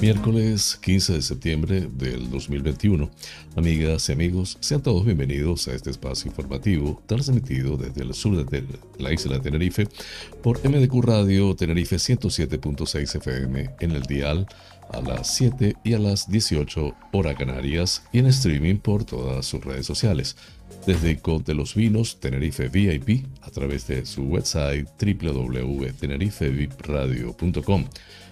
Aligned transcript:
Miércoles 0.00 0.78
15 0.80 1.14
de 1.14 1.22
septiembre 1.22 1.88
del 1.90 2.30
2021. 2.30 3.10
Amigas 3.56 4.08
y 4.08 4.12
amigos, 4.12 4.56
sean 4.60 4.80
todos 4.80 5.04
bienvenidos 5.04 5.66
a 5.66 5.74
este 5.74 5.90
espacio 5.90 6.28
informativo 6.28 7.02
transmitido 7.06 7.76
desde 7.76 8.02
el 8.02 8.14
sur 8.14 8.48
de 8.48 8.64
la 8.98 9.12
isla 9.12 9.34
de 9.34 9.40
Tenerife 9.40 9.88
por 10.40 10.64
MDQ 10.64 11.02
Radio 11.02 11.56
Tenerife 11.56 11.96
107.6 11.96 13.16
FM 13.16 13.70
en 13.80 13.90
el 13.90 14.02
dial 14.02 14.46
a 14.92 15.00
las 15.00 15.34
7 15.34 15.74
y 15.82 15.94
a 15.94 15.98
las 15.98 16.30
18 16.30 16.94
hora 17.12 17.34
Canarias 17.34 18.04
y 18.12 18.20
en 18.20 18.26
streaming 18.26 18.76
por 18.76 19.02
todas 19.02 19.46
sus 19.46 19.64
redes 19.64 19.86
sociales. 19.86 20.36
Desde 20.86 21.18
Cod 21.18 21.50
los 21.50 21.74
Vinos 21.74 22.20
Tenerife 22.20 22.68
VIP 22.68 23.26
a 23.42 23.50
través 23.50 23.88
de 23.88 24.06
su 24.06 24.22
website 24.22 24.86
www.tenerifevipradio.com 25.00 27.84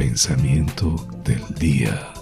Pensamiento 0.00 0.96
del 1.24 1.44
día. 1.56 2.14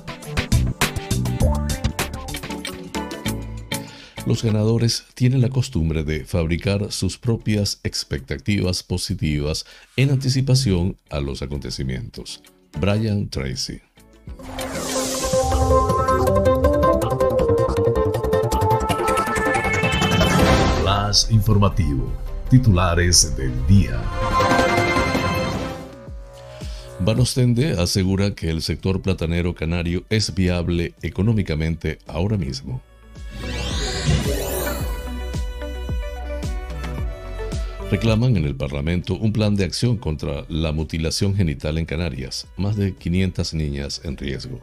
Los 4.26 4.42
ganadores 4.42 5.04
tienen 5.14 5.42
la 5.42 5.48
costumbre 5.48 6.02
de 6.02 6.24
fabricar 6.24 6.90
sus 6.90 7.18
propias 7.18 7.78
expectativas 7.84 8.82
positivas 8.82 9.64
en 9.94 10.10
anticipación 10.10 10.96
a 11.08 11.20
los 11.20 11.40
acontecimientos. 11.40 12.42
Brian 12.80 13.28
Tracy. 13.28 13.80
Flash 20.82 21.30
informativo. 21.30 22.12
Titulares 22.50 23.36
del 23.36 23.52
día. 23.68 24.02
Banostende 27.00 27.80
asegura 27.80 28.34
que 28.34 28.50
el 28.50 28.60
sector 28.60 29.00
platanero 29.00 29.54
canario 29.54 30.04
es 30.10 30.34
viable 30.34 30.94
económicamente 31.00 31.98
ahora 32.06 32.36
mismo. 32.36 32.82
Reclaman 37.90 38.36
en 38.36 38.44
el 38.44 38.56
Parlamento 38.56 39.14
un 39.14 39.32
plan 39.32 39.54
de 39.54 39.64
acción 39.64 39.96
contra 39.96 40.44
la 40.48 40.72
mutilación 40.72 41.34
genital 41.36 41.78
en 41.78 41.86
Canarias, 41.86 42.46
más 42.56 42.76
de 42.76 42.94
500 42.94 43.54
niñas 43.54 44.00
en 44.04 44.16
riesgo. 44.16 44.60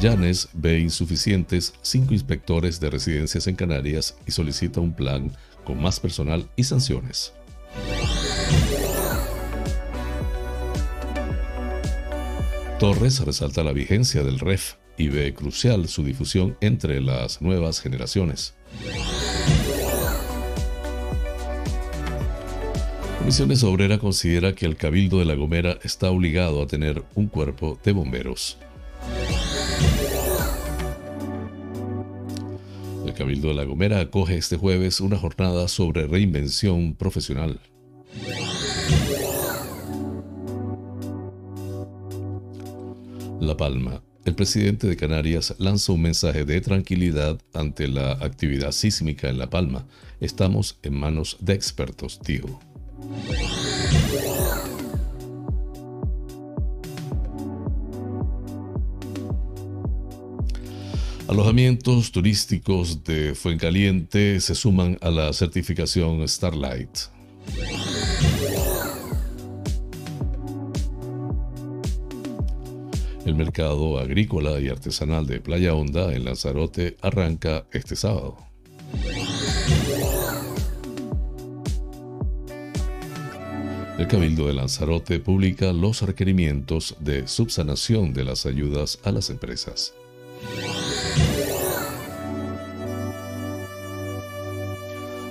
Llanes 0.00 0.48
ve 0.52 0.80
insuficientes 0.80 1.74
cinco 1.82 2.14
inspectores 2.14 2.80
de 2.80 2.90
residencias 2.90 3.46
en 3.46 3.54
Canarias 3.54 4.16
y 4.26 4.32
solicita 4.32 4.80
un 4.80 4.94
plan 4.94 5.30
con 5.64 5.80
más 5.80 6.00
personal 6.00 6.48
y 6.56 6.64
sanciones. 6.64 7.32
Torres 12.78 13.20
resalta 13.20 13.62
la 13.62 13.72
vigencia 13.72 14.22
del 14.22 14.38
REF 14.38 14.74
y 14.96 15.08
ve 15.08 15.34
crucial 15.34 15.88
su 15.88 16.02
difusión 16.02 16.56
entre 16.60 17.00
las 17.00 17.42
nuevas 17.42 17.80
generaciones. 17.80 18.54
Comisiones 23.18 23.62
Obrera 23.64 23.98
considera 23.98 24.54
que 24.54 24.66
el 24.66 24.76
Cabildo 24.76 25.18
de 25.18 25.24
La 25.26 25.34
Gomera 25.34 25.78
está 25.82 26.10
obligado 26.10 26.62
a 26.62 26.66
tener 26.66 27.04
un 27.14 27.28
cuerpo 27.28 27.78
de 27.84 27.92
bomberos. 27.92 28.58
El 33.10 33.16
Cabildo 33.16 33.48
de 33.48 33.54
La 33.54 33.64
Gomera 33.64 33.98
acoge 33.98 34.36
este 34.36 34.56
jueves 34.56 35.00
una 35.00 35.18
jornada 35.18 35.66
sobre 35.66 36.06
reinvención 36.06 36.94
profesional. 36.94 37.58
La 43.40 43.56
Palma. 43.56 44.00
El 44.24 44.36
presidente 44.36 44.86
de 44.86 44.96
Canarias 44.96 45.56
lanza 45.58 45.92
un 45.92 46.02
mensaje 46.02 46.44
de 46.44 46.60
tranquilidad 46.60 47.40
ante 47.52 47.88
la 47.88 48.12
actividad 48.12 48.70
sísmica 48.70 49.28
en 49.28 49.38
La 49.38 49.50
Palma. 49.50 49.88
Estamos 50.20 50.78
en 50.84 50.94
manos 50.94 51.36
de 51.40 51.54
expertos, 51.54 52.20
dijo. 52.24 52.60
Alojamientos 61.30 62.10
turísticos 62.10 63.04
de 63.04 63.36
Fuencaliente 63.36 64.40
se 64.40 64.56
suman 64.56 64.98
a 65.00 65.10
la 65.10 65.32
certificación 65.32 66.26
Starlight. 66.26 66.90
El 73.24 73.36
mercado 73.36 74.00
agrícola 74.00 74.58
y 74.58 74.70
artesanal 74.70 75.24
de 75.28 75.38
Playa 75.38 75.72
Honda 75.72 76.12
en 76.12 76.24
Lanzarote 76.24 76.96
arranca 77.00 77.64
este 77.70 77.94
sábado. 77.94 78.36
El 84.00 84.08
Cabildo 84.08 84.48
de 84.48 84.54
Lanzarote 84.54 85.20
publica 85.20 85.72
los 85.72 86.02
requerimientos 86.02 86.96
de 86.98 87.28
subsanación 87.28 88.14
de 88.14 88.24
las 88.24 88.46
ayudas 88.46 88.98
a 89.04 89.12
las 89.12 89.30
empresas. 89.30 89.94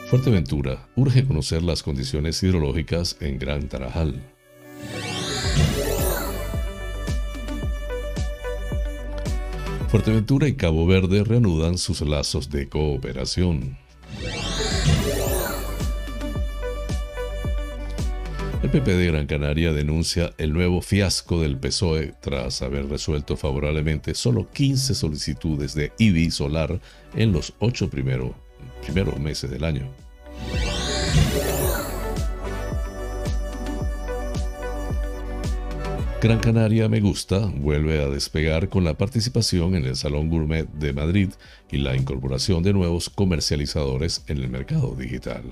Fuerteventura 0.10 0.90
urge 0.96 1.24
conocer 1.24 1.62
las 1.62 1.84
condiciones 1.84 2.42
hidrológicas 2.42 3.16
en 3.20 3.38
Gran 3.38 3.68
Tarajal. 3.68 4.20
Fuerteventura 9.90 10.48
y 10.48 10.56
Cabo 10.56 10.88
Verde 10.88 11.24
reanudan 11.24 11.78
sus 11.78 12.02
lazos 12.02 12.50
de 12.50 12.68
cooperación. 12.68 13.78
El 18.64 18.70
PP 18.72 18.92
de 18.92 19.06
Gran 19.06 19.28
Canaria 19.28 19.74
denuncia 19.74 20.34
el 20.40 20.54
nuevo 20.54 20.82
fiasco 20.82 21.40
del 21.40 21.60
PSOE 21.60 22.16
tras 22.20 22.64
haber 22.64 22.90
resuelto 22.90 23.38
favorablemente 23.38 24.16
solo 24.16 24.50
15 24.52 24.96
solicitudes 24.96 25.76
de 25.76 25.92
IBI 26.00 26.32
solar 26.32 26.80
en 27.14 27.32
los 27.32 27.54
ocho 27.60 27.92
primeros 27.92 28.32
primeros 28.82 29.20
meses 29.20 29.50
del 29.50 29.64
año. 29.64 29.88
Gran 36.22 36.40
Canaria 36.40 36.90
Me 36.90 37.00
Gusta 37.00 37.50
vuelve 37.56 38.04
a 38.04 38.10
despegar 38.10 38.68
con 38.68 38.84
la 38.84 38.94
participación 38.96 39.76
en 39.76 39.86
el 39.86 39.96
Salón 39.96 40.28
Gourmet 40.30 40.68
de 40.68 40.92
Madrid 40.92 41.30
y 41.72 41.78
la 41.78 41.96
incorporación 41.96 42.62
de 42.62 42.74
nuevos 42.74 43.10
comercializadores 43.10 44.26
en 44.28 44.40
el 44.40 44.50
mercado 44.50 44.96
digital. 44.96 45.44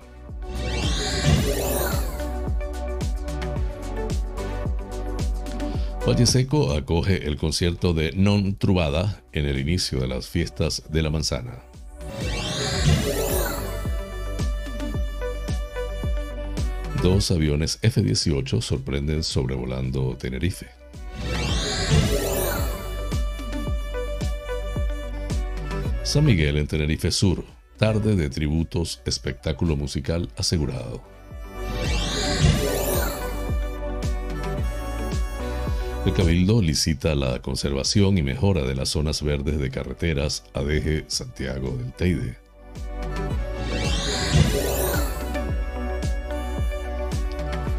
Valle 6.05 6.25
Seco 6.25 6.73
acoge 6.73 7.27
el 7.27 7.37
concierto 7.37 7.93
de 7.93 8.11
Non 8.11 8.57
Trubada 8.57 9.23
en 9.31 9.45
el 9.45 9.57
inicio 9.59 10.01
de 10.01 10.07
las 10.07 10.27
fiestas 10.27 10.83
de 10.89 11.01
la 11.01 11.09
manzana. 11.09 11.59
Dos 17.07 17.31
aviones 17.31 17.79
F-18 17.81 18.59
sorprenden 18.59 19.23
sobrevolando 19.23 20.17
Tenerife. 20.17 20.67
San 26.03 26.25
Miguel 26.25 26.57
en 26.57 26.67
Tenerife 26.67 27.09
Sur, 27.11 27.45
tarde 27.77 28.17
de 28.17 28.29
tributos, 28.29 29.01
espectáculo 29.05 29.77
musical 29.77 30.27
asegurado. 30.35 31.01
El 36.05 36.13
Cabildo 36.13 36.61
licita 36.61 37.15
la 37.15 37.41
conservación 37.41 38.17
y 38.17 38.21
mejora 38.21 38.63
de 38.63 38.75
las 38.75 38.89
zonas 38.89 39.23
verdes 39.23 39.59
de 39.59 39.69
carreteras 39.69 40.43
ADG 40.53 41.05
Santiago 41.07 41.69
del 41.77 41.93
Teide. 41.93 42.46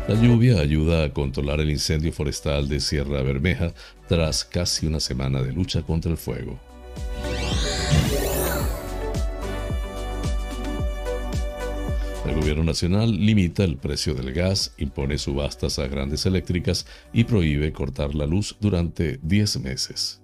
La 0.09 0.15
lluvia 0.15 0.59
ayuda 0.59 1.05
a 1.05 1.13
controlar 1.13 1.61
el 1.61 1.69
incendio 1.69 2.15
forestal 2.15 2.67
de 2.67 2.81
Sierra 2.81 3.21
Bermeja 3.21 3.75
tras 4.09 4.43
casi 4.43 4.87
una 4.87 5.01
semana 5.01 5.43
de 5.43 5.53
lucha 5.53 5.83
contra 5.83 6.11
el 6.11 6.17
fuego. 6.17 6.59
El 12.27 12.35
gobierno 12.37 12.65
nacional 12.65 13.11
limita 13.13 13.65
el 13.65 13.77
precio 13.77 14.15
del 14.15 14.33
gas, 14.33 14.73
impone 14.79 15.19
subastas 15.19 15.79
a 15.79 15.87
grandes 15.89 16.25
eléctricas 16.25 16.87
y 17.13 17.25
prohíbe 17.25 17.71
cortar 17.75 18.15
la 18.15 18.25
luz 18.25 18.57
durante 18.61 19.21
10 19.23 19.61
meses. 19.61 20.23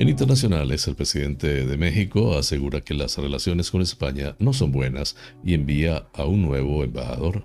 En 0.00 0.08
internacionales, 0.08 0.88
el 0.88 0.94
presidente 0.94 1.66
de 1.66 1.76
México 1.76 2.38
asegura 2.38 2.80
que 2.80 2.94
las 2.94 3.18
relaciones 3.18 3.70
con 3.70 3.82
España 3.82 4.34
no 4.38 4.54
son 4.54 4.72
buenas 4.72 5.14
y 5.44 5.52
envía 5.52 6.06
a 6.14 6.24
un 6.24 6.40
nuevo 6.40 6.82
embajador. 6.82 7.44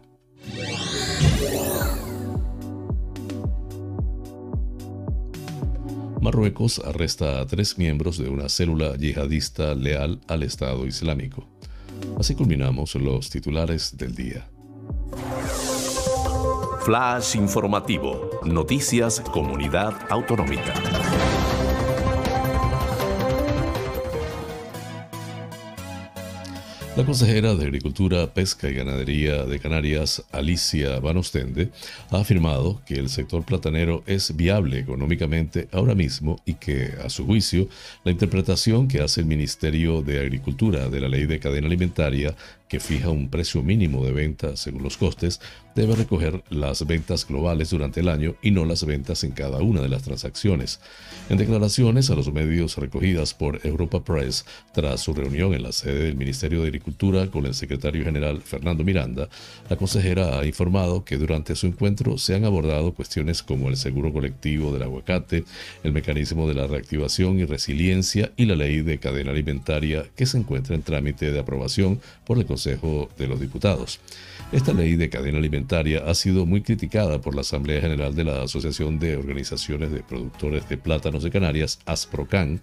Marruecos 6.22 6.80
arresta 6.80 7.42
a 7.42 7.46
tres 7.46 7.78
miembros 7.78 8.18
de 8.18 8.30
una 8.30 8.48
célula 8.48 8.96
yihadista 8.96 9.76
leal 9.76 10.22
al 10.30 10.44
Estado 10.44 10.88
Islámico. 10.88 11.46
Así 12.18 12.36
culminamos 12.36 12.96
los 12.96 13.30
titulares 13.30 13.98
del 13.98 14.16
día. 14.16 14.48
Flash 16.86 17.36
informativo. 17.36 18.30
Noticias 18.46 19.20
Comunidad 19.20 19.94
Autonómica. 20.10 20.74
La 26.96 27.06
consejera 27.06 27.56
de 27.56 27.66
Agricultura, 27.66 28.34
Pesca 28.34 28.70
y 28.70 28.74
Ganadería 28.74 29.44
de 29.44 29.60
Canarias, 29.60 30.24
Alicia 30.32 30.98
Van 31.02 31.18
Ostende, 31.18 31.70
ha 32.10 32.22
afirmado 32.22 32.82
que 32.86 32.94
el 32.94 33.10
sector 33.10 33.44
platanero 33.44 34.02
es 34.08 34.34
viable 34.38 34.80
económicamente 34.80 35.68
ahora 35.74 35.94
mismo 35.94 36.40
y 36.46 36.54
que, 36.54 36.94
a 37.04 37.10
su 37.10 37.26
juicio, 37.26 37.68
la 38.06 38.14
interpretación 38.14 38.88
que 38.88 39.02
hace 39.02 39.20
el 39.20 39.28
Ministerio 39.28 40.04
de 40.04 40.22
Agricultura 40.22 40.88
de 40.88 41.02
la 41.02 41.10
Ley 41.10 41.26
de 41.26 41.42
Cadena 41.42 41.68
Alimentaria 41.68 42.34
que 42.68 42.80
fija 42.80 43.10
un 43.10 43.30
precio 43.30 43.62
mínimo 43.62 44.04
de 44.06 44.12
venta 44.12 44.56
según 44.56 44.84
los 44.84 44.98
costes, 44.98 45.40
debe 45.76 45.96
recoger 45.96 46.44
las 46.50 46.88
ventas 46.88 47.28
globales 47.28 47.70
durante 47.70 48.00
el 48.00 48.08
año 48.08 48.36
y 48.42 48.52
no 48.52 48.64
las 48.66 48.86
ventas 48.86 49.24
en 49.24 49.32
cada 49.32 49.60
una 49.60 49.82
de 49.82 49.90
las 49.90 50.04
transacciones. 50.04 50.80
En 51.30 51.38
declaraciones 51.38 52.10
a 52.10 52.16
los 52.16 52.32
medios 52.32 52.78
recogidas 52.78 53.34
por 53.34 53.60
Europa 53.66 54.04
Press 54.04 54.46
tras 54.74 55.02
su 55.02 55.14
reunión 55.14 55.54
en 55.54 55.64
la 55.64 55.74
sede 55.74 56.06
del 56.06 56.16
Ministerio 56.16 56.62
de 56.62 56.68
Agricultura 56.68 57.28
con 57.28 57.46
el 57.46 57.54
secretario 57.54 58.06
general 58.06 58.42
Fernando 58.42 58.84
Miranda, 58.84 59.28
la 59.70 59.76
consejera 59.76 60.40
ha 60.40 60.46
informado 60.46 61.04
que 61.04 61.18
durante 61.18 61.56
su 61.56 61.68
encuentro 61.68 62.18
se 62.18 62.36
han 62.36 62.46
abordado 62.46 62.94
cuestiones 62.94 63.44
como 63.44 63.68
el 63.68 63.76
seguro 63.76 64.14
colectivo 64.14 64.72
del 64.72 64.84
aguacate, 64.84 65.44
el 65.84 65.92
mecanismo 65.92 66.48
de 66.48 66.54
la 66.54 66.68
reactivación 66.68 67.40
y 67.40 67.46
resiliencia 67.46 68.32
y 68.38 68.46
la 68.46 68.56
ley 68.56 68.82
de 68.82 68.98
cadena 68.98 69.32
alimentaria 69.32 70.06
que 70.16 70.26
se 70.26 70.38
encuentra 70.38 70.76
en 70.76 70.84
trámite 70.84 71.32
de 71.32 71.40
aprobación 71.40 72.00
por 72.26 72.38
el 72.38 72.46
Consejo 72.56 73.10
de 73.18 73.28
los 73.28 73.42
Diputados. 73.42 74.00
Esta 74.54 74.72
ley 74.72 74.96
de 74.96 75.10
cadena 75.10 75.40
alimentaria 75.40 76.06
ha 76.08 76.16
sido 76.16 76.46
muy 76.46 76.62
criticada 76.62 77.20
por 77.20 77.36
la 77.36 77.42
Asamblea 77.42 77.82
General 77.82 78.16
de 78.16 78.24
la 78.24 78.44
Asociación 78.44 78.98
de 78.98 79.18
Organizaciones 79.18 79.92
de 79.92 80.04
Productores 80.04 80.70
de 80.70 80.78
Plátanos 80.78 81.24
de 81.24 81.32
Canarias, 81.32 81.80
ASPROCAN, 81.86 82.62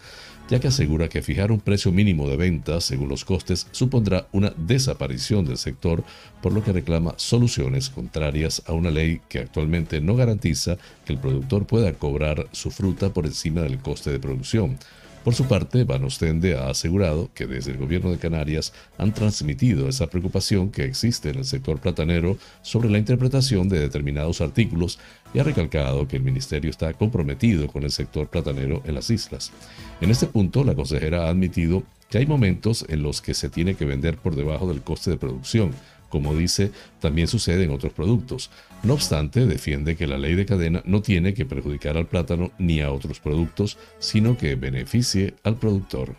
ya 0.48 0.60
que 0.60 0.68
asegura 0.68 1.10
que 1.10 1.20
fijar 1.20 1.52
un 1.52 1.60
precio 1.60 1.92
mínimo 1.92 2.26
de 2.26 2.38
venta 2.38 2.80
según 2.80 3.10
los 3.10 3.26
costes 3.26 3.66
supondrá 3.70 4.28
una 4.32 4.54
desaparición 4.56 5.44
del 5.44 5.58
sector, 5.58 6.02
por 6.40 6.54
lo 6.54 6.64
que 6.64 6.72
reclama 6.72 7.12
soluciones 7.18 7.90
contrarias 7.90 8.62
a 8.64 8.72
una 8.72 8.90
ley 8.90 9.20
que 9.28 9.40
actualmente 9.40 10.00
no 10.00 10.16
garantiza 10.16 10.78
que 11.04 11.12
el 11.12 11.18
productor 11.18 11.66
pueda 11.66 11.92
cobrar 11.92 12.48
su 12.52 12.70
fruta 12.70 13.12
por 13.12 13.26
encima 13.26 13.60
del 13.60 13.78
coste 13.80 14.10
de 14.10 14.20
producción. 14.20 14.78
Por 15.24 15.34
su 15.34 15.46
parte, 15.46 15.84
Van 15.84 16.02
Ostende 16.02 16.56
ha 16.56 16.68
asegurado 16.68 17.30
que 17.32 17.46
desde 17.46 17.70
el 17.70 17.78
gobierno 17.78 18.10
de 18.10 18.18
Canarias 18.18 18.72
han 18.98 19.14
transmitido 19.14 19.88
esa 19.88 20.08
preocupación 20.08 20.70
que 20.70 20.84
existe 20.84 21.30
en 21.30 21.38
el 21.38 21.44
sector 21.44 21.78
platanero 21.78 22.36
sobre 22.62 22.90
la 22.90 22.98
interpretación 22.98 23.68
de 23.68 23.78
determinados 23.78 24.40
artículos 24.40 24.98
y 25.32 25.38
ha 25.38 25.44
recalcado 25.44 26.08
que 26.08 26.16
el 26.16 26.24
ministerio 26.24 26.70
está 26.70 26.92
comprometido 26.94 27.68
con 27.68 27.84
el 27.84 27.92
sector 27.92 28.26
platanero 28.26 28.82
en 28.84 28.96
las 28.96 29.10
islas. 29.10 29.52
En 30.00 30.10
este 30.10 30.26
punto, 30.26 30.64
la 30.64 30.74
consejera 30.74 31.26
ha 31.26 31.30
admitido 31.30 31.84
que 32.10 32.18
hay 32.18 32.26
momentos 32.26 32.84
en 32.88 33.02
los 33.02 33.22
que 33.22 33.32
se 33.32 33.48
tiene 33.48 33.74
que 33.74 33.84
vender 33.84 34.18
por 34.18 34.34
debajo 34.34 34.68
del 34.68 34.82
coste 34.82 35.10
de 35.10 35.16
producción, 35.16 35.70
como 36.12 36.36
dice, 36.36 36.72
también 37.00 37.26
sucede 37.26 37.64
en 37.64 37.70
otros 37.70 37.94
productos. 37.94 38.50
No 38.82 38.92
obstante, 38.92 39.46
defiende 39.46 39.96
que 39.96 40.06
la 40.06 40.18
ley 40.18 40.34
de 40.34 40.44
cadena 40.44 40.82
no 40.84 41.00
tiene 41.00 41.32
que 41.32 41.46
perjudicar 41.46 41.96
al 41.96 42.06
plátano 42.06 42.50
ni 42.58 42.82
a 42.82 42.92
otros 42.92 43.18
productos, 43.18 43.78
sino 43.98 44.36
que 44.36 44.54
beneficie 44.54 45.32
al 45.42 45.56
productor. 45.56 46.14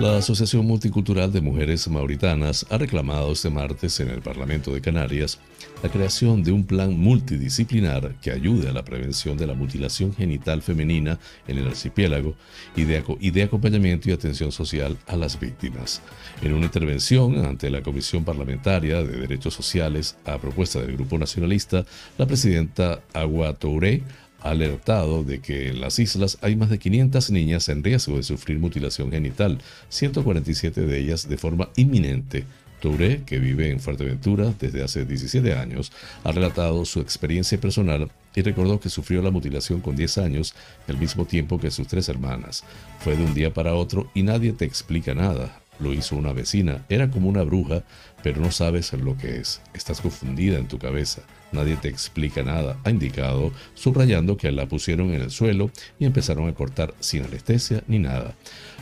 La 0.00 0.16
Asociación 0.16 0.66
Multicultural 0.66 1.30
de 1.30 1.40
Mujeres 1.40 1.86
Mauritanas 1.86 2.66
ha 2.68 2.78
reclamado 2.78 3.30
este 3.30 3.48
martes 3.48 4.00
en 4.00 4.10
el 4.10 4.22
Parlamento 4.22 4.74
de 4.74 4.80
Canarias 4.80 5.38
la 5.84 5.88
creación 5.88 6.42
de 6.42 6.50
un 6.50 6.64
plan 6.64 6.98
multidisciplinar 6.98 8.16
que 8.20 8.32
ayude 8.32 8.68
a 8.68 8.72
la 8.72 8.84
prevención 8.84 9.36
de 9.36 9.46
la 9.46 9.54
mutilación 9.54 10.12
genital 10.12 10.62
femenina 10.62 11.20
en 11.46 11.58
el 11.58 11.68
archipiélago 11.68 12.34
y 12.74 12.84
de, 13.30 13.42
acompañamiento 13.44 14.10
y 14.10 14.12
atención 14.12 14.50
social 14.50 14.98
a 15.06 15.14
las 15.14 15.38
víctimas. 15.38 16.02
En 16.42 16.54
una 16.54 16.66
intervención 16.66 17.44
ante 17.44 17.70
la 17.70 17.82
Comisión 17.82 18.24
Parlamentaria 18.24 19.00
de 19.00 19.16
Derechos 19.16 19.54
Sociales 19.54 20.16
a 20.24 20.38
propuesta 20.38 20.80
del 20.80 20.96
Grupo 20.96 21.18
Nacionalista, 21.18 21.84
la 22.18 22.26
presidenta 22.26 23.00
Agua 23.12 23.54
Touré 23.54 24.02
alertado 24.44 25.24
de 25.24 25.40
que 25.40 25.68
en 25.68 25.80
las 25.80 25.98
islas 25.98 26.38
hay 26.42 26.54
más 26.54 26.70
de 26.70 26.78
500 26.78 27.30
niñas 27.30 27.68
en 27.68 27.82
riesgo 27.82 28.16
de 28.16 28.22
sufrir 28.22 28.58
mutilación 28.58 29.10
genital, 29.10 29.58
147 29.88 30.82
de 30.82 30.98
ellas 30.98 31.28
de 31.28 31.38
forma 31.38 31.70
inminente. 31.76 32.44
Touré, 32.80 33.22
que 33.24 33.38
vive 33.38 33.70
en 33.70 33.80
Fuerteventura 33.80 34.52
desde 34.60 34.84
hace 34.84 35.06
17 35.06 35.54
años, 35.54 35.90
ha 36.22 36.32
relatado 36.32 36.84
su 36.84 37.00
experiencia 37.00 37.58
personal 37.58 38.10
y 38.34 38.42
recordó 38.42 38.78
que 38.78 38.90
sufrió 38.90 39.22
la 39.22 39.30
mutilación 39.30 39.80
con 39.80 39.96
10 39.96 40.18
años, 40.18 40.54
al 40.86 40.98
mismo 40.98 41.24
tiempo 41.24 41.58
que 41.58 41.70
sus 41.70 41.88
tres 41.88 42.10
hermanas. 42.10 42.62
Fue 42.98 43.16
de 43.16 43.24
un 43.24 43.32
día 43.32 43.54
para 43.54 43.74
otro 43.74 44.10
y 44.12 44.22
nadie 44.22 44.52
te 44.52 44.66
explica 44.66 45.14
nada. 45.14 45.60
Lo 45.80 45.94
hizo 45.94 46.14
una 46.14 46.34
vecina. 46.34 46.84
Era 46.90 47.10
como 47.10 47.28
una 47.28 47.42
bruja, 47.42 47.84
pero 48.22 48.40
no 48.40 48.52
sabes 48.52 48.92
lo 48.92 49.16
que 49.16 49.38
es. 49.38 49.62
Estás 49.72 50.02
confundida 50.02 50.58
en 50.58 50.68
tu 50.68 50.78
cabeza. 50.78 51.22
Nadie 51.54 51.76
te 51.76 51.88
explica 51.88 52.42
nada, 52.42 52.78
ha 52.84 52.90
indicado, 52.90 53.52
subrayando 53.74 54.36
que 54.36 54.50
la 54.52 54.66
pusieron 54.66 55.14
en 55.14 55.22
el 55.22 55.30
suelo 55.30 55.70
y 55.98 56.04
empezaron 56.04 56.48
a 56.48 56.54
cortar 56.54 56.94
sin 57.00 57.22
anestesia 57.22 57.82
ni 57.86 57.98
nada. 57.98 58.34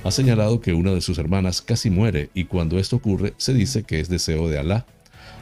Ha 0.05 0.11
señalado 0.11 0.61
que 0.61 0.73
una 0.73 0.93
de 0.93 1.01
sus 1.01 1.19
hermanas 1.19 1.63
casi 1.63 1.91
muere 1.91 2.31
y 2.35 2.45
cuando 2.45 2.79
esto 2.79 2.97
ocurre 2.97 3.35
se 3.37 3.55
dice 3.55 3.85
que 3.85 4.01
es 4.01 4.09
deseo 4.09 4.49
de 4.49 4.59
Alá 4.59 4.87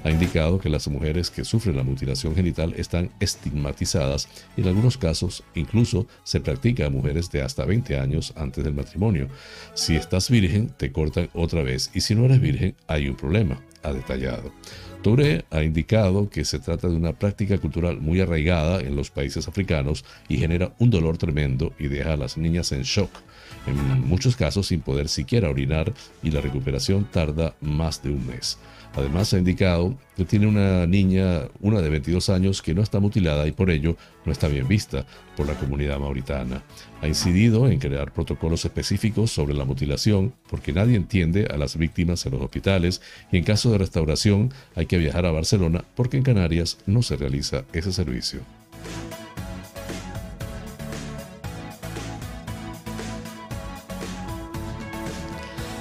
ha 0.03 0.11
indicado 0.11 0.59
que 0.59 0.69
las 0.69 0.89
mujeres 0.89 1.31
que 1.31 1.45
sufren 1.45 1.77
la 1.77 1.83
mutilación 1.83 2.35
genital 2.35 2.75
están 2.77 3.11
estigmatizadas 3.21 4.29
y 4.57 4.63
en 4.63 4.69
algunos 4.69 4.97
casos 4.97 5.45
incluso 5.55 6.07
se 6.25 6.41
practica 6.41 6.87
a 6.87 6.91
mujeres 6.91 7.31
de 7.31 7.43
hasta 7.43 7.65
20 7.65 7.99
años 7.99 8.33
antes 8.37 8.65
del 8.65 8.75
matrimonio. 8.75 9.29
Si 9.75 9.97
estás 9.97 10.31
virgen, 10.31 10.71
te 10.77 10.91
cortan 10.91 11.29
otra 11.35 11.63
vez 11.63 11.91
y 11.95 12.01
si 12.01 12.15
no 12.15 12.25
eres 12.25 12.41
virgen, 12.41 12.75
hay 12.87 13.09
un 13.09 13.17
problema. 13.17 13.61
Ha 13.83 13.93
detallado. 13.93 14.53
Touré 15.03 15.47
ha 15.51 15.63
indicado 15.63 16.29
que 16.29 16.45
se 16.45 16.59
trata 16.59 16.89
de 16.89 16.97
una 16.97 17.15
práctica 17.15 17.57
cultural 17.59 18.01
muy 18.01 18.21
arraigada 18.21 18.81
en 18.81 18.97
los 18.97 19.11
países 19.11 19.49
africanos 19.49 20.05
y 20.29 20.37
genera 20.37 20.75
un 20.79 20.91
dolor 20.91 21.17
tremendo 21.17 21.73
y 21.79 21.89
deja 21.89 22.13
a 22.13 22.17
las 22.19 22.37
niñas 22.37 22.73
en 22.73 22.83
shock, 22.83 23.11
en 23.67 24.07
muchos 24.07 24.37
casos 24.37 24.67
sin 24.67 24.83
poder 24.83 25.09
siquiera 25.09 25.49
orinar 25.49 25.93
y 26.23 26.31
la 26.31 26.43
recuperación 26.43 27.07
tarda 27.11 27.55
más 27.61 28.03
de 28.03 28.11
un 28.11 28.27
mes. 28.27 28.59
Además 28.95 29.33
ha 29.33 29.39
indicado 29.39 29.97
que 30.17 30.25
tiene 30.25 30.47
una 30.47 30.87
niña, 30.87 31.43
una 31.61 31.81
de 31.81 31.89
22 31.89 32.29
años, 32.29 32.61
que 32.61 32.75
no 32.75 32.83
está 32.83 32.99
mutilada 32.99 33.47
y 33.47 33.53
por 33.53 33.71
ello 33.71 33.97
no 34.25 34.33
está 34.33 34.49
bien 34.49 34.67
vista 34.67 35.07
por 35.37 35.47
la 35.47 35.55
comunidad 35.55 35.99
mauritana. 35.99 36.63
Ha 37.01 37.09
incidido 37.09 37.69
en 37.69 37.79
crear 37.79 38.13
protocolos 38.13 38.65
específicos 38.65 39.31
sobre 39.31 39.55
la 39.55 39.65
mutilación 39.65 40.35
porque 40.49 40.73
nadie 40.73 40.97
entiende 40.97 41.47
a 41.47 41.57
las 41.57 41.77
víctimas 41.77 42.27
en 42.27 42.33
los 42.33 42.43
hospitales 42.43 43.01
y 43.31 43.39
en 43.39 43.45
caso 43.45 43.71
de 43.71 43.79
restauración 43.79 44.53
hay 44.75 44.87
que 44.87 44.99
viajar 44.99 45.25
a 45.25 45.33
Barcelona 45.33 45.85
porque 45.95 46.17
en 46.17 46.25
Canarias 46.25 46.79
no 46.87 47.03
se 47.03 47.17
realiza 47.17 47.65
ese 47.73 47.93
servicio. 47.93 48.60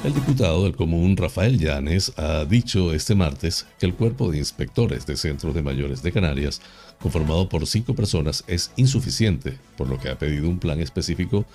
El 0.01 0.13
diputado 0.13 0.63
del 0.63 0.77
Común, 0.77 1.17
Rafael 1.17 1.59
Llanes, 1.59 2.13
ha 2.15 2.45
dicho 2.45 2.93
este 2.93 3.15
martes 3.15 3.65
que 3.77 3.85
el 3.85 3.95
cuerpo 3.95 4.31
de 4.31 4.37
inspectores 4.37 5.05
de 5.05 5.17
centros 5.17 5.53
de 5.53 5.61
mayores 5.61 6.01
de 6.01 6.13
Canarias 6.13 6.61
conformado 7.01 7.47
por 7.49 7.65
cinco 7.65 7.95
personas, 7.95 8.43
es 8.47 8.71
insuficiente, 8.75 9.57
por 9.77 9.87
lo 9.87 9.99
que 9.99 10.09
ha 10.09 10.17
pedido 10.17 10.49
un 10.49 10.59
plan 10.59 10.79
específico 10.79 11.45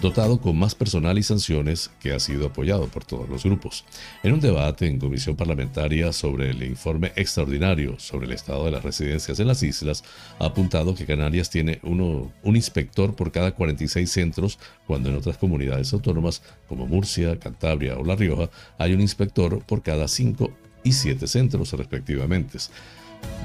dotado 0.00 0.40
con 0.40 0.58
más 0.58 0.74
personal 0.74 1.18
y 1.18 1.22
sanciones 1.22 1.90
que 2.00 2.12
ha 2.12 2.20
sido 2.20 2.46
apoyado 2.46 2.88
por 2.88 3.04
todos 3.04 3.28
los 3.28 3.44
grupos. 3.44 3.84
En 4.22 4.32
un 4.32 4.40
debate 4.40 4.86
en 4.86 4.98
comisión 4.98 5.36
parlamentaria 5.36 6.12
sobre 6.12 6.50
el 6.50 6.62
informe 6.62 7.12
extraordinario 7.16 7.98
sobre 7.98 8.26
el 8.26 8.32
estado 8.32 8.64
de 8.64 8.72
las 8.72 8.82
residencias 8.82 9.38
en 9.38 9.46
las 9.46 9.62
islas, 9.62 10.04
ha 10.38 10.46
apuntado 10.46 10.94
que 10.94 11.06
Canarias 11.06 11.50
tiene 11.50 11.80
uno, 11.82 12.32
un 12.42 12.56
inspector 12.56 13.14
por 13.14 13.30
cada 13.30 13.52
46 13.52 14.10
centros, 14.10 14.58
cuando 14.86 15.10
en 15.10 15.16
otras 15.16 15.38
comunidades 15.38 15.92
autónomas 15.92 16.42
como 16.68 16.86
Murcia, 16.86 17.38
Cantabria 17.38 17.96
o 17.96 18.04
La 18.04 18.16
Rioja 18.16 18.50
hay 18.78 18.94
un 18.94 19.00
inspector 19.00 19.62
por 19.64 19.82
cada 19.82 20.08
5 20.08 20.50
y 20.82 20.92
7 20.92 21.26
centros 21.26 21.72
respectivamente. 21.72 22.58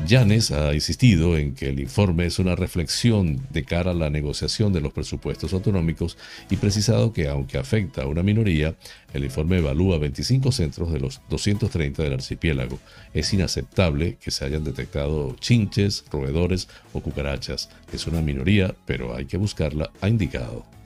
Llanes 0.09 0.50
ha 0.50 0.74
insistido 0.74 1.38
en 1.38 1.53
que 1.53 1.69
el 1.69 1.79
informe 1.79 2.25
es 2.25 2.39
una 2.39 2.55
reflexión 2.55 3.45
de 3.51 3.63
cara 3.63 3.91
a 3.91 3.93
la 3.93 4.09
negociación 4.09 4.74
de 4.74 4.81
los 4.81 4.91
presupuestos 4.91 5.53
autonómicos 5.53 6.17
y 6.50 6.55
precisado 6.55 7.13
que 7.13 7.27
aunque 7.27 7.59
afecta 7.59 8.01
a 8.01 8.07
una 8.07 8.24
minoría, 8.24 8.75
el 9.13 9.25
informe 9.25 9.57
evalúa 9.59 10.00
25 10.00 10.51
centros 10.51 10.91
de 10.91 11.00
los 11.00 11.21
230 11.29 12.01
del 12.01 12.13
archipiélago. 12.13 12.79
Es 13.13 13.33
inaceptable 13.33 14.17
que 14.19 14.31
se 14.31 14.45
hayan 14.45 14.63
detectado 14.63 15.36
chinches, 15.39 16.05
roedores 16.12 16.69
o 16.93 17.01
cucarachas. 17.01 17.69
Es 17.93 18.07
una 18.07 18.21
minoría, 18.21 18.74
pero 18.88 19.15
hay 19.15 19.25
que 19.25 19.38
buscarla, 19.38 19.91
ha 20.01 20.09
indicado. 20.09 20.78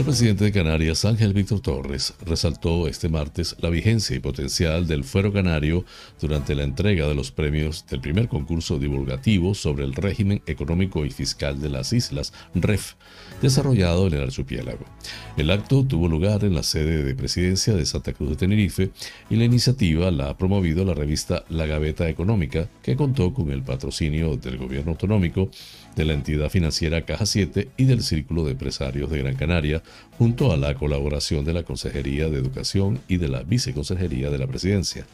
El 0.00 0.06
presidente 0.06 0.44
de 0.44 0.52
Canarias, 0.52 1.04
Ángel 1.04 1.34
Víctor 1.34 1.60
Torres, 1.60 2.14
resaltó 2.24 2.88
este 2.88 3.10
martes 3.10 3.54
la 3.60 3.68
vigencia 3.68 4.16
y 4.16 4.18
potencial 4.18 4.86
del 4.86 5.04
fuero 5.04 5.30
canario 5.30 5.84
durante 6.18 6.54
la 6.54 6.62
entrega 6.62 7.06
de 7.06 7.14
los 7.14 7.30
premios 7.30 7.84
del 7.86 8.00
primer 8.00 8.26
concurso 8.26 8.78
divulgativo 8.78 9.54
sobre 9.54 9.84
el 9.84 9.92
régimen 9.92 10.40
económico 10.46 11.04
y 11.04 11.10
fiscal 11.10 11.60
de 11.60 11.68
las 11.68 11.92
islas, 11.92 12.32
REF, 12.54 12.94
desarrollado 13.42 14.06
en 14.06 14.14
el 14.14 14.22
archipiélago. 14.22 14.86
El 15.36 15.50
acto 15.50 15.84
tuvo 15.84 16.08
lugar 16.08 16.44
en 16.44 16.54
la 16.54 16.62
sede 16.62 17.02
de 17.02 17.14
presidencia 17.14 17.74
de 17.74 17.84
Santa 17.84 18.14
Cruz 18.14 18.30
de 18.30 18.36
Tenerife 18.36 18.92
y 19.28 19.36
la 19.36 19.44
iniciativa 19.44 20.10
la 20.10 20.30
ha 20.30 20.38
promovido 20.38 20.82
la 20.86 20.94
revista 20.94 21.44
La 21.50 21.66
Gaveta 21.66 22.08
Económica, 22.08 22.70
que 22.82 22.96
contó 22.96 23.34
con 23.34 23.50
el 23.50 23.62
patrocinio 23.62 24.38
del 24.38 24.56
gobierno 24.56 24.92
autonómico, 24.92 25.50
de 25.96 26.04
la 26.04 26.14
entidad 26.14 26.50
financiera 26.50 27.04
Caja 27.04 27.26
7 27.26 27.68
y 27.76 27.84
del 27.84 28.02
Círculo 28.02 28.44
de 28.44 28.52
Empresarios 28.52 29.10
de 29.10 29.18
Gran 29.18 29.36
Canaria, 29.36 29.82
junto 30.18 30.52
a 30.52 30.56
la 30.56 30.74
colaboración 30.74 31.44
de 31.44 31.52
la 31.52 31.62
Consejería 31.62 32.28
de 32.28 32.38
Educación 32.38 33.00
y 33.08 33.16
de 33.16 33.28
la 33.28 33.42
Viceconsejería 33.42 34.30
de 34.30 34.38
la 34.38 34.46
Presidencia. 34.46 35.06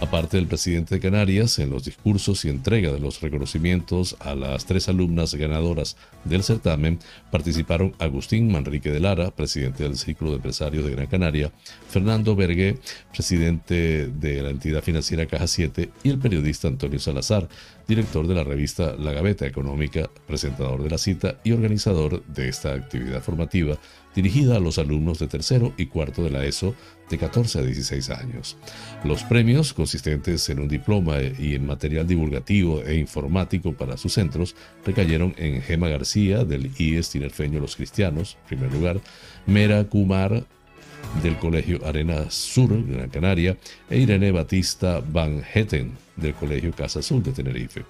Aparte 0.00 0.36
del 0.36 0.46
presidente 0.46 0.96
de 0.96 1.00
Canarias, 1.00 1.58
en 1.58 1.70
los 1.70 1.84
discursos 1.84 2.44
y 2.44 2.50
entrega 2.50 2.92
de 2.92 3.00
los 3.00 3.22
reconocimientos 3.22 4.14
a 4.20 4.34
las 4.34 4.66
tres 4.66 4.90
alumnas 4.90 5.34
ganadoras 5.34 5.96
del 6.24 6.42
certamen, 6.42 6.98
participaron 7.30 7.94
Agustín 7.98 8.52
Manrique 8.52 8.90
de 8.90 9.00
Lara, 9.00 9.30
presidente 9.30 9.84
del 9.84 9.96
Círculo 9.96 10.32
de 10.32 10.36
Empresarios 10.36 10.84
de 10.84 10.90
Gran 10.90 11.06
Canaria, 11.06 11.50
Fernando 11.88 12.36
Bergué, 12.36 12.78
presidente 13.10 14.08
de 14.08 14.42
la 14.42 14.50
entidad 14.50 14.82
financiera 14.82 15.24
Caja 15.24 15.46
7, 15.46 15.90
y 16.02 16.10
el 16.10 16.18
periodista 16.18 16.68
Antonio 16.68 16.98
Salazar, 16.98 17.48
director 17.86 18.26
de 18.26 18.34
la 18.34 18.44
revista 18.44 18.94
La 18.98 19.12
Gaveta 19.12 19.46
Económica, 19.46 20.10
presentador 20.26 20.82
de 20.82 20.90
la 20.90 20.98
cita 20.98 21.38
y 21.44 21.52
organizador 21.52 22.24
de 22.26 22.48
esta 22.48 22.72
actividad 22.74 23.22
formativa 23.22 23.78
dirigida 24.14 24.56
a 24.56 24.60
los 24.60 24.78
alumnos 24.78 25.18
de 25.18 25.28
tercero 25.28 25.74
y 25.76 25.86
cuarto 25.86 26.24
de 26.24 26.30
la 26.30 26.44
ESO 26.44 26.74
de 27.10 27.18
14 27.18 27.58
a 27.58 27.62
16 27.62 28.10
años. 28.10 28.56
Los 29.04 29.22
premios, 29.22 29.74
consistentes 29.74 30.48
en 30.48 30.58
un 30.58 30.68
diploma 30.68 31.18
y 31.20 31.54
en 31.54 31.66
material 31.66 32.06
divulgativo 32.06 32.82
e 32.82 32.96
informático 32.96 33.74
para 33.74 33.96
sus 33.98 34.14
centros, 34.14 34.56
recayeron 34.84 35.34
en 35.36 35.60
Gema 35.60 35.88
García 35.88 36.44
del 36.44 36.70
IES 36.78 37.10
Tinerfeño 37.10 37.60
Los 37.60 37.76
Cristianos, 37.76 38.38
primer 38.48 38.72
lugar, 38.72 39.00
Mera 39.46 39.84
Kumar 39.84 40.44
del 41.22 41.36
Colegio 41.36 41.84
Arena 41.84 42.30
Sur 42.30 42.68
de 42.70 42.92
Gran 42.92 43.08
Canaria 43.08 43.56
e 43.88 43.98
Irene 43.98 44.30
Batista 44.32 45.00
Van 45.00 45.42
Hetten 45.42 45.92
del 46.16 46.34
Colegio 46.34 46.72
Casa 46.72 47.00
Azul 47.00 47.22
de 47.22 47.32
Tenerife. 47.32 47.84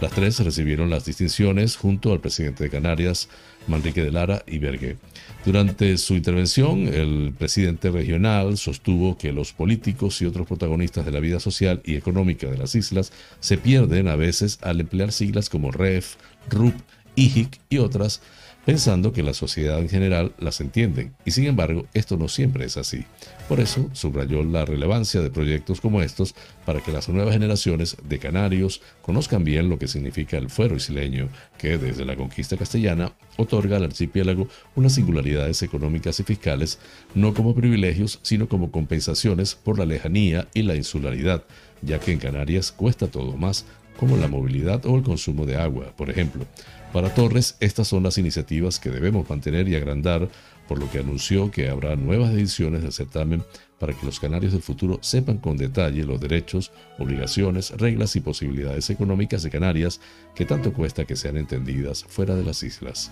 Las 0.00 0.12
tres 0.12 0.40
recibieron 0.40 0.90
las 0.90 1.04
distinciones 1.04 1.76
junto 1.76 2.12
al 2.12 2.20
presidente 2.20 2.64
de 2.64 2.70
Canarias, 2.70 3.28
Manrique 3.66 4.02
de 4.02 4.10
Lara 4.10 4.42
y 4.46 4.58
Bergue. 4.58 4.96
Durante 5.44 5.96
su 5.98 6.14
intervención, 6.14 6.88
el 6.88 7.32
presidente 7.36 7.90
regional 7.90 8.58
sostuvo 8.58 9.16
que 9.16 9.32
los 9.32 9.52
políticos 9.52 10.20
y 10.20 10.26
otros 10.26 10.46
protagonistas 10.46 11.04
de 11.04 11.12
la 11.12 11.20
vida 11.20 11.40
social 11.40 11.80
y 11.84 11.96
económica 11.96 12.48
de 12.48 12.58
las 12.58 12.74
islas 12.74 13.12
se 13.40 13.56
pierden 13.56 14.08
a 14.08 14.16
veces 14.16 14.58
al 14.62 14.80
emplear 14.80 15.12
siglas 15.12 15.48
como 15.48 15.70
REF, 15.70 16.16
RUP, 16.50 16.74
IHIC 17.16 17.60
y 17.70 17.78
otras 17.78 18.20
pensando 18.64 19.12
que 19.12 19.22
la 19.22 19.34
sociedad 19.34 19.78
en 19.78 19.88
general 19.88 20.32
las 20.38 20.60
entiende, 20.60 21.12
y 21.24 21.32
sin 21.32 21.44
embargo 21.46 21.86
esto 21.94 22.16
no 22.16 22.28
siempre 22.28 22.64
es 22.64 22.76
así. 22.76 23.04
Por 23.48 23.60
eso 23.60 23.90
subrayó 23.92 24.42
la 24.42 24.64
relevancia 24.64 25.20
de 25.20 25.30
proyectos 25.30 25.80
como 25.80 26.00
estos 26.00 26.34
para 26.64 26.80
que 26.80 26.92
las 26.92 27.08
nuevas 27.08 27.34
generaciones 27.34 27.96
de 28.02 28.18
canarios 28.18 28.80
conozcan 29.02 29.44
bien 29.44 29.68
lo 29.68 29.78
que 29.78 29.88
significa 29.88 30.38
el 30.38 30.48
fuero 30.48 30.76
isleño, 30.76 31.28
que 31.58 31.76
desde 31.76 32.04
la 32.04 32.16
conquista 32.16 32.56
castellana 32.56 33.12
otorga 33.36 33.76
al 33.76 33.84
archipiélago 33.84 34.48
unas 34.74 34.94
singularidades 34.94 35.62
económicas 35.62 36.18
y 36.20 36.22
fiscales, 36.22 36.78
no 37.14 37.34
como 37.34 37.54
privilegios, 37.54 38.18
sino 38.22 38.48
como 38.48 38.70
compensaciones 38.70 39.54
por 39.54 39.78
la 39.78 39.84
lejanía 39.84 40.48
y 40.54 40.62
la 40.62 40.74
insularidad, 40.74 41.44
ya 41.82 42.00
que 42.00 42.12
en 42.12 42.18
Canarias 42.18 42.72
cuesta 42.72 43.08
todo 43.08 43.36
más, 43.36 43.66
como 43.98 44.16
la 44.16 44.28
movilidad 44.28 44.84
o 44.86 44.96
el 44.96 45.02
consumo 45.02 45.46
de 45.46 45.56
agua, 45.56 45.92
por 45.96 46.10
ejemplo. 46.10 46.46
Para 46.94 47.12
Torres, 47.12 47.56
estas 47.58 47.88
son 47.88 48.04
las 48.04 48.18
iniciativas 48.18 48.78
que 48.78 48.88
debemos 48.88 49.28
mantener 49.28 49.66
y 49.66 49.74
agrandar, 49.74 50.28
por 50.68 50.78
lo 50.78 50.88
que 50.88 51.00
anunció 51.00 51.50
que 51.50 51.68
habrá 51.68 51.96
nuevas 51.96 52.32
ediciones 52.32 52.82
del 52.82 52.92
certamen 52.92 53.42
para 53.80 53.92
que 53.94 54.06
los 54.06 54.20
canarios 54.20 54.52
del 54.52 54.62
futuro 54.62 55.00
sepan 55.02 55.38
con 55.38 55.56
detalle 55.56 56.04
los 56.04 56.20
derechos, 56.20 56.70
obligaciones, 57.00 57.72
reglas 57.72 58.14
y 58.14 58.20
posibilidades 58.20 58.90
económicas 58.90 59.42
de 59.42 59.50
Canarias 59.50 60.00
que 60.36 60.44
tanto 60.44 60.72
cuesta 60.72 61.04
que 61.04 61.16
sean 61.16 61.36
entendidas 61.36 62.04
fuera 62.04 62.36
de 62.36 62.44
las 62.44 62.62
islas. 62.62 63.10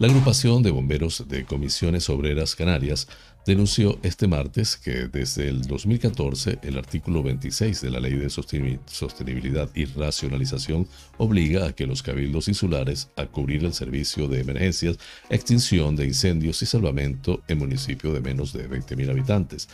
La 0.00 0.08
agrupación 0.08 0.64
de 0.64 0.72
bomberos 0.72 1.28
de 1.28 1.44
comisiones 1.44 2.10
obreras 2.10 2.56
canarias 2.56 3.06
denunció 3.46 3.98
este 4.02 4.26
martes 4.26 4.76
que 4.76 5.08
desde 5.08 5.48
el 5.48 5.62
2014 5.62 6.60
el 6.62 6.78
artículo 6.78 7.22
26 7.22 7.80
de 7.80 7.90
la 7.90 8.00
Ley 8.00 8.14
de 8.14 8.30
Sostenibilidad 8.30 9.68
y 9.74 9.84
Racionalización 9.84 10.88
obliga 11.18 11.66
a 11.66 11.72
que 11.72 11.86
los 11.86 12.02
cabildos 12.02 12.48
insulares 12.48 13.10
a 13.16 13.26
cubrir 13.26 13.64
el 13.64 13.74
servicio 13.74 14.28
de 14.28 14.40
emergencias, 14.40 14.98
extinción 15.28 15.94
de 15.96 16.06
incendios 16.06 16.62
y 16.62 16.66
salvamento 16.66 17.42
en 17.48 17.58
municipios 17.58 18.14
de 18.14 18.20
menos 18.20 18.52
de 18.52 18.68
20.000 18.68 19.10
habitantes 19.10 19.68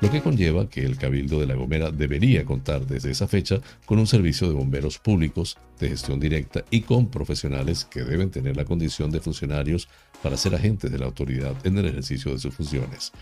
lo 0.00 0.10
que 0.12 0.22
conlleva 0.22 0.68
que 0.68 0.84
el 0.84 0.96
Cabildo 0.96 1.40
de 1.40 1.46
La 1.46 1.56
Gomera 1.56 1.90
debería 1.90 2.44
contar 2.44 2.86
desde 2.86 3.10
esa 3.10 3.26
fecha 3.26 3.60
con 3.84 3.98
un 3.98 4.06
servicio 4.06 4.46
de 4.46 4.54
bomberos 4.54 4.98
públicos 4.98 5.58
de 5.78 5.88
gestión 5.88 6.20
directa 6.20 6.64
y 6.70 6.82
con 6.82 7.08
profesionales 7.08 7.84
que 7.84 8.02
deben 8.02 8.30
tener 8.30 8.56
la 8.56 8.64
condición 8.64 9.10
de 9.10 9.20
funcionarios 9.20 9.88
para 10.22 10.36
ser 10.36 10.54
agentes 10.54 10.90
de 10.90 10.98
la 10.98 11.06
autoridad 11.06 11.54
en 11.64 11.78
el 11.78 11.86
ejercicio 11.86 12.32
de 12.32 12.38
sus 12.38 12.54
funciones. 12.54 13.12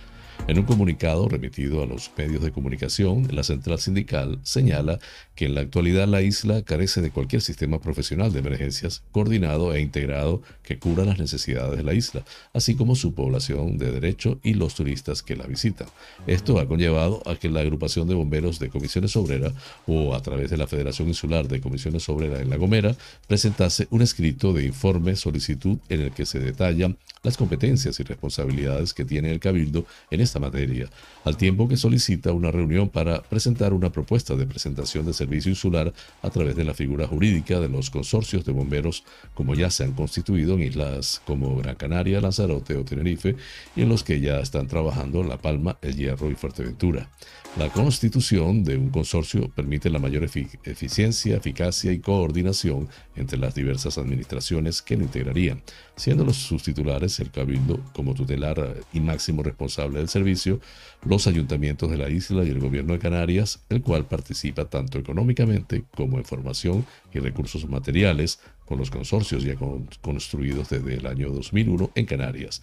En 0.49 0.59
un 0.59 0.65
comunicado 0.65 1.29
remitido 1.29 1.83
a 1.83 1.87
los 1.87 2.11
medios 2.17 2.43
de 2.43 2.53
comunicación, 2.53 3.27
la 3.33 3.43
central 3.43 3.81
sindical 3.81 4.39
señala 4.43 4.99
que 5.37 5.45
en 5.45 5.55
la 5.55 5.61
actualidad 5.61 6.09
la 6.09 6.23
isla 6.23 6.63
carece 6.63 7.03
de 7.03 7.11
cualquier 7.11 7.43
sistema 7.43 7.81
profesional 7.81 8.33
de 8.33 8.41
emergencias 8.41 9.03
coordinado 9.13 9.75
e 9.75 9.81
integrado 9.81 10.43
que 10.63 10.79
cubra 10.79 11.05
las 11.05 11.19
necesidades 11.19 11.77
de 11.77 11.85
la 11.85 11.95
isla, 11.95 12.25
así 12.55 12.75
como 12.75 12.97
su 12.97 13.15
población 13.15 13.77
de 13.77 13.93
derecho 13.93 14.41
y 14.43 14.55
los 14.55 14.75
turistas 14.75 15.23
que 15.23 15.37
la 15.37 15.47
visitan. 15.47 15.87
Esto 16.27 16.59
ha 16.59 16.67
conllevado 16.67 17.23
a 17.27 17.37
que 17.37 17.51
la 17.51 17.61
agrupación 17.61 18.09
de 18.09 18.15
bomberos 18.15 18.59
de 18.59 18.71
comisiones 18.71 19.15
obreras 19.17 19.53
o 19.87 20.15
a 20.15 20.23
través 20.23 20.51
de 20.51 20.57
la 20.57 20.67
Federación 20.67 21.09
Insular 21.09 21.47
de 21.47 21.61
Comisiones 21.61 22.09
Obreras 22.09 22.41
en 22.41 22.51
La 22.51 22.57
Gomera 22.57 22.97
presentase 23.29 23.87
un 23.91 24.03
escrito 24.03 24.55
de 24.55 24.65
informe 24.65 25.17
solicitud 25.17 25.79
en 25.91 26.01
el 26.01 26.13
que 26.13 26.25
se 26.25 26.41
detallan 26.41 26.97
las 27.23 27.37
competencias 27.37 28.01
y 28.01 28.05
responsabilidades 28.05 28.95
que 28.95 29.05
tiene 29.05 29.31
el 29.33 29.41
Cabildo 29.41 29.85
en 30.11 30.21
esta 30.21 30.39
materia, 30.39 30.89
al 31.25 31.37
tiempo 31.37 31.69
que 31.69 31.77
solicita 31.77 32.33
una 32.33 32.51
reunión 32.51 32.89
para 32.89 33.23
presentar 33.23 33.73
una 33.73 33.91
propuesta 33.91 34.37
de 34.37 34.47
presentación 34.47 35.05
de 35.05 35.13
servicio 35.27 35.51
insular 35.51 35.93
a 36.23 36.31
través 36.31 36.55
de 36.55 36.65
la 36.65 36.73
figura 36.73 37.07
jurídica 37.07 37.59
de 37.59 37.69
los 37.69 37.91
consorcios 37.91 38.45
de 38.45 38.53
bomberos 38.53 39.05
como 39.35 39.55
ya 39.55 39.71
se 39.71 39.85
han 39.85 39.93
constituido 39.93 40.55
en 40.55 40.63
islas 40.63 41.21
como 41.27 41.57
Gran 41.57 41.75
Canaria, 41.75 42.21
Lanzarote 42.21 42.77
o 42.77 42.85
Tenerife 42.85 43.37
y 43.75 43.83
en 43.83 43.89
los 43.89 44.05
que 44.05 44.21
ya 44.21 44.39
están 44.39 44.69
trabajando 44.69 45.23
La 45.25 45.39
Palma, 45.39 45.79
El 45.83 45.97
Hierro 45.97 46.31
y 46.31 46.35
Fuerteventura. 46.35 47.09
La 47.57 47.71
constitución 47.71 48.65
de 48.65 48.77
un 48.77 48.91
consorcio 48.91 49.49
permite 49.49 49.89
la 49.89 49.99
mayor 49.99 50.25
eficiencia, 50.25 51.37
eficacia 51.39 51.91
y 51.91 52.01
coordinación 52.01 52.87
entre 53.15 53.39
las 53.39 53.55
diversas 53.55 53.97
administraciones 53.97 54.83
que 54.83 54.95
lo 54.95 55.05
integrarían, 55.05 55.63
siendo 55.97 56.27
los 56.27 56.37
sus 56.37 56.63
titulares 56.65 57.19
el 57.19 57.31
Cabildo 57.31 57.81
como 57.95 58.13
tutelar 58.13 58.77
y 58.93 59.01
máximo 59.01 59.43
responsable 59.43 60.01
del 60.01 60.11
servicio, 60.11 60.61
los 61.03 61.27
ayuntamientos 61.27 61.91
de 61.91 61.97
la 61.97 62.11
isla 62.11 62.45
y 62.45 62.51
el 62.51 62.61
gobierno 62.61 62.93
de 62.93 62.99
Canarias, 62.99 63.65
el 63.71 63.81
cual 63.81 64.05
participa 64.05 64.67
tanto 64.67 64.99
económicamente 64.99 65.85
como 65.97 66.19
en 66.19 66.27
formación 66.27 66.85
y 67.15 67.21
recursos 67.21 67.67
materiales 67.67 68.39
con 68.67 68.77
los 68.77 68.91
consorcios 68.91 69.45
ya 69.45 69.55
construidos 70.03 70.69
desde 70.69 70.97
el 70.97 71.07
año 71.07 71.31
2001 71.31 71.91
en 71.95 72.05
Canarias. 72.05 72.61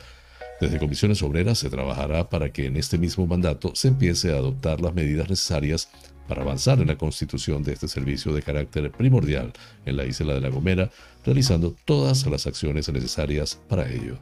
Desde 0.61 0.79
Comisiones 0.79 1.21
Obreras 1.23 1.59
se 1.59 1.69
trabajará 1.69 2.29
para 2.29 2.51
que 2.51 2.67
en 2.67 2.77
este 2.77 2.97
mismo 2.97 3.25
mandato 3.27 3.75
se 3.75 3.89
empiece 3.89 4.31
a 4.31 4.37
adoptar 4.37 4.81
las 4.81 4.93
medidas 4.93 5.29
necesarias 5.29 5.89
para 6.27 6.41
avanzar 6.41 6.79
en 6.79 6.87
la 6.87 6.97
constitución 6.97 7.63
de 7.63 7.73
este 7.73 7.87
servicio 7.87 8.33
de 8.33 8.41
carácter 8.41 8.91
primordial 8.91 9.51
en 9.85 9.97
la 9.97 10.05
isla 10.05 10.33
de 10.33 10.41
La 10.41 10.49
Gomera, 10.49 10.89
realizando 11.25 11.75
todas 11.85 12.25
las 12.27 12.47
acciones 12.47 12.89
necesarias 12.89 13.59
para 13.67 13.89
ello. 13.91 14.17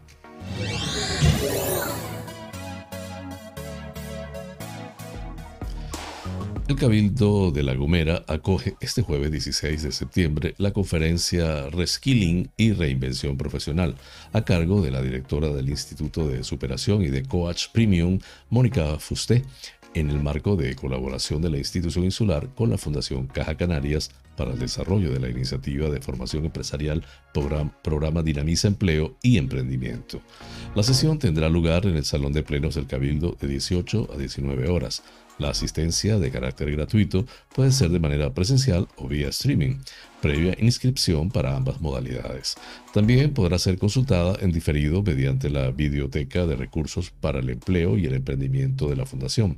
Cabildo 6.81 7.51
de 7.51 7.61
La 7.61 7.75
Gomera 7.75 8.25
acoge 8.27 8.75
este 8.81 9.03
jueves 9.03 9.31
16 9.31 9.83
de 9.83 9.91
septiembre 9.91 10.55
la 10.57 10.73
conferencia 10.73 11.69
Reskilling 11.69 12.49
y 12.57 12.73
Reinvención 12.73 13.37
Profesional 13.37 13.93
a 14.33 14.43
cargo 14.43 14.81
de 14.81 14.89
la 14.89 15.03
directora 15.03 15.49
del 15.49 15.69
Instituto 15.69 16.27
de 16.27 16.43
Superación 16.43 17.03
y 17.03 17.09
de 17.09 17.21
Coach 17.21 17.67
Premium, 17.71 18.17
Mónica 18.49 18.97
Fusté, 18.97 19.43
en 19.93 20.09
el 20.09 20.23
marco 20.23 20.55
de 20.55 20.75
colaboración 20.75 21.43
de 21.43 21.51
la 21.51 21.59
institución 21.59 22.03
insular 22.03 22.49
con 22.55 22.71
la 22.71 22.79
Fundación 22.79 23.27
Caja 23.27 23.55
Canarias 23.55 24.09
para 24.35 24.53
el 24.53 24.59
desarrollo 24.59 25.11
de 25.11 25.19
la 25.19 25.29
iniciativa 25.29 25.87
de 25.89 26.01
formación 26.01 26.45
empresarial 26.45 27.05
programa, 27.83 28.23
Dinamiza 28.23 28.69
Empleo 28.69 29.17
y 29.21 29.37
Emprendimiento. 29.37 30.21
La 30.73 30.81
sesión 30.81 31.19
tendrá 31.19 31.47
lugar 31.47 31.85
en 31.85 31.95
el 31.95 32.05
Salón 32.05 32.33
de 32.33 32.41
Plenos 32.41 32.73
del 32.73 32.87
Cabildo 32.87 33.37
de 33.39 33.47
18 33.47 34.09
a 34.11 34.17
19 34.17 34.69
horas. 34.69 35.03
La 35.41 35.49
asistencia 35.49 36.19
de 36.19 36.29
carácter 36.29 36.71
gratuito 36.71 37.25
puede 37.55 37.71
ser 37.71 37.89
de 37.89 37.99
manera 37.99 38.31
presencial 38.31 38.87
o 38.95 39.07
vía 39.07 39.29
streaming, 39.29 39.79
previa 40.21 40.55
inscripción 40.59 41.31
para 41.31 41.55
ambas 41.55 41.81
modalidades. 41.81 42.57
También 42.93 43.33
podrá 43.33 43.57
ser 43.57 43.79
consultada 43.79 44.37
en 44.39 44.51
diferido 44.51 45.01
mediante 45.01 45.49
la 45.49 45.71
Biblioteca 45.71 46.45
de 46.45 46.55
Recursos 46.55 47.09
para 47.09 47.39
el 47.39 47.49
Empleo 47.49 47.97
y 47.97 48.05
el 48.05 48.13
Emprendimiento 48.13 48.87
de 48.87 48.95
la 48.97 49.07
Fundación. 49.07 49.55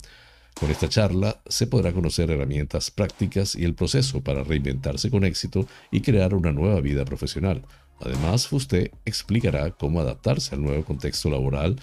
Con 0.54 0.72
esta 0.72 0.88
charla 0.88 1.42
se 1.50 1.68
podrá 1.68 1.92
conocer 1.92 2.32
herramientas 2.32 2.90
prácticas 2.90 3.54
y 3.54 3.66
el 3.66 3.74
proceso 3.74 4.22
para 4.22 4.46
reinventarse 4.46 5.10
con 5.10 5.26
éxito 5.26 5.68
y 5.92 6.00
crear 6.00 6.34
una 6.34 6.54
nueva 6.54 6.80
vida 6.80 7.04
profesional. 7.04 7.62
Además, 8.00 8.52
usted 8.54 8.92
explicará 9.04 9.72
cómo 9.72 10.00
adaptarse 10.00 10.56
al 10.56 10.64
nuevo 10.64 10.84
contexto 10.86 11.30
laboral 11.30 11.76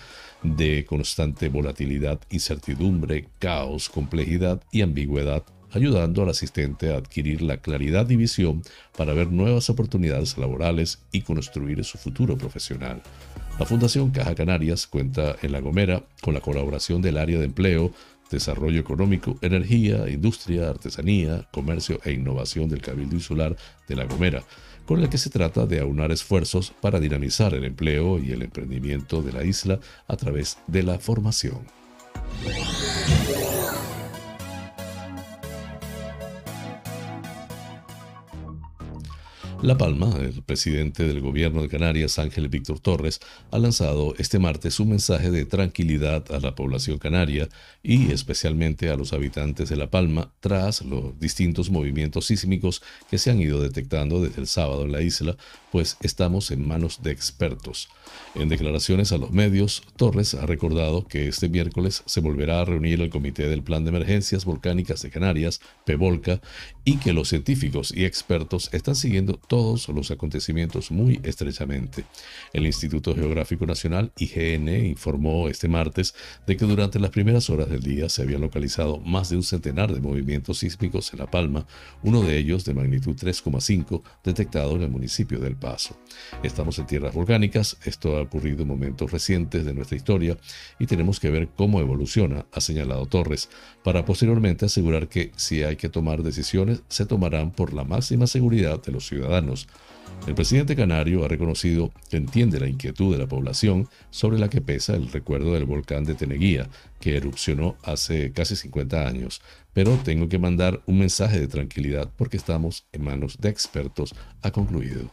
de 0.43 0.85
constante 0.87 1.49
volatilidad, 1.49 2.21
incertidumbre, 2.31 3.29
caos, 3.39 3.89
complejidad 3.89 4.63
y 4.73 4.83
ambigüedad, 4.83 5.45
ayudando 5.73 6.23
al 6.23 6.31
asistente 6.31 6.93
a 6.93 6.97
adquirir 6.97 7.43
la 7.43 7.59
claridad 7.59 8.09
y 8.11 8.17
visión 8.17 8.63
para 8.97 9.13
ver 9.13 9.31
nuevas 9.31 9.71
oportunidades 9.71 10.37
laborales 10.39 11.03
y 11.13 11.23
construir 11.23 11.85
su 11.85 11.99
futuro 11.99 12.37
profesional. 12.37 13.03
La 13.59 13.67
Fundación 13.67 14.11
Caja 14.11 14.35
Canarias 14.35 14.87
cuenta 14.87 15.37
en 15.43 15.53
La 15.53 15.61
Gomera 15.61 16.05
con 16.23 16.35
la 16.35 16.41
colaboración 16.41 17.03
del 17.03 17.19
área 17.19 17.39
de 17.39 17.45
empleo, 17.45 17.93
desarrollo 18.31 18.81
económico, 18.81 19.37
energía, 19.43 20.09
industria, 20.09 20.71
artesanía, 20.71 21.49
comercio 21.53 22.01
e 22.05 22.13
innovación 22.13 22.69
del 22.69 22.81
Cabildo 22.81 23.17
Insular 23.17 23.57
de 23.89 23.97
La 23.97 24.05
Gomera 24.05 24.43
con 24.87 25.01
el 25.01 25.09
que 25.09 25.19
se 25.19 25.31
trata 25.31 25.67
de 25.67 25.81
aunar 25.81 26.13
esfuerzos 26.13 26.73
para 26.81 27.01
dinamizar 27.01 27.55
el 27.55 27.65
empleo 27.65 28.19
y 28.19 28.33
el 28.33 28.43
emprendimiento 28.43 29.23
de 29.23 29.33
la 29.33 29.45
isla 29.45 29.81
a 30.09 30.17
través 30.17 30.59
de 30.67 30.83
la 30.83 30.99
formación. 30.99 31.61
La 39.63 39.77
Palma, 39.77 40.17
el 40.19 40.43
presidente 40.43 41.07
del 41.07 41.21
gobierno 41.21 41.61
de 41.61 41.69
Canarias, 41.69 42.19
Ángel 42.19 42.49
Víctor 42.49 42.81
Torres, 42.81 43.21
ha 43.51 43.59
lanzado 43.59 44.15
este 44.17 44.39
martes 44.39 44.81
un 44.81 44.89
mensaje 44.89 45.31
de 45.31 45.45
tranquilidad 45.45 46.33
a 46.33 46.41
la 46.41 46.55
población 46.55 46.97
canaria 46.97 47.47
y 47.83 48.11
especialmente 48.11 48.89
a 48.89 48.97
los 48.97 49.13
habitantes 49.13 49.69
de 49.69 49.77
La 49.77 49.91
Palma 49.91 50.33
tras 50.41 50.81
los 50.81 51.19
distintos 51.21 51.69
movimientos 51.69 52.27
sísmicos 52.27 52.83
que 53.11 53.19
se 53.19 53.31
han 53.31 53.39
ido 53.39 53.61
detectando 53.61 54.23
desde 54.23 54.41
el 54.41 54.47
sábado 54.47 54.85
en 54.85 54.93
la 54.93 55.03
isla, 55.03 55.37
pues 55.71 55.99
estamos 56.01 56.51
en 56.51 56.67
manos 56.67 57.03
de 57.03 57.11
expertos. 57.11 57.91
En 58.35 58.49
declaraciones 58.49 59.13
a 59.13 59.19
los 59.19 59.31
medios, 59.31 59.83
Torres 59.97 60.35
ha 60.35 60.47
recordado 60.47 61.07
que 61.07 61.29
este 61.29 61.51
miércoles 61.51 62.03
se 62.07 62.21
volverá 62.21 62.61
a 62.61 62.65
reunir 62.65 63.01
el 63.03 63.11
Comité 63.11 63.47
del 63.49 63.63
Plan 63.63 63.85
de 63.85 63.91
Emergencias 63.91 64.47
Volcánicas 64.47 65.03
de 65.03 65.11
Canarias, 65.11 65.61
PEVOLCA, 65.85 66.41
y 66.85 66.97
que 66.97 67.13
los 67.13 67.29
científicos 67.29 67.93
y 67.95 68.05
expertos 68.05 68.71
están 68.73 68.95
siguiendo 68.95 69.39
todos 69.51 69.89
los 69.89 70.13
acontecimientos 70.13 70.93
muy 70.93 71.21
estrechamente. 71.25 72.05
El 72.53 72.67
Instituto 72.67 73.17
Geográfico 73.17 73.67
Nacional, 73.67 74.13
IGN, 74.17 74.69
informó 74.87 75.49
este 75.49 75.67
martes 75.67 76.15
de 76.47 76.57
que 76.57 76.67
durante 76.67 77.01
las 77.01 77.11
primeras 77.11 77.51
horas 77.51 77.69
del 77.69 77.83
día 77.83 78.09
se 78.09 78.23
habían 78.23 78.43
localizado 78.43 79.01
más 79.01 79.29
de 79.29 79.35
un 79.35 79.43
centenar 79.43 79.93
de 79.93 80.01
movimientos 80.01 80.59
sísmicos 80.59 81.13
en 81.13 81.19
La 81.19 81.29
Palma, 81.29 81.67
uno 82.05 82.23
de 82.23 82.39
ellos 82.39 82.65
de 82.65 82.75
magnitud 82.75 83.17
3,5 83.17 84.03
detectado 84.23 84.77
en 84.77 84.83
el 84.83 84.91
municipio 84.91 85.41
del 85.41 85.57
Paso. 85.57 85.99
Estamos 86.45 86.79
en 86.79 86.87
tierras 86.87 87.13
volcánicas, 87.13 87.77
esto 87.85 88.19
ha 88.19 88.23
ocurrido 88.23 88.63
en 88.63 88.69
momentos 88.69 89.11
recientes 89.11 89.65
de 89.65 89.75
nuestra 89.75 89.97
historia 89.97 90.39
y 90.79 90.87
tenemos 90.87 91.19
que 91.19 91.29
ver 91.29 91.49
cómo 91.57 91.81
evoluciona, 91.81 92.47
ha 92.53 92.61
señalado 92.61 93.05
Torres, 93.07 93.49
para 93.83 94.05
posteriormente 94.05 94.67
asegurar 94.67 95.09
que 95.09 95.33
si 95.37 95.63
hay 95.63 95.77
que 95.77 95.89
tomar 95.89 96.23
decisiones, 96.23 96.83
se 96.89 97.07
tomarán 97.07 97.51
por 97.51 97.73
la 97.73 97.85
máxima 97.85 98.27
seguridad 98.27 98.83
de 98.83 98.93
los 98.93 99.07
ciudadanos 99.07 99.67
el 100.27 100.35
presidente 100.35 100.77
canario 100.77 101.25
ha 101.25 101.29
reconocido 101.29 101.93
que 102.11 102.19
entiende 102.19 102.61
la 102.61 102.69
inquietud 102.69 103.13
de 103.13 103.19
la 103.19 103.27
población 103.27 103.89
sobre 104.11 104.39
la 104.39 104.51
que 104.51 104.61
pesa 104.61 104.95
el 104.95 105.11
recuerdo 105.11 105.55
del 105.55 105.65
volcán 105.65 106.05
de 106.05 106.15
Teneguía, 106.15 106.69
que 107.01 107.17
erupcionó 107.17 107.77
hace 107.83 108.33
casi 108.33 108.55
50 108.55 109.09
años, 109.09 109.41
pero 109.73 109.97
tengo 110.05 110.29
que 110.29 110.39
mandar 110.39 110.83
un 110.87 110.99
mensaje 110.99 111.41
de 111.41 111.49
tranquilidad 111.49 112.11
porque 112.17 112.37
estamos 112.37 112.85
en 112.93 113.03
manos 113.05 113.39
de 113.41 113.49
expertos, 113.49 114.15
ha 114.43 114.51
concluido. 114.51 115.11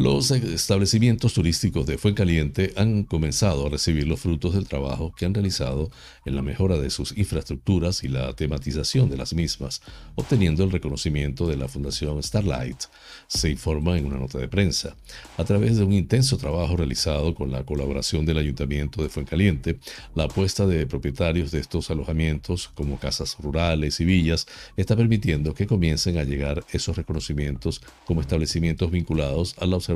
Los 0.00 0.30
establecimientos 0.30 1.34
turísticos 1.34 1.84
de 1.84 1.98
Fuencaliente 1.98 2.72
han 2.78 3.02
comenzado 3.02 3.66
a 3.66 3.68
recibir 3.68 4.08
los 4.08 4.18
frutos 4.18 4.54
del 4.54 4.66
trabajo 4.66 5.12
que 5.14 5.26
han 5.26 5.34
realizado 5.34 5.90
en 6.24 6.36
la 6.36 6.40
mejora 6.40 6.78
de 6.78 6.88
sus 6.88 7.14
infraestructuras 7.18 8.02
y 8.02 8.08
la 8.08 8.32
tematización 8.32 9.10
de 9.10 9.18
las 9.18 9.34
mismas, 9.34 9.82
obteniendo 10.14 10.64
el 10.64 10.70
reconocimiento 10.70 11.46
de 11.46 11.58
la 11.58 11.68
Fundación 11.68 12.22
Starlight, 12.22 12.78
se 13.26 13.50
informa 13.50 13.98
en 13.98 14.06
una 14.06 14.16
nota 14.16 14.38
de 14.38 14.48
prensa. 14.48 14.96
A 15.36 15.44
través 15.44 15.76
de 15.76 15.84
un 15.84 15.92
intenso 15.92 16.38
trabajo 16.38 16.78
realizado 16.78 17.34
con 17.34 17.52
la 17.52 17.64
colaboración 17.64 18.24
del 18.24 18.38
Ayuntamiento 18.38 19.02
de 19.02 19.10
Fuencaliente, 19.10 19.80
la 20.14 20.24
apuesta 20.24 20.66
de 20.66 20.86
propietarios 20.86 21.50
de 21.50 21.60
estos 21.60 21.90
alojamientos, 21.90 22.68
como 22.68 22.98
casas 22.98 23.36
rurales 23.38 24.00
y 24.00 24.06
villas, 24.06 24.46
está 24.78 24.96
permitiendo 24.96 25.52
que 25.52 25.66
comiencen 25.66 26.16
a 26.16 26.24
llegar 26.24 26.64
esos 26.72 26.96
reconocimientos 26.96 27.82
como 28.06 28.22
establecimientos 28.22 28.90
vinculados 28.90 29.54
a 29.58 29.66
la 29.66 29.76
observación 29.76 29.89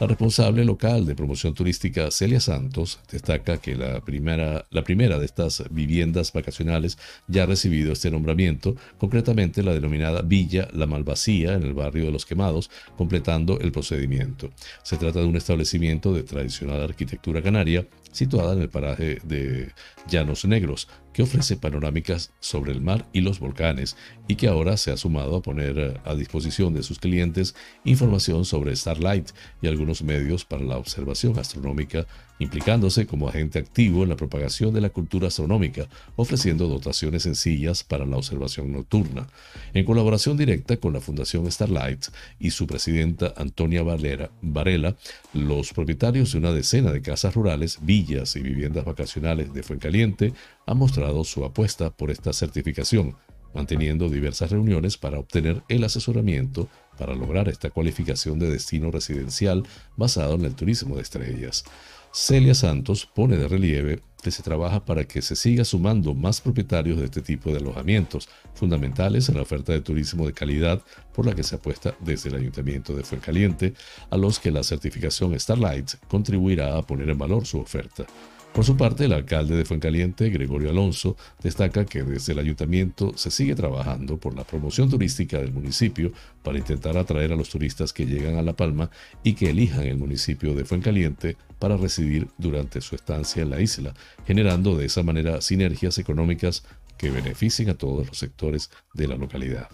La 0.00 0.06
responsable 0.06 0.64
local 0.64 1.06
de 1.06 1.14
promoción 1.14 1.54
turística 1.54 2.10
Celia 2.10 2.40
Santos 2.40 3.00
destaca 3.10 3.58
que 3.58 3.74
la 3.74 4.00
primera, 4.00 4.66
la 4.70 4.82
primera 4.82 5.18
de 5.18 5.26
estas 5.26 5.64
viviendas 5.70 6.32
vacacionales 6.32 6.98
ya 7.28 7.42
ha 7.42 7.46
recibido 7.46 7.92
este 7.92 8.10
nombramiento, 8.10 8.76
concretamente 8.98 9.62
la 9.62 9.74
denominada 9.74 10.22
Villa 10.22 10.68
La 10.72 10.86
Malvacía 10.86 11.54
en 11.54 11.62
el 11.62 11.74
barrio 11.74 12.06
de 12.06 12.12
Los 12.12 12.26
Quemados, 12.26 12.70
completando 12.96 13.60
el 13.60 13.72
procedimiento. 13.72 14.50
Se 14.82 14.96
trata 14.96 15.20
de 15.20 15.26
un 15.26 15.36
establecimiento 15.36 16.12
de 16.14 16.22
tradicional 16.22 16.82
arquitectura 16.82 17.42
canaria 17.42 17.86
situada 18.12 18.52
en 18.52 18.62
el 18.62 18.68
paraje 18.68 19.20
de 19.24 19.72
Llanos 20.08 20.44
Negros, 20.44 20.88
que 21.12 21.22
ofrece 21.22 21.56
panorámicas 21.56 22.32
sobre 22.40 22.72
el 22.72 22.80
mar 22.80 23.06
y 23.12 23.20
los 23.20 23.40
volcanes 23.40 23.96
y 24.28 24.36
que 24.36 24.48
ahora 24.48 24.76
se 24.76 24.92
ha 24.92 24.96
sumado 24.96 25.36
a 25.36 25.42
poner 25.42 26.00
a 26.04 26.14
disposición 26.14 26.74
de 26.74 26.82
sus 26.82 26.98
clientes 26.98 27.54
información 27.84 28.44
sobre 28.44 28.74
Starlight 28.76 29.30
y 29.62 29.66
algunos 29.66 30.02
medios 30.02 30.44
para 30.44 30.64
la 30.64 30.78
observación 30.78 31.38
astronómica 31.38 32.06
implicándose 32.40 33.06
como 33.06 33.28
agente 33.28 33.60
activo 33.60 34.02
en 34.02 34.08
la 34.08 34.16
propagación 34.16 34.74
de 34.74 34.80
la 34.80 34.90
cultura 34.90 35.28
astronómica, 35.28 35.86
ofreciendo 36.16 36.66
dotaciones 36.66 37.22
sencillas 37.22 37.84
para 37.84 38.06
la 38.06 38.16
observación 38.16 38.72
nocturna. 38.72 39.28
En 39.74 39.84
colaboración 39.84 40.36
directa 40.36 40.78
con 40.78 40.92
la 40.92 41.00
Fundación 41.00 41.50
Starlight 41.50 42.06
y 42.40 42.50
su 42.50 42.66
presidenta 42.66 43.34
Antonia 43.36 43.82
Valera, 43.82 44.30
Varela, 44.40 44.96
los 45.34 45.72
propietarios 45.72 46.32
de 46.32 46.38
una 46.38 46.52
decena 46.52 46.90
de 46.90 47.02
casas 47.02 47.34
rurales, 47.34 47.78
villas 47.82 48.34
y 48.36 48.40
viviendas 48.40 48.84
vacacionales 48.84 49.52
de 49.52 49.62
Fuencaliente 49.62 50.32
han 50.66 50.78
mostrado 50.78 51.24
su 51.24 51.44
apuesta 51.44 51.90
por 51.90 52.10
esta 52.10 52.32
certificación, 52.32 53.16
manteniendo 53.54 54.08
diversas 54.08 54.50
reuniones 54.50 54.96
para 54.96 55.18
obtener 55.18 55.62
el 55.68 55.84
asesoramiento 55.84 56.68
para 57.00 57.14
lograr 57.14 57.48
esta 57.48 57.70
cualificación 57.70 58.38
de 58.38 58.50
destino 58.50 58.90
residencial 58.90 59.66
basado 59.96 60.34
en 60.34 60.44
el 60.44 60.54
turismo 60.54 60.96
de 60.96 61.02
estrellas. 61.02 61.64
Celia 62.12 62.54
Santos 62.54 63.06
pone 63.06 63.38
de 63.38 63.48
relieve 63.48 64.02
que 64.22 64.30
se 64.30 64.42
trabaja 64.42 64.84
para 64.84 65.04
que 65.04 65.22
se 65.22 65.34
siga 65.34 65.64
sumando 65.64 66.12
más 66.12 66.42
propietarios 66.42 66.98
de 66.98 67.06
este 67.06 67.22
tipo 67.22 67.52
de 67.52 67.56
alojamientos, 67.56 68.28
fundamentales 68.52 69.30
en 69.30 69.36
la 69.36 69.42
oferta 69.42 69.72
de 69.72 69.80
turismo 69.80 70.26
de 70.26 70.34
calidad 70.34 70.82
por 71.14 71.24
la 71.24 71.34
que 71.34 71.42
se 71.42 71.54
apuesta 71.54 71.94
desde 72.00 72.28
el 72.28 72.34
Ayuntamiento 72.34 72.94
de 72.94 73.02
Fuencaliente, 73.02 73.72
a 74.10 74.18
los 74.18 74.38
que 74.38 74.50
la 74.50 74.62
certificación 74.62 75.38
Starlight 75.40 75.92
contribuirá 76.06 76.76
a 76.76 76.86
poner 76.86 77.08
en 77.08 77.16
valor 77.16 77.46
su 77.46 77.58
oferta. 77.60 78.04
Por 78.52 78.64
su 78.64 78.76
parte, 78.76 79.04
el 79.04 79.12
alcalde 79.12 79.56
de 79.56 79.64
Fuencaliente, 79.64 80.28
Gregorio 80.28 80.70
Alonso, 80.70 81.16
destaca 81.40 81.84
que 81.84 82.02
desde 82.02 82.32
el 82.32 82.40
ayuntamiento 82.40 83.12
se 83.16 83.30
sigue 83.30 83.54
trabajando 83.54 84.18
por 84.18 84.34
la 84.34 84.42
promoción 84.42 84.90
turística 84.90 85.38
del 85.38 85.52
municipio 85.52 86.12
para 86.42 86.58
intentar 86.58 86.98
atraer 86.98 87.32
a 87.32 87.36
los 87.36 87.48
turistas 87.48 87.92
que 87.92 88.06
llegan 88.06 88.36
a 88.36 88.42
La 88.42 88.56
Palma 88.56 88.90
y 89.22 89.34
que 89.34 89.50
elijan 89.50 89.84
el 89.84 89.98
municipio 89.98 90.52
de 90.54 90.64
Fuencaliente 90.64 91.36
para 91.60 91.76
residir 91.76 92.28
durante 92.38 92.80
su 92.80 92.96
estancia 92.96 93.42
en 93.42 93.50
la 93.50 93.60
isla, 93.60 93.94
generando 94.26 94.76
de 94.76 94.86
esa 94.86 95.04
manera 95.04 95.40
sinergias 95.40 95.98
económicas 95.98 96.64
que 96.98 97.10
beneficien 97.10 97.70
a 97.70 97.74
todos 97.74 98.08
los 98.08 98.18
sectores 98.18 98.70
de 98.94 99.06
la 99.06 99.16
localidad. 99.16 99.68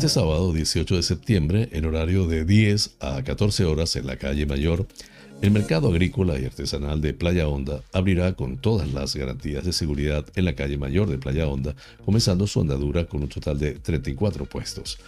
Este 0.00 0.14
sábado 0.18 0.50
18 0.54 0.96
de 0.96 1.02
septiembre, 1.02 1.68
en 1.72 1.84
horario 1.84 2.26
de 2.26 2.46
10 2.46 2.92
a 3.00 3.22
14 3.22 3.66
horas 3.66 3.96
en 3.96 4.06
la 4.06 4.16
calle 4.16 4.46
Mayor, 4.46 4.86
el 5.42 5.50
mercado 5.52 5.88
agrícola 5.88 6.38
y 6.38 6.44
artesanal 6.44 7.00
de 7.00 7.14
Playa 7.14 7.48
Honda 7.48 7.82
abrirá 7.92 8.34
con 8.34 8.58
todas 8.58 8.92
las 8.92 9.16
garantías 9.16 9.64
de 9.64 9.72
seguridad 9.72 10.26
en 10.34 10.44
la 10.44 10.54
calle 10.54 10.76
mayor 10.76 11.08
de 11.08 11.16
Playa 11.16 11.48
Honda, 11.48 11.74
comenzando 12.04 12.46
su 12.46 12.60
andadura 12.60 13.06
con 13.06 13.22
un 13.22 13.28
total 13.28 13.58
de 13.58 13.72
34 13.72 14.44
puestos. 14.44 14.98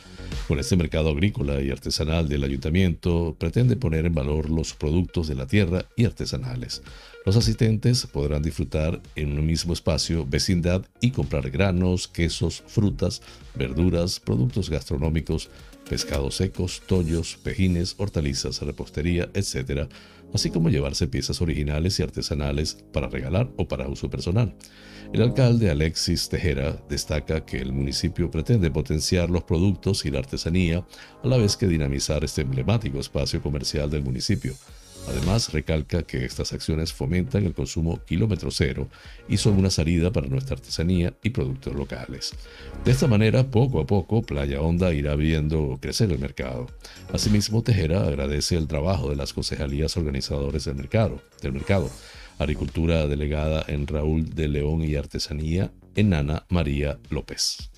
Con 0.48 0.58
este 0.58 0.76
mercado 0.76 1.10
agrícola 1.10 1.60
y 1.60 1.70
artesanal 1.70 2.28
del 2.28 2.44
ayuntamiento 2.44 3.36
pretende 3.38 3.76
poner 3.76 4.06
en 4.06 4.14
valor 4.14 4.48
los 4.48 4.72
productos 4.72 5.28
de 5.28 5.34
la 5.34 5.46
tierra 5.46 5.84
y 5.96 6.06
artesanales. 6.06 6.82
Los 7.26 7.36
asistentes 7.36 8.06
podrán 8.06 8.42
disfrutar 8.42 9.00
en 9.14 9.38
un 9.38 9.46
mismo 9.46 9.74
espacio 9.74 10.26
vecindad 10.26 10.84
y 11.00 11.10
comprar 11.10 11.50
granos, 11.50 12.08
quesos, 12.08 12.64
frutas, 12.66 13.20
verduras, 13.54 14.18
productos 14.18 14.70
gastronómicos, 14.70 15.50
pescados 15.88 16.36
secos, 16.36 16.82
tollos, 16.86 17.36
pejines, 17.42 17.96
hortalizas, 17.98 18.62
repostería, 18.62 19.28
etc., 19.34 19.88
así 20.32 20.50
como 20.50 20.70
llevarse 20.70 21.08
piezas 21.08 21.40
originales 21.40 21.98
y 21.98 22.02
artesanales 22.02 22.78
para 22.92 23.08
regalar 23.08 23.50
o 23.56 23.68
para 23.68 23.88
uso 23.88 24.10
personal. 24.10 24.54
El 25.12 25.20
alcalde 25.22 25.70
Alexis 25.70 26.28
Tejera 26.28 26.82
destaca 26.88 27.44
que 27.44 27.58
el 27.58 27.72
municipio 27.72 28.30
pretende 28.30 28.70
potenciar 28.70 29.28
los 29.28 29.44
productos 29.44 30.06
y 30.06 30.10
la 30.10 30.20
artesanía 30.20 30.86
a 31.22 31.28
la 31.28 31.36
vez 31.36 31.56
que 31.56 31.66
dinamizar 31.66 32.24
este 32.24 32.42
emblemático 32.42 32.98
espacio 32.98 33.42
comercial 33.42 33.90
del 33.90 34.02
municipio, 34.02 34.54
Además, 35.08 35.52
recalca 35.52 36.02
que 36.02 36.24
estas 36.24 36.52
acciones 36.52 36.92
fomentan 36.92 37.44
el 37.44 37.54
consumo 37.54 38.00
kilómetro 38.04 38.50
cero 38.50 38.88
y 39.28 39.36
son 39.36 39.58
una 39.58 39.70
salida 39.70 40.12
para 40.12 40.28
nuestra 40.28 40.54
artesanía 40.54 41.14
y 41.22 41.30
productos 41.30 41.74
locales. 41.74 42.32
De 42.84 42.92
esta 42.92 43.06
manera, 43.06 43.50
poco 43.50 43.80
a 43.80 43.86
poco, 43.86 44.22
Playa 44.22 44.60
Honda 44.60 44.92
irá 44.94 45.14
viendo 45.16 45.78
crecer 45.80 46.10
el 46.12 46.18
mercado. 46.18 46.66
Asimismo, 47.12 47.62
Tejera 47.62 48.06
agradece 48.06 48.56
el 48.56 48.68
trabajo 48.68 49.10
de 49.10 49.16
las 49.16 49.32
concejalías 49.32 49.96
organizadores 49.96 50.64
del 50.64 50.76
mercado, 50.76 51.20
del 51.42 51.52
mercado 51.52 51.90
Agricultura 52.38 53.06
delegada 53.06 53.64
en 53.68 53.86
Raúl 53.86 54.34
de 54.34 54.48
León 54.48 54.82
y 54.82 54.96
Artesanía 54.96 55.70
en 55.94 56.14
Ana 56.14 56.44
María 56.48 56.98
López. 57.10 57.70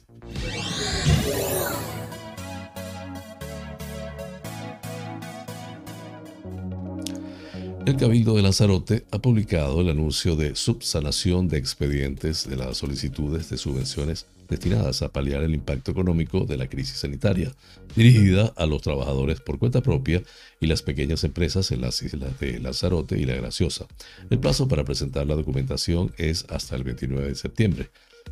El 7.87 7.99
Cabildo 7.99 8.35
de 8.35 8.41
Lanzarote 8.43 9.05
ha 9.11 9.19
publicado 9.19 9.83
el 9.83 9.91
anuncio 9.91 10.37
de 10.37 10.57
subsanación 10.57 11.49
de 11.49 11.59
expedientes 11.59 12.49
de 12.49 12.57
las 12.57 12.79
solicitudes 12.79 13.51
de 13.51 13.59
subvenciones 13.59 14.27
destinadas 14.49 15.03
a 15.03 15.11
paliar 15.11 15.43
el 15.43 15.55
impacto 15.55 15.91
económico 15.91 16.47
de 16.47 16.57
la 16.57 16.67
crisis 16.67 16.97
sanitaria, 16.97 17.53
dirigida 17.95 18.55
a 18.57 18.65
los 18.65 18.81
trabajadores 18.81 19.41
por 19.41 19.59
cuenta 19.59 19.83
propia 19.83 20.23
y 20.61 20.67
las 20.67 20.81
pequeñas 20.81 21.25
empresas 21.25 21.73
en 21.73 21.83
las 21.83 22.01
islas 22.03 22.41
de 22.41 22.59
Lanzarote 22.59 23.19
y 23.19 23.27
La 23.27 23.35
Graciosa. 23.35 23.87
El 24.31 24.39
plazo 24.39 24.67
para 24.67 24.85
presentar 24.85 25.27
la 25.27 25.35
documentación 25.35 26.11
es 26.17 26.47
hasta 26.49 26.77
el 26.77 26.85
29 26.85 27.29
de 27.29 27.35
septiembre. 27.35 27.91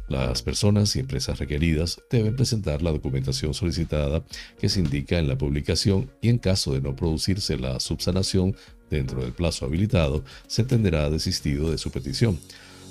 Las 0.08 0.40
personas 0.40 0.96
y 0.96 1.00
empresas 1.00 1.38
requeridas 1.38 2.00
deben 2.10 2.36
presentar 2.36 2.80
la 2.80 2.90
documentación 2.90 3.52
solicitada 3.52 4.24
que 4.58 4.70
se 4.70 4.80
indica 4.80 5.18
en 5.18 5.28
la 5.28 5.36
publicación 5.36 6.10
y 6.22 6.30
en 6.30 6.38
caso 6.38 6.72
de 6.72 6.80
no 6.80 6.96
producirse 6.96 7.58
la 7.58 7.78
subsanación 7.80 8.56
dentro 8.96 9.22
del 9.22 9.32
plazo 9.32 9.64
habilitado, 9.64 10.24
se 10.46 10.62
entenderá 10.62 11.10
desistido 11.10 11.70
de 11.70 11.78
su 11.78 11.90
petición. 11.90 12.38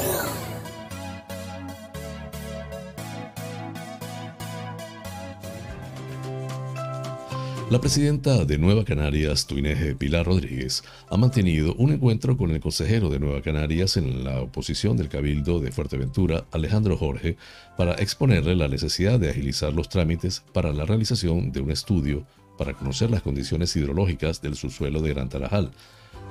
La 7.70 7.80
presidenta 7.80 8.44
de 8.44 8.58
Nueva 8.58 8.84
Canarias, 8.84 9.46
Tuineje 9.46 9.94
Pilar 9.94 10.26
Rodríguez, 10.26 10.82
ha 11.08 11.16
mantenido 11.16 11.72
un 11.76 11.92
encuentro 11.92 12.36
con 12.36 12.50
el 12.50 12.58
consejero 12.58 13.10
de 13.10 13.20
Nueva 13.20 13.42
Canarias 13.42 13.96
en 13.96 14.24
la 14.24 14.40
oposición 14.40 14.96
del 14.96 15.08
Cabildo 15.08 15.60
de 15.60 15.70
Fuerteventura, 15.70 16.46
Alejandro 16.50 16.96
Jorge, 16.96 17.36
para 17.76 17.94
exponerle 17.94 18.56
la 18.56 18.66
necesidad 18.66 19.20
de 19.20 19.30
agilizar 19.30 19.72
los 19.72 19.88
trámites 19.88 20.42
para 20.52 20.72
la 20.72 20.84
realización 20.84 21.52
de 21.52 21.60
un 21.60 21.70
estudio 21.70 22.26
para 22.58 22.74
conocer 22.74 23.08
las 23.08 23.22
condiciones 23.22 23.76
hidrológicas 23.76 24.42
del 24.42 24.56
subsuelo 24.56 25.00
de 25.00 25.14
Gran 25.14 25.28
Tarajal. 25.28 25.70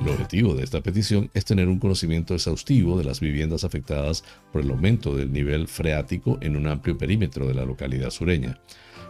El 0.02 0.10
objetivo 0.10 0.56
de 0.56 0.65
esta 0.65 0.82
petición 0.82 1.32
es 1.34 1.45
tener 1.45 1.69
un 1.69 1.80
conocimiento 1.80 2.34
exhaustivo 2.34 2.97
de 2.97 3.06
las 3.06 3.21
viviendas 3.21 3.63
afectadas 3.63 4.25
por 4.52 4.62
el 4.62 4.71
aumento 4.71 5.15
del 5.15 5.32
nivel 5.32 5.69
freático 5.69 6.38
en 6.41 6.58
un 6.58 6.67
amplio 6.67 6.97
perímetro 6.97 7.47
de 7.47 7.54
la 7.54 7.63
localidad 7.63 8.10
sureña. 8.10 8.60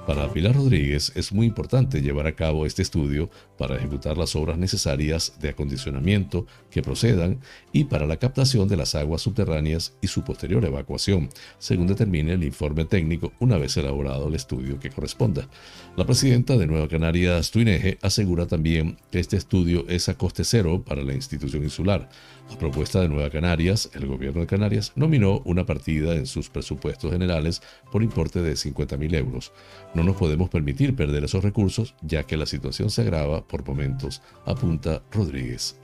Para 0.10 0.34
Pilar 0.34 0.56
Rodríguez 0.56 1.12
es 1.14 1.32
muy 1.32 1.46
importante 1.46 2.02
llevar 2.02 2.26
a 2.26 2.32
cabo 2.32 2.66
este 2.66 2.82
estudio 2.82 3.30
para 3.60 3.76
ejecutar 3.76 4.18
las 4.18 4.36
obras 4.36 4.58
necesarias 4.58 5.34
de 5.40 5.50
acondicionamiento 5.50 6.48
que 6.72 6.82
procedan 6.82 7.40
y 7.72 7.84
para 7.84 8.08
la 8.08 8.18
captación 8.18 8.68
de 8.68 8.76
las 8.76 8.96
aguas 8.96 9.22
subterráneas 9.22 9.94
y 10.02 10.08
su 10.08 10.24
posterior 10.24 10.66
evacuación, 10.66 11.30
según 11.60 11.86
determine 11.86 12.34
el 12.34 12.44
informe 12.44 12.86
técnico 12.86 13.34
una 13.40 13.60
vez 13.60 13.78
elaborado 13.78 14.30
el 14.30 14.34
estudio 14.34 14.80
que 14.80 14.90
corresponda. 14.90 15.48
La 15.96 16.08
presidenta 16.08 16.58
de 16.58 16.66
Nueva 16.66 16.88
Canarias, 16.88 17.52
Tuineje, 17.52 18.00
asegura 18.02 18.48
también 18.48 18.98
que 19.12 19.20
este 19.20 19.38
estudio 19.38 19.86
es 19.88 20.10
a 20.10 20.18
coste 20.18 20.44
cero 20.44 20.82
para 20.84 21.04
la 21.04 21.14
institución 21.14 21.62
insular. 21.62 22.10
A 22.52 22.58
propuesta 22.58 23.02
de 23.02 23.10
Nueva 23.10 23.30
Canarias, 23.30 23.90
el 23.94 24.08
gobierno 24.08 24.42
de 24.42 24.48
Canarias 24.48 24.92
nominó 24.96 25.42
una 25.46 25.66
partida 25.66 26.16
en 26.16 26.26
sus 26.26 26.50
presupuestos 26.50 27.12
generales 27.12 27.62
por 27.92 28.04
importe 28.04 28.42
de 28.42 28.54
50.000 28.54 29.16
euros. 29.16 29.54
No 29.94 30.04
nos 30.04 30.16
podemos 30.16 30.50
permitir 30.50 30.96
perder 30.96 31.24
esos 31.24 31.44
recursos 31.44 31.96
ya 32.02 32.24
que 32.24 32.38
la 32.38 32.46
situación 32.46 32.90
se 32.90 33.02
agrava 33.02 33.48
por 33.48 33.66
momentos, 33.68 34.22
apunta 34.46 35.02
Rodríguez. 35.12 35.80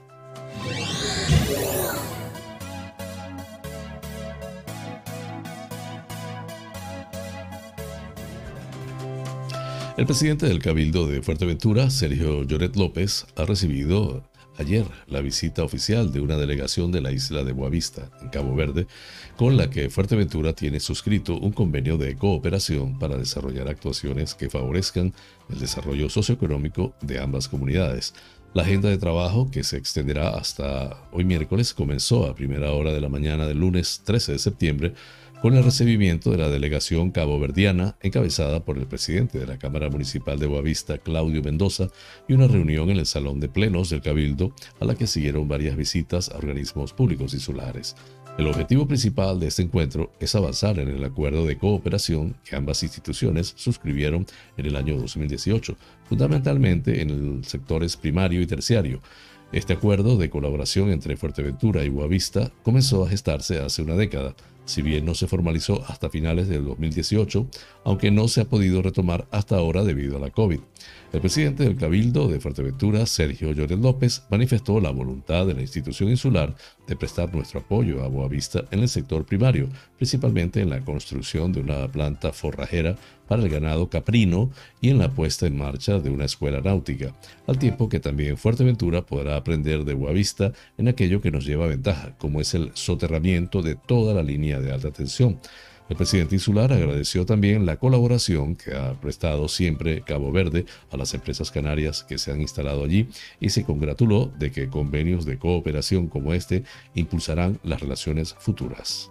El 9.96 10.04
presidente 10.04 10.46
del 10.46 10.60
Cabildo 10.60 11.06
de 11.06 11.22
Fuerteventura, 11.22 11.88
Sergio 11.88 12.42
Lloret 12.42 12.76
López, 12.76 13.26
ha 13.34 13.46
recibido 13.46 14.22
ayer 14.58 14.84
la 15.06 15.20
visita 15.20 15.62
oficial 15.62 16.12
de 16.12 16.20
una 16.20 16.36
delegación 16.36 16.92
de 16.92 17.00
la 17.00 17.12
isla 17.12 17.44
de 17.44 17.52
Boavista, 17.52 18.10
en 18.20 18.28
Cabo 18.28 18.54
Verde, 18.54 18.86
con 19.36 19.56
la 19.56 19.70
que 19.70 19.90
Fuerteventura 19.90 20.52
tiene 20.52 20.80
suscrito 20.80 21.38
un 21.38 21.52
convenio 21.52 21.98
de 21.98 22.16
cooperación 22.16 22.98
para 22.98 23.16
desarrollar 23.16 23.68
actuaciones 23.68 24.34
que 24.34 24.50
favorezcan 24.50 25.12
el 25.50 25.58
desarrollo 25.58 26.08
socioeconómico 26.08 26.94
de 27.00 27.20
ambas 27.20 27.48
comunidades. 27.48 28.14
La 28.54 28.62
agenda 28.62 28.88
de 28.88 28.96
trabajo, 28.96 29.50
que 29.50 29.62
se 29.64 29.76
extenderá 29.76 30.30
hasta 30.30 31.02
hoy 31.12 31.24
miércoles, 31.24 31.74
comenzó 31.74 32.24
a 32.24 32.34
primera 32.34 32.72
hora 32.72 32.92
de 32.92 33.02
la 33.02 33.10
mañana 33.10 33.46
del 33.46 33.58
lunes 33.58 34.00
13 34.04 34.32
de 34.32 34.38
septiembre 34.38 34.94
con 35.42 35.54
el 35.54 35.62
recibimiento 35.62 36.30
de 36.30 36.38
la 36.38 36.48
delegación 36.48 37.10
caboverdiana 37.10 37.96
encabezada 38.02 38.64
por 38.64 38.78
el 38.78 38.86
presidente 38.86 39.38
de 39.38 39.46
la 39.46 39.58
Cámara 39.58 39.90
Municipal 39.90 40.38
de 40.38 40.46
Boavista, 40.46 40.98
Claudio 40.98 41.42
Mendoza, 41.42 41.88
y 42.26 42.32
una 42.32 42.48
reunión 42.48 42.90
en 42.90 42.98
el 42.98 43.06
Salón 43.06 43.38
de 43.40 43.48
Plenos 43.48 43.90
del 43.90 44.00
Cabildo 44.00 44.52
a 44.80 44.84
la 44.84 44.94
que 44.94 45.06
siguieron 45.06 45.46
varias 45.46 45.76
visitas 45.76 46.30
a 46.30 46.38
organismos 46.38 46.92
públicos 46.92 47.34
insulares. 47.34 47.94
El 48.38 48.48
objetivo 48.48 48.86
principal 48.86 49.40
de 49.40 49.46
este 49.46 49.62
encuentro 49.62 50.12
es 50.20 50.34
avanzar 50.34 50.78
en 50.78 50.88
el 50.88 51.04
acuerdo 51.04 51.46
de 51.46 51.56
cooperación 51.56 52.36
que 52.44 52.56
ambas 52.56 52.82
instituciones 52.82 53.54
suscribieron 53.56 54.26
en 54.56 54.66
el 54.66 54.76
año 54.76 54.96
2018, 54.98 55.76
fundamentalmente 56.04 57.00
en 57.00 57.38
los 57.38 57.46
sectores 57.46 57.96
primario 57.96 58.42
y 58.42 58.46
terciario, 58.46 59.00
este 59.52 59.74
acuerdo 59.74 60.16
de 60.16 60.28
colaboración 60.28 60.90
entre 60.90 61.16
Fuerteventura 61.16 61.84
y 61.84 61.88
Boavista 61.88 62.50
comenzó 62.64 63.04
a 63.04 63.08
gestarse 63.08 63.60
hace 63.60 63.80
una 63.80 63.94
década, 63.94 64.34
si 64.66 64.82
bien 64.82 65.04
no 65.04 65.14
se 65.14 65.26
formalizó 65.26 65.82
hasta 65.88 66.10
finales 66.10 66.48
del 66.48 66.64
2018, 66.64 67.46
aunque 67.84 68.10
no 68.10 68.28
se 68.28 68.42
ha 68.42 68.44
podido 68.44 68.82
retomar 68.82 69.26
hasta 69.30 69.56
ahora 69.56 69.84
debido 69.84 70.16
a 70.16 70.20
la 70.20 70.30
COVID. 70.30 70.60
El 71.12 71.20
presidente 71.20 71.62
del 71.62 71.76
Cabildo 71.76 72.28
de 72.28 72.40
Fuerteventura, 72.40 73.06
Sergio 73.06 73.52
Lloret 73.52 73.80
López, 73.80 74.24
manifestó 74.28 74.80
la 74.80 74.90
voluntad 74.90 75.46
de 75.46 75.54
la 75.54 75.62
institución 75.62 76.10
insular 76.10 76.54
de 76.86 76.96
prestar 76.96 77.32
nuestro 77.34 77.60
apoyo 77.60 78.02
a 78.02 78.08
Boavista 78.08 78.64
en 78.70 78.80
el 78.80 78.88
sector 78.88 79.24
primario, 79.24 79.68
principalmente 79.96 80.60
en 80.60 80.70
la 80.70 80.84
construcción 80.84 81.52
de 81.52 81.60
una 81.60 81.90
planta 81.90 82.32
forrajera 82.32 82.96
para 83.28 83.42
el 83.42 83.48
ganado 83.48 83.88
caprino 83.88 84.50
y 84.80 84.90
en 84.90 84.98
la 84.98 85.10
puesta 85.10 85.46
en 85.46 85.56
marcha 85.56 85.98
de 85.98 86.10
una 86.10 86.24
escuela 86.24 86.60
náutica, 86.60 87.14
al 87.46 87.58
tiempo 87.58 87.88
que 87.88 88.00
también 88.00 88.36
Fuerteventura 88.36 89.02
podrá 89.02 89.36
aprender 89.36 89.84
de 89.84 89.94
Boavista 89.94 90.52
en 90.78 90.88
aquello 90.88 91.20
que 91.20 91.30
nos 91.30 91.44
lleva 91.44 91.66
ventaja, 91.66 92.16
como 92.18 92.40
es 92.40 92.54
el 92.54 92.70
soterramiento 92.74 93.62
de 93.62 93.76
toda 93.76 94.14
la 94.14 94.22
línea 94.22 94.55
de 94.60 94.72
alta 94.72 94.90
tensión. 94.90 95.40
El 95.88 95.96
presidente 95.96 96.34
insular 96.34 96.72
agradeció 96.72 97.24
también 97.26 97.64
la 97.64 97.76
colaboración 97.76 98.56
que 98.56 98.74
ha 98.74 99.00
prestado 99.00 99.46
siempre 99.46 100.02
Cabo 100.02 100.32
Verde 100.32 100.66
a 100.90 100.96
las 100.96 101.14
empresas 101.14 101.52
canarias 101.52 102.02
que 102.02 102.18
se 102.18 102.32
han 102.32 102.40
instalado 102.40 102.84
allí 102.84 103.08
y 103.38 103.50
se 103.50 103.62
congratuló 103.62 104.26
de 104.36 104.50
que 104.50 104.68
convenios 104.68 105.24
de 105.24 105.38
cooperación 105.38 106.08
como 106.08 106.34
este 106.34 106.64
impulsarán 106.94 107.60
las 107.62 107.80
relaciones 107.80 108.34
futuras. 108.34 109.10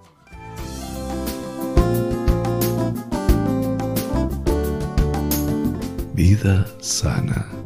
Vida 6.13 6.65
sana. 6.79 7.64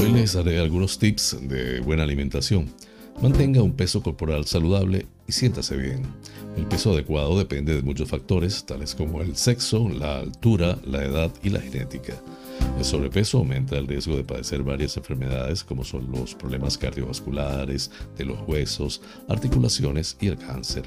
Hoy 0.00 0.12
les 0.12 0.32
daré 0.32 0.60
algunos 0.60 0.96
tips 0.96 1.38
de 1.42 1.80
buena 1.80 2.04
alimentación. 2.04 2.70
Mantenga 3.20 3.62
un 3.62 3.72
peso 3.72 4.00
corporal 4.00 4.46
saludable 4.46 5.06
y 5.26 5.32
siéntase 5.32 5.76
bien. 5.76 6.02
El 6.56 6.66
peso 6.66 6.92
adecuado 6.92 7.36
depende 7.36 7.74
de 7.74 7.82
muchos 7.82 8.08
factores, 8.08 8.64
tales 8.64 8.94
como 8.94 9.20
el 9.22 9.34
sexo, 9.36 9.88
la 9.88 10.18
altura, 10.18 10.78
la 10.86 11.04
edad 11.04 11.32
y 11.42 11.50
la 11.50 11.60
genética. 11.60 12.14
El 12.78 12.84
sobrepeso 12.84 13.38
aumenta 13.38 13.76
el 13.76 13.88
riesgo 13.88 14.16
de 14.16 14.22
padecer 14.22 14.62
varias 14.62 14.96
enfermedades 14.96 15.64
como 15.64 15.82
son 15.82 16.12
los 16.12 16.36
problemas 16.36 16.78
cardiovasculares, 16.78 17.90
de 18.16 18.24
los 18.24 18.38
huesos, 18.46 19.02
articulaciones 19.26 20.16
y 20.20 20.28
el 20.28 20.38
cáncer. 20.38 20.84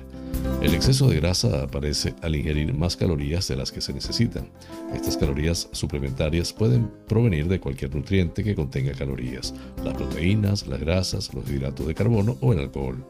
El 0.62 0.74
exceso 0.74 1.10
de 1.10 1.18
grasa 1.18 1.64
aparece 1.64 2.16
al 2.22 2.38
ingerir 2.38 2.74
más 2.74 2.96
calorías 2.96 3.46
de 3.50 3.58
las 3.58 3.74
que 3.74 3.82
se 3.82 3.92
necesitan. 3.92 4.50
Estas 4.96 5.18
calorías 5.18 5.68
suplementarias 5.74 6.54
pueden 6.54 6.90
provenir 7.10 7.50
de 7.50 7.60
cualquier 7.60 7.94
nutriente 7.94 8.42
que 8.42 8.56
contenga 8.56 8.94
calorías, 8.94 9.54
las 9.84 9.94
proteínas, 9.94 10.68
las 10.68 10.80
grasas, 10.80 11.34
los 11.34 11.50
hidratos 11.50 11.86
de 11.86 11.94
carbono 11.94 12.38
o 12.40 12.54
el 12.54 12.60
alcohol. 12.60 13.06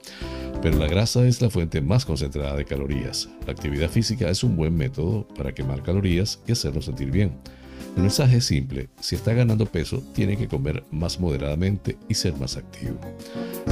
Pero 0.64 0.80
la 0.80 0.88
grasa 0.88 1.24
es 1.28 1.40
la 1.40 1.52
fuente 1.52 1.82
más 1.82 2.04
concentrada 2.04 2.56
de 2.56 2.66
calorías. 2.66 3.30
La 3.46 3.54
actividad 3.54 3.92
física 3.92 4.28
es 4.28 4.44
un 4.44 4.56
buen 4.56 4.76
método 4.76 5.28
para 5.38 5.54
quemar 5.54 5.84
calorías 5.84 6.40
y 6.48 6.54
hacernos 6.54 6.86
sentir 6.86 7.12
bien. 7.12 7.38
El 7.96 8.04
mensaje 8.04 8.38
es 8.38 8.46
simple, 8.46 8.90
si 9.00 9.16
está 9.16 9.34
ganando 9.34 9.66
peso, 9.66 10.02
tiene 10.14 10.38
que 10.38 10.48
comer 10.48 10.84
más 10.92 11.20
moderadamente 11.20 11.98
y 12.08 12.14
ser 12.14 12.36
más 12.36 12.58
activo. 12.58 12.98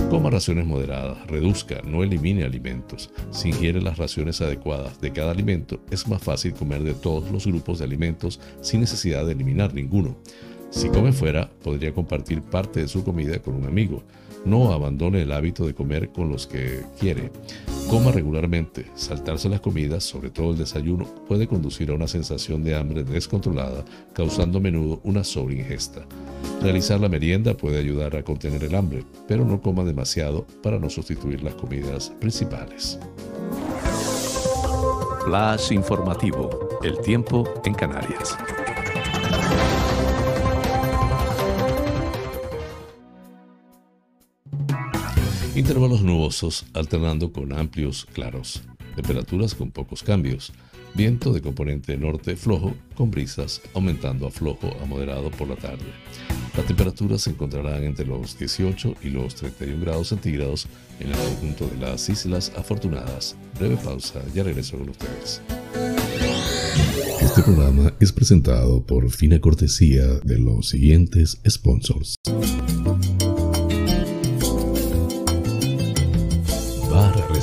Coma 0.10 0.30
raciones 0.30 0.65
moderadas, 0.65 1.26
reduzca, 1.28 1.82
no 1.84 2.04
elimine 2.04 2.43
alimentos. 2.43 3.12
Si 3.32 3.50
ingiere 3.50 3.82
las 3.82 3.98
raciones 3.98 4.41
adecuadas 4.41 5.00
de 5.00 5.12
cada 5.12 5.32
alimento, 5.32 5.80
es 5.89 6.08
más 6.08 6.22
fácil 6.22 6.54
comer 6.54 6.84
de 6.84 6.93
todos 6.93 7.32
los 7.32 7.45
grupos 7.48 7.80
de 7.80 7.86
alimentos 7.86 8.39
sin 8.62 8.82
necesidad 8.82 9.26
de 9.26 9.32
eliminar 9.32 9.74
ninguno. 9.74 10.17
Si 10.69 10.89
come 10.89 11.12
fuera, 11.12 11.50
podría 11.63 11.93
compartir 11.93 12.41
parte 12.41 12.82
de 12.82 12.88
su 12.88 13.04
comida 13.04 13.39
con 13.39 13.56
un 13.56 13.65
amigo. 13.65 14.04
No 14.45 14.72
abandone 14.72 15.22
el 15.22 15.32
hábito 15.32 15.65
de 15.65 15.74
comer 15.74 16.10
con 16.10 16.30
los 16.30 16.45
que 16.45 16.84
quiere. 17.00 17.32
Coma 17.89 18.12
regularmente. 18.12 18.86
Saltarse 18.93 19.49
las 19.49 19.62
comidas, 19.62 20.04
sobre 20.04 20.30
todo 20.30 20.52
el 20.52 20.60
desayuno, 20.60 21.06
puede 21.28 21.47
conducir 21.47 21.89
a 21.89 21.95
una 21.95 22.08
sensación 22.08 22.63
de 22.63 22.75
hambre 22.75 23.04
descontrolada, 23.04 23.84
causando 24.13 24.60
a 24.60 24.62
menudo 24.62 25.02
una 25.04 25.23
sobreingesta. 25.23 26.06
Realizar 26.62 26.99
la 26.99 27.10
merienda 27.10 27.56
puede 27.56 27.80
ayudar 27.80 28.15
a 28.15 28.21
contener 28.21 28.63
el 28.63 28.75
hambre, 28.75 29.04
pero 29.28 29.43
no 29.43 29.60
coma 29.60 29.84
demasiado 29.84 30.45
para 30.62 30.78
no 30.78 30.88
sustituir 30.88 31.41
las 31.41 31.56
comidas 31.56 32.12
principales. 32.19 32.99
Flash 35.25 35.71
informativo. 35.71 36.80
El 36.84 36.99
tiempo 36.99 37.43
en 37.65 37.73
Canarias. 37.73 38.38
Intervalos 45.60 46.02
nubosos 46.02 46.65
alternando 46.74 47.34
con 47.34 47.52
amplios 47.52 48.08
claros. 48.13 48.63
Temperaturas 48.95 49.54
con 49.54 49.72
pocos 49.72 50.04
cambios. 50.04 50.54
Viento 50.93 51.34
de 51.34 51.41
componente 51.41 51.98
norte 51.98 52.38
flojo 52.38 52.74
con 52.95 53.12
brisas 53.12 53.62
aumentando 53.74 54.26
a 54.26 54.32
flojo 54.32 54.74
a 54.82 54.86
moderado 54.86 55.30
por 55.32 55.50
la 55.50 55.58
tarde. 55.58 55.84
Las 56.56 56.65
temperaturas 56.65 57.24
se 57.24 57.32
encontrarán 57.32 57.84
entre 57.84 58.06
los 58.06 58.39
18 58.39 58.95
y 59.04 59.10
los 59.10 59.36
31 59.36 59.82
grados 59.82 60.08
centígrados 60.08 60.65
en 61.02 61.10
el 61.10 61.17
conjunto 61.17 61.67
de 61.67 61.78
las 61.78 62.08
Islas 62.08 62.54
Afortunadas. 62.56 63.36
Breve 63.60 63.76
pausa, 63.76 64.22
ya 64.34 64.43
regreso 64.43 64.78
con 64.78 64.88
ustedes. 64.88 65.41
Este 67.22 67.43
programa 67.43 67.93
es 68.00 68.13
presentado 68.13 68.86
por 68.86 69.12
fina 69.12 69.41
cortesía 69.41 70.06
de 70.24 70.39
los 70.39 70.69
siguientes 70.69 71.41
sponsors. 71.45 72.15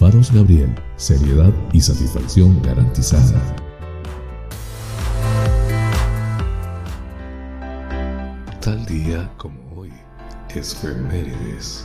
Faros 0.00 0.32
Gabriel, 0.32 0.74
seriedad 0.96 1.52
y 1.74 1.80
satisfacción 1.82 2.62
garantizada. 2.62 3.38
Tal 8.62 8.86
día 8.86 9.30
como 9.36 9.60
hoy, 9.76 9.92
Esfemérides. 10.54 11.84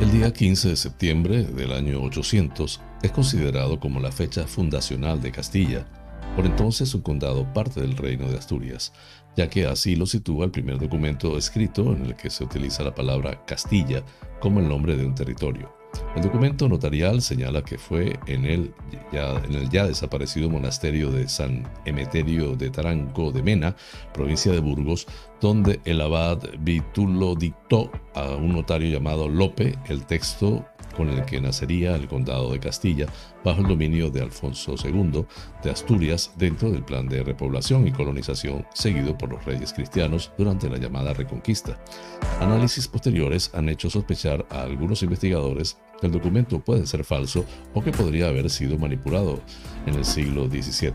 El 0.00 0.10
día 0.10 0.32
15 0.32 0.70
de 0.70 0.76
septiembre 0.76 1.44
del 1.44 1.70
año 1.70 2.02
800 2.02 2.80
es 3.04 3.10
considerado 3.12 3.78
como 3.78 4.00
la 4.00 4.10
fecha 4.10 4.48
fundacional 4.48 5.22
de 5.22 5.30
Castilla, 5.30 5.86
por 6.34 6.46
entonces 6.46 6.92
un 6.96 7.02
condado 7.02 7.52
parte 7.52 7.80
del 7.80 7.96
reino 7.96 8.28
de 8.28 8.38
Asturias, 8.38 8.92
ya 9.36 9.48
que 9.48 9.66
así 9.66 9.96
lo 9.96 10.06
sitúa 10.06 10.46
el 10.46 10.50
primer 10.50 10.78
documento 10.78 11.36
escrito 11.36 11.92
en 11.92 12.06
el 12.06 12.16
que 12.16 12.30
se 12.30 12.44
utiliza 12.44 12.82
la 12.82 12.94
palabra 12.94 13.44
Castilla 13.46 14.02
como 14.40 14.60
el 14.60 14.68
nombre 14.68 14.96
de 14.96 15.06
un 15.06 15.14
territorio. 15.14 15.76
El 16.14 16.22
documento 16.22 16.68
notarial 16.68 17.22
señala 17.22 17.62
que 17.62 17.78
fue 17.78 18.18
en 18.26 18.44
el 18.44 18.74
ya, 19.12 19.86
desaparecido 19.86 20.50
monasterio 20.50 21.10
de 21.10 21.28
San 21.28 21.66
Emeterio 21.84 22.54
de 22.54 22.70
Taranco 22.70 23.32
de 23.32 23.42
Mena, 23.42 23.76
provincia 24.12 24.52
de 24.52 24.60
Burgos, 24.60 25.06
donde 25.40 25.80
el 25.84 26.00
abad 26.00 26.38
Vitulo 26.60 27.34
dictó 27.34 27.90
a 28.14 28.30
un 28.32 28.54
notario 28.54 28.90
llamado 28.90 29.28
Lope 29.28 29.74
el 29.88 30.04
texto 30.04 30.66
con 30.96 31.10
el 31.10 31.24
que 31.24 31.40
nacería 31.40 31.94
el 31.94 32.08
condado 32.08 32.52
de 32.52 32.60
Castilla 32.60 33.06
bajo 33.44 33.60
el 33.60 33.68
dominio 33.68 34.10
de 34.10 34.22
Alfonso 34.22 34.74
II 34.82 35.24
de 35.62 35.70
Asturias 35.70 36.32
dentro 36.36 36.70
del 36.70 36.84
plan 36.84 37.08
de 37.08 37.22
repoblación 37.22 37.86
y 37.86 37.92
colonización 37.92 38.66
seguido 38.72 39.16
por 39.16 39.30
los 39.30 39.44
reyes 39.44 39.72
cristianos 39.72 40.32
durante 40.38 40.68
la 40.68 40.78
llamada 40.78 41.12
Reconquista. 41.12 41.78
Análisis 42.40 42.88
posteriores 42.88 43.50
han 43.54 43.68
hecho 43.68 43.90
sospechar 43.90 44.46
a 44.50 44.62
algunos 44.62 45.02
investigadores 45.02 45.76
que 46.00 46.06
el 46.06 46.12
documento 46.12 46.60
puede 46.60 46.86
ser 46.86 47.04
falso 47.04 47.44
o 47.74 47.82
que 47.82 47.92
podría 47.92 48.28
haber 48.28 48.50
sido 48.50 48.78
manipulado 48.78 49.40
en 49.86 49.94
el 49.94 50.04
siglo 50.04 50.46
XVII, 50.46 50.92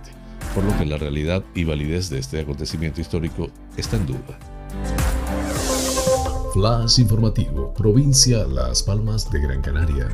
por 0.54 0.64
lo 0.64 0.78
que 0.78 0.86
la 0.86 0.98
realidad 0.98 1.44
y 1.56 1.64
validez 1.64 2.10
de 2.10 2.20
este 2.20 2.40
acontecimiento 2.40 3.02
histórico 3.02 3.50
está 3.78 3.98
en 3.98 4.06
duda. 4.06 5.01
Flash 6.54 7.00
informativo, 7.00 7.74
provincia 7.74 8.46
Las 8.46 8.84
Palmas 8.84 9.32
de 9.32 9.40
Gran 9.40 9.62
Canaria. 9.62 10.10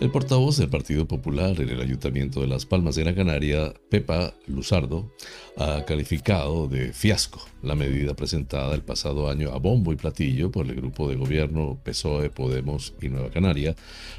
El 0.00 0.10
portavoz 0.12 0.58
del 0.58 0.68
Partido 0.68 1.08
Popular 1.08 1.60
en 1.60 1.70
el 1.70 1.80
Ayuntamiento 1.80 2.40
de 2.40 2.46
Las 2.46 2.66
Palmas 2.66 2.94
de 2.94 3.02
Gran 3.02 3.16
Canaria, 3.16 3.74
Pepa 3.88 4.34
Luzardo, 4.46 5.10
ha 5.56 5.84
calificado 5.86 6.68
de 6.68 6.92
fiasco 6.92 7.40
la 7.62 7.74
medida 7.74 8.14
presentada 8.14 8.76
el 8.76 8.82
pasado 8.82 9.28
año 9.28 9.50
a 9.50 9.58
bombo 9.58 9.92
y 9.92 9.96
platillo 9.96 10.52
por 10.52 10.66
el 10.66 10.76
grupo 10.76 11.08
de 11.08 11.16
gobierno 11.16 11.80
PSOE, 11.82 12.30
Podemos 12.30 12.94
y 13.02 13.08
Nueva 13.08 13.30
Canaria 13.30 13.74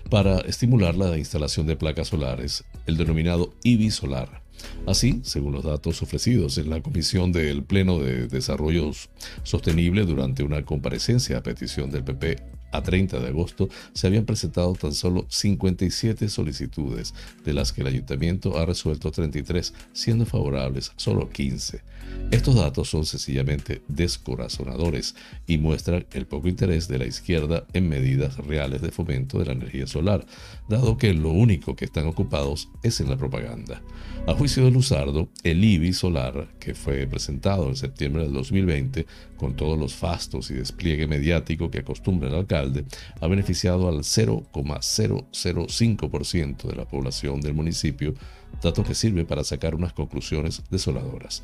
para 0.09 0.39
estimular 0.39 0.97
la 0.97 1.17
instalación 1.17 1.65
de 1.65 1.77
placas 1.77 2.09
solares, 2.09 2.65
el 2.87 2.97
denominado 2.97 3.53
IBI 3.63 3.89
solar 3.89 4.44
Así, 4.85 5.21
según 5.23 5.53
los 5.53 5.63
datos 5.63 6.01
ofrecidos 6.01 6.57
en 6.57 6.69
la 6.69 6.81
Comisión 6.81 7.31
del 7.31 7.63
Pleno 7.63 7.99
de 7.99 8.27
Desarrollo 8.27 8.91
Sostenible 9.43 10.05
durante 10.05 10.43
una 10.43 10.63
comparecencia 10.63 11.37
a 11.37 11.43
petición 11.43 11.91
del 11.91 12.03
PP 12.03 12.37
a 12.71 12.81
30 12.81 13.19
de 13.19 13.27
agosto, 13.27 13.69
se 13.93 14.07
habían 14.07 14.25
presentado 14.25 14.73
tan 14.73 14.93
solo 14.93 15.25
57 15.29 16.29
solicitudes, 16.29 17.13
de 17.43 17.53
las 17.53 17.71
que 17.71 17.81
el 17.81 17.87
ayuntamiento 17.87 18.57
ha 18.57 18.65
resuelto 18.65 19.11
33, 19.11 19.73
siendo 19.93 20.25
favorables 20.25 20.91
solo 20.97 21.29
15. 21.29 21.81
Estos 22.31 22.55
datos 22.55 22.89
son 22.89 23.05
sencillamente 23.05 23.83
descorazonadores 23.87 25.15
y 25.45 25.59
muestran 25.59 26.07
el 26.11 26.25
poco 26.25 26.47
interés 26.47 26.87
de 26.87 26.97
la 26.97 27.05
izquierda 27.05 27.65
en 27.73 27.87
medidas 27.87 28.37
reales 28.37 28.81
de 28.81 28.89
fomento 28.91 29.37
de 29.39 29.45
la 29.45 29.53
energía 29.53 29.85
solar, 29.85 30.25
dado 30.67 30.97
que 30.97 31.13
lo 31.13 31.29
único 31.29 31.75
que 31.75 31.85
están 31.85 32.07
ocupados 32.07 32.69
es 32.81 32.99
en 32.99 33.09
la 33.09 33.17
propaganda. 33.17 33.83
A 34.27 34.33
juicio 34.33 34.65
de 34.65 34.71
Luzardo, 34.71 35.29
el 35.43 35.63
IBI 35.63 35.93
solar, 35.93 36.47
que 36.59 36.73
fue 36.73 37.05
presentado 37.05 37.69
en 37.69 37.75
septiembre 37.75 38.23
del 38.23 38.33
2020, 38.33 39.05
con 39.37 39.55
todos 39.55 39.77
los 39.77 39.93
fastos 39.93 40.49
y 40.49 40.55
despliegue 40.55 41.05
mediático 41.07 41.69
que 41.69 41.77
acostumbra 41.79 42.29
el 42.29 42.35
alcalde, 42.35 42.85
ha 43.21 43.27
beneficiado 43.27 43.87
al 43.87 43.99
0,005% 43.99 46.63
de 46.63 46.75
la 46.75 46.85
población 46.85 47.39
del 47.39 47.53
municipio, 47.53 48.15
dato 48.61 48.83
que 48.83 48.95
sirve 48.95 49.25
para 49.25 49.43
sacar 49.43 49.75
unas 49.75 49.93
conclusiones 49.93 50.63
desoladoras. 50.69 51.43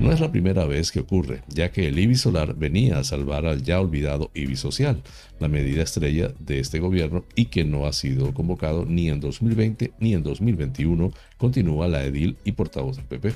No 0.00 0.12
es 0.12 0.20
la 0.20 0.30
primera 0.30 0.64
vez 0.64 0.92
que 0.92 1.00
ocurre, 1.00 1.42
ya 1.48 1.72
que 1.72 1.88
el 1.88 1.98
IBI 1.98 2.14
solar 2.14 2.54
venía 2.54 2.98
a 2.98 3.04
salvar 3.04 3.46
al 3.46 3.62
ya 3.62 3.80
olvidado 3.80 4.30
IBI 4.34 4.56
social, 4.56 5.02
la 5.40 5.48
medida 5.48 5.82
estrella 5.82 6.32
de 6.38 6.60
este 6.60 6.78
gobierno 6.78 7.24
y 7.34 7.46
que 7.46 7.64
no 7.64 7.86
ha 7.86 7.92
sido 7.92 8.34
convocado 8.34 8.84
ni 8.84 9.08
en 9.08 9.20
2020 9.20 9.92
ni 10.00 10.14
en 10.14 10.22
2021, 10.22 11.12
continúa 11.36 11.88
la 11.88 12.04
edil 12.04 12.36
y 12.44 12.52
portavoz 12.52 12.96
del 12.96 13.06
PP. 13.06 13.32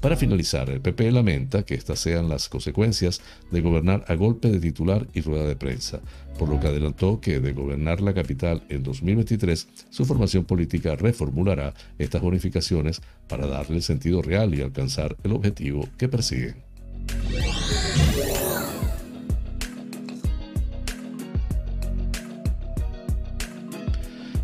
Para 0.00 0.16
finalizar, 0.16 0.70
el 0.70 0.80
PP 0.80 1.10
lamenta 1.10 1.64
que 1.64 1.74
estas 1.74 1.98
sean 1.98 2.28
las 2.28 2.48
consecuencias 2.48 3.20
de 3.50 3.60
gobernar 3.60 4.04
a 4.08 4.14
golpe 4.14 4.48
de 4.48 4.60
titular 4.60 5.06
y 5.14 5.22
rueda 5.22 5.46
de 5.46 5.56
prensa, 5.56 6.00
por 6.38 6.48
lo 6.48 6.60
que 6.60 6.68
adelantó 6.68 7.20
que 7.20 7.40
de 7.40 7.52
gobernar 7.52 8.00
la 8.00 8.14
capital 8.14 8.62
en 8.68 8.82
2023, 8.82 9.68
su 9.90 10.04
formación 10.04 10.44
política 10.44 10.94
reformulará 10.94 11.74
estas 11.98 12.22
bonificaciones 12.22 13.00
para 13.26 13.46
darle 13.46 13.80
sentido 13.80 14.22
real 14.22 14.54
y 14.54 14.60
alcanzar 14.60 15.16
el 15.24 15.32
objetivo 15.32 15.88
que 15.96 16.08
persiguen. 16.08 16.67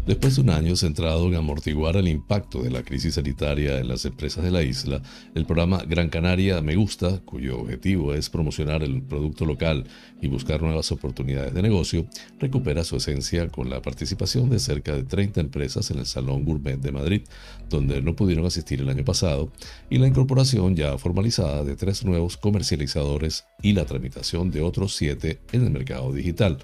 Después 0.07 0.37
de 0.37 0.43
un 0.43 0.51
año 0.51 0.77
centrado 0.77 1.27
en 1.29 1.35
amortiguar 1.35 1.97
el 1.97 2.09
impacto 2.09 2.63
de 2.63 2.71
la 2.71 2.83
crisis 2.83 3.15
sanitaria 3.15 3.79
en 3.79 3.89
las 3.89 4.05
empresas 4.05 4.45
de 4.45 4.51
la 4.51 4.63
isla, 4.63 5.01
el 5.35 5.47
programa 5.47 5.83
Gran 5.89 6.11
Canaria 6.11 6.61
Me 6.61 6.77
Gusta, 6.77 7.23
cuyo 7.25 7.61
objetivo 7.61 8.13
es 8.13 8.29
promocionar 8.29 8.83
el 8.83 9.01
producto 9.01 9.47
local 9.47 9.85
y 10.21 10.29
buscar 10.29 10.61
nuevas 10.61 10.93
oportunidades 10.93 11.55
de 11.55 11.63
negocio, 11.63 12.07
recupera 12.39 12.85
su 12.85 12.97
esencia 12.97 13.49
con 13.49 13.71
la 13.71 13.81
participación 13.81 14.51
de 14.51 14.59
cerca 14.59 14.95
de 14.95 15.05
30 15.05 15.41
empresas 15.41 15.91
en 15.91 16.01
el 16.01 16.07
Salón 16.07 16.45
Gourmet 16.45 16.79
de 16.79 16.93
Madrid, 16.93 17.23
donde 17.71 18.03
no 18.03 18.15
pudieron 18.15 18.45
asistir 18.45 18.83
el 18.83 18.91
año 18.91 19.07
pasado, 19.07 19.53
y 19.89 19.97
la 19.97 20.07
incorporación 20.07 20.77
ya 20.77 20.99
formalizada 20.99 21.65
de 21.65 21.77
tres 21.77 22.05
nuevos 22.05 22.37
comercializadores 22.37 23.47
y 23.63 23.73
la 23.73 23.87
tramitación 23.87 24.51
de 24.51 24.61
otros 24.61 24.95
siete 24.95 25.41
en 25.53 25.65
el 25.65 25.71
mercado 25.71 26.13
digital 26.13 26.59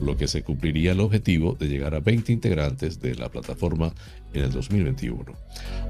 lo 0.00 0.16
que 0.16 0.28
se 0.28 0.42
cumpliría 0.42 0.92
el 0.92 1.00
objetivo 1.00 1.56
de 1.58 1.68
llegar 1.68 1.94
a 1.94 2.00
20 2.00 2.32
integrantes 2.32 3.00
de 3.00 3.14
la 3.14 3.28
plataforma 3.28 3.92
en 4.32 4.44
el 4.44 4.52
2021. 4.52 5.24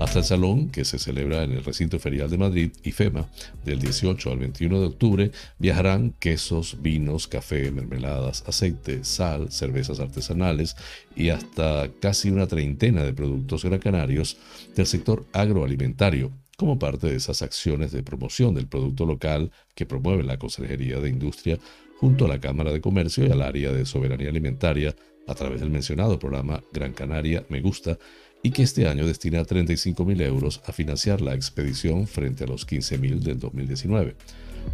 Hasta 0.01 0.19
el 0.19 0.25
salón, 0.25 0.71
que 0.71 0.85
se 0.85 0.99
celebra 0.99 1.45
en 1.45 1.53
el 1.53 1.65
recinto 1.65 1.99
ferial 1.99 2.31
de 2.31 2.39
Madrid, 2.39 2.71
IFEMA, 2.83 3.29
del 3.65 3.81
18 3.81 4.31
al 4.31 4.39
21 4.39 4.81
de 4.81 4.87
octubre, 4.87 5.31
viajarán 5.59 6.15
quesos, 6.19 6.79
vinos, 6.81 7.27
café, 7.27 7.71
mermeladas, 7.71 8.45
aceite, 8.47 9.05
sal, 9.05 9.51
cervezas 9.51 10.01
artesanales 10.01 10.77
y 11.17 11.31
hasta 11.31 11.91
casi 12.01 12.31
una 12.31 12.47
treintena 12.47 13.03
de 13.03 13.13
productos 13.13 13.65
grancanarios 13.65 14.37
del 14.75 14.87
sector 14.87 15.27
agroalimentario, 15.33 16.33
como 16.57 16.79
parte 16.79 17.09
de 17.09 17.17
esas 17.17 17.43
acciones 17.43 17.93
de 17.93 18.03
promoción 18.03 18.55
del 18.55 18.69
producto 18.69 19.07
local 19.07 19.51
que 19.75 19.87
promueve 19.87 20.23
la 20.23 20.39
Consejería 20.39 21.01
de 21.01 21.11
Industria 21.11 21.59
junto 21.99 22.25
a 22.25 22.29
la 22.29 22.41
Cámara 22.41 22.73
de 22.73 22.81
Comercio 22.81 23.27
y 23.27 23.31
al 23.31 23.43
área 23.43 23.73
de 23.73 23.87
soberanía 23.87 24.29
alimentaria 24.29 24.95
a 25.27 25.35
través 25.35 25.61
del 25.61 25.71
mencionado 25.71 26.19
programa 26.19 26.63
Gran 26.73 26.93
Canaria 26.93 27.45
Me 27.49 27.61
Gusta 27.61 27.99
y 28.43 28.51
que 28.51 28.63
este 28.63 28.87
año 28.87 29.07
destina 29.07 29.43
35.000 29.43 30.21
euros 30.23 30.61
a 30.67 30.73
financiar 30.73 31.23
la 31.23 31.35
expedición 31.35 32.07
frente 32.07 32.45
a 32.45 32.47
los 32.47 32.67
15.000 32.67 33.21
del 33.21 33.39
2019. 33.39 34.17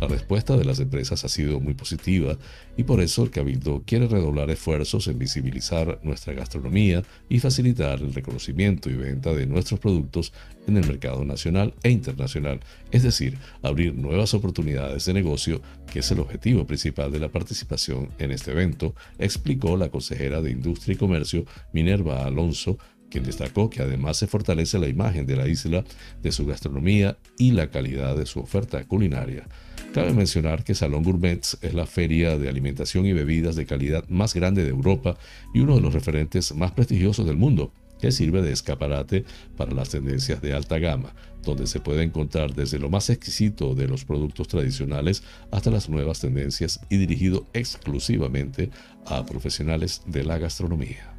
La 0.00 0.08
respuesta 0.08 0.56
de 0.56 0.64
las 0.64 0.80
empresas 0.80 1.24
ha 1.24 1.28
sido 1.28 1.60
muy 1.60 1.74
positiva 1.74 2.36
y 2.76 2.84
por 2.84 3.00
eso 3.00 3.22
el 3.22 3.30
Cabildo 3.30 3.82
quiere 3.84 4.06
redoblar 4.06 4.50
esfuerzos 4.50 5.08
en 5.08 5.18
visibilizar 5.18 5.98
nuestra 6.02 6.32
gastronomía 6.32 7.02
y 7.28 7.40
facilitar 7.40 8.00
el 8.00 8.14
reconocimiento 8.14 8.88
y 8.88 8.94
venta 8.94 9.32
de 9.34 9.46
nuestros 9.46 9.80
productos 9.80 10.32
en 10.66 10.76
el 10.76 10.86
mercado 10.86 11.24
nacional 11.24 11.74
e 11.82 11.90
internacional, 11.90 12.60
es 12.90 13.02
decir, 13.02 13.38
abrir 13.62 13.94
nuevas 13.94 14.32
oportunidades 14.34 15.04
de 15.04 15.12
negocio, 15.12 15.60
que 15.92 15.98
es 15.98 16.10
el 16.10 16.20
objetivo 16.20 16.66
principal 16.66 17.12
de 17.12 17.18
la 17.18 17.28
participación 17.28 18.08
en 18.18 18.30
este 18.30 18.52
evento, 18.52 18.94
explicó 19.18 19.76
la 19.76 19.90
consejera 19.90 20.40
de 20.40 20.50
Industria 20.50 20.94
y 20.94 20.98
Comercio 20.98 21.44
Minerva 21.72 22.24
Alonso 22.24 22.78
quien 23.10 23.24
destacó 23.24 23.68
que 23.68 23.82
además 23.82 24.16
se 24.16 24.26
fortalece 24.26 24.78
la 24.78 24.88
imagen 24.88 25.26
de 25.26 25.36
la 25.36 25.48
isla, 25.48 25.84
de 26.22 26.32
su 26.32 26.46
gastronomía 26.46 27.18
y 27.36 27.52
la 27.52 27.70
calidad 27.70 28.16
de 28.16 28.26
su 28.26 28.40
oferta 28.40 28.84
culinaria. 28.84 29.46
Cabe 29.92 30.12
mencionar 30.14 30.62
que 30.62 30.74
Salón 30.74 31.02
Gourmets 31.02 31.58
es 31.62 31.74
la 31.74 31.84
feria 31.84 32.38
de 32.38 32.48
alimentación 32.48 33.06
y 33.06 33.12
bebidas 33.12 33.56
de 33.56 33.66
calidad 33.66 34.08
más 34.08 34.34
grande 34.34 34.62
de 34.62 34.70
Europa 34.70 35.18
y 35.52 35.60
uno 35.60 35.74
de 35.74 35.82
los 35.82 35.92
referentes 35.92 36.54
más 36.54 36.70
prestigiosos 36.70 37.26
del 37.26 37.36
mundo, 37.36 37.72
que 38.00 38.12
sirve 38.12 38.40
de 38.40 38.52
escaparate 38.52 39.24
para 39.56 39.72
las 39.72 39.90
tendencias 39.90 40.40
de 40.40 40.54
alta 40.54 40.78
gama, 40.78 41.14
donde 41.42 41.66
se 41.66 41.80
puede 41.80 42.02
encontrar 42.02 42.54
desde 42.54 42.78
lo 42.78 42.88
más 42.88 43.10
exquisito 43.10 43.74
de 43.74 43.88
los 43.88 44.04
productos 44.04 44.48
tradicionales 44.48 45.22
hasta 45.50 45.70
las 45.70 45.88
nuevas 45.88 46.20
tendencias 46.20 46.80
y 46.88 46.96
dirigido 46.96 47.46
exclusivamente 47.52 48.70
a 49.06 49.26
profesionales 49.26 50.02
de 50.06 50.24
la 50.24 50.38
gastronomía. 50.38 51.14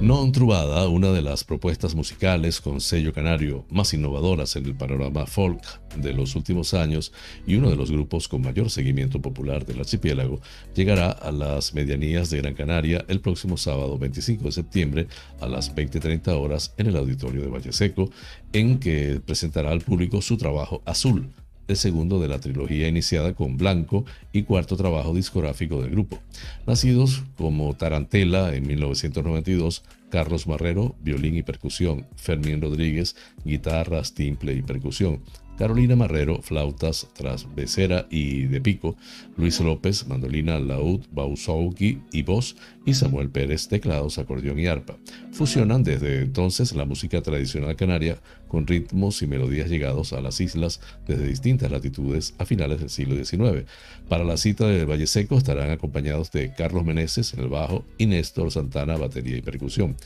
Non 0.00 0.32
Trubada, 0.32 0.88
una 0.88 1.12
de 1.12 1.20
las 1.20 1.44
propuestas 1.44 1.94
musicales 1.94 2.62
con 2.62 2.80
sello 2.80 3.12
canario 3.12 3.66
más 3.68 3.92
innovadoras 3.92 4.56
en 4.56 4.64
el 4.64 4.74
panorama 4.74 5.26
folk 5.26 5.60
de 5.94 6.14
los 6.14 6.34
últimos 6.36 6.72
años 6.72 7.12
y 7.46 7.56
uno 7.56 7.68
de 7.68 7.76
los 7.76 7.90
grupos 7.90 8.26
con 8.26 8.40
mayor 8.40 8.70
seguimiento 8.70 9.20
popular 9.20 9.66
del 9.66 9.80
archipiélago, 9.80 10.40
llegará 10.74 11.10
a 11.10 11.30
las 11.30 11.74
medianías 11.74 12.30
de 12.30 12.38
Gran 12.38 12.54
Canaria 12.54 13.04
el 13.08 13.20
próximo 13.20 13.58
sábado 13.58 13.98
25 13.98 14.44
de 14.44 14.52
septiembre 14.52 15.06
a 15.38 15.46
las 15.46 15.76
20.30 15.76 16.28
horas 16.28 16.72
en 16.78 16.86
el 16.86 16.96
auditorio 16.96 17.42
de 17.42 17.48
Valle 17.48 17.72
Seco, 17.74 18.08
en 18.54 18.78
que 18.78 19.20
presentará 19.22 19.70
al 19.70 19.82
público 19.82 20.22
su 20.22 20.38
trabajo 20.38 20.80
Azul, 20.86 21.28
segundo 21.76 22.20
de 22.20 22.28
la 22.28 22.38
trilogía 22.38 22.88
iniciada 22.88 23.34
con 23.34 23.56
Blanco 23.56 24.04
y 24.32 24.42
cuarto 24.42 24.76
trabajo 24.76 25.14
discográfico 25.14 25.80
del 25.82 25.90
grupo. 25.90 26.18
Nacidos 26.66 27.22
como 27.36 27.74
Tarantela 27.74 28.54
en 28.54 28.66
1992, 28.66 29.82
Carlos 30.10 30.46
Marrero, 30.46 30.96
violín 31.02 31.36
y 31.36 31.42
percusión, 31.42 32.06
Fermín 32.16 32.60
Rodríguez, 32.60 33.16
guitarras, 33.44 34.12
timple 34.12 34.54
y 34.54 34.62
percusión, 34.62 35.20
Carolina 35.60 35.94
Marrero, 35.94 36.40
flautas 36.40 37.06
trasvesera 37.12 38.06
y 38.08 38.46
de 38.46 38.62
pico, 38.62 38.96
Luis 39.36 39.60
López, 39.60 40.06
mandolina, 40.08 40.58
laúd, 40.58 41.02
bausauki 41.12 41.98
y 42.12 42.22
voz, 42.22 42.56
y 42.86 42.94
Samuel 42.94 43.28
Pérez, 43.28 43.68
teclados, 43.68 44.16
acordeón 44.16 44.58
y 44.58 44.68
arpa. 44.68 44.96
Fusionan 45.32 45.84
desde 45.84 46.22
entonces 46.22 46.74
la 46.74 46.86
música 46.86 47.20
tradicional 47.20 47.76
canaria 47.76 48.22
con 48.50 48.66
ritmos 48.66 49.22
y 49.22 49.28
melodías 49.28 49.70
llegados 49.70 50.12
a 50.12 50.20
las 50.20 50.40
islas 50.40 50.80
desde 51.06 51.26
distintas 51.26 51.70
latitudes 51.70 52.34
a 52.38 52.44
finales 52.44 52.80
del 52.80 52.90
siglo 52.90 53.14
XIX. 53.14 53.64
Para 54.08 54.24
la 54.24 54.36
cita 54.36 54.66
de 54.66 54.84
Valle 54.84 55.06
Seco 55.06 55.38
estarán 55.38 55.70
acompañados 55.70 56.32
de 56.32 56.52
Carlos 56.52 56.84
Meneses 56.84 57.32
en 57.32 57.40
el 57.40 57.48
bajo 57.48 57.84
y 57.96 58.06
Néstor 58.06 58.50
Santana, 58.50 58.96
batería 58.96 59.36
y 59.36 59.42
percusión. 59.42 59.96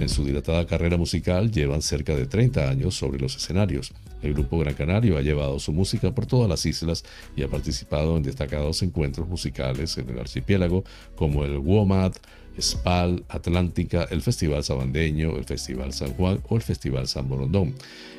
En 0.00 0.08
su 0.08 0.24
dilatada 0.24 0.66
carrera 0.66 0.96
musical 0.96 1.50
llevan 1.50 1.82
cerca 1.82 2.16
de 2.16 2.26
30 2.26 2.70
años 2.70 2.94
sobre 2.94 3.20
los 3.20 3.36
escenarios. 3.36 3.92
El 4.22 4.32
grupo 4.32 4.58
Gran 4.58 4.74
Canario 4.74 5.18
ha 5.18 5.20
llevado 5.20 5.58
su 5.58 5.72
música 5.72 6.14
por 6.14 6.26
todas 6.26 6.48
las 6.48 6.64
islas 6.64 7.04
y 7.36 7.42
ha 7.42 7.48
participado 7.48 8.16
en 8.16 8.22
destacados 8.22 8.82
encuentros 8.82 9.28
musicales 9.28 9.98
en 9.98 10.08
el 10.08 10.18
archipiélago 10.18 10.84
como 11.14 11.44
el 11.44 11.58
WOMAD, 11.58 12.14
SPAL, 12.58 13.24
Atlántica, 13.28 14.04
el 14.10 14.22
Festival 14.22 14.64
Sabandeño, 14.64 15.36
el 15.36 15.44
Festival 15.44 15.92
San 15.92 16.14
Juan 16.14 16.40
o 16.48 16.56
el 16.56 16.62
Festival 16.62 17.08
San 17.08 17.28
Borondón, 17.28 17.74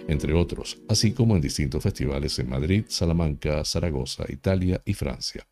entre 0.07 0.33
otros, 0.33 0.77
así 0.87 1.11
como 1.11 1.35
en 1.35 1.41
distintos 1.41 1.83
festivales 1.83 2.37
en 2.39 2.49
Madrid, 2.49 2.85
Salamanca, 2.87 3.63
Zaragoza, 3.65 4.25
Italia 4.29 4.81
y 4.85 4.93
Francia. 4.93 5.45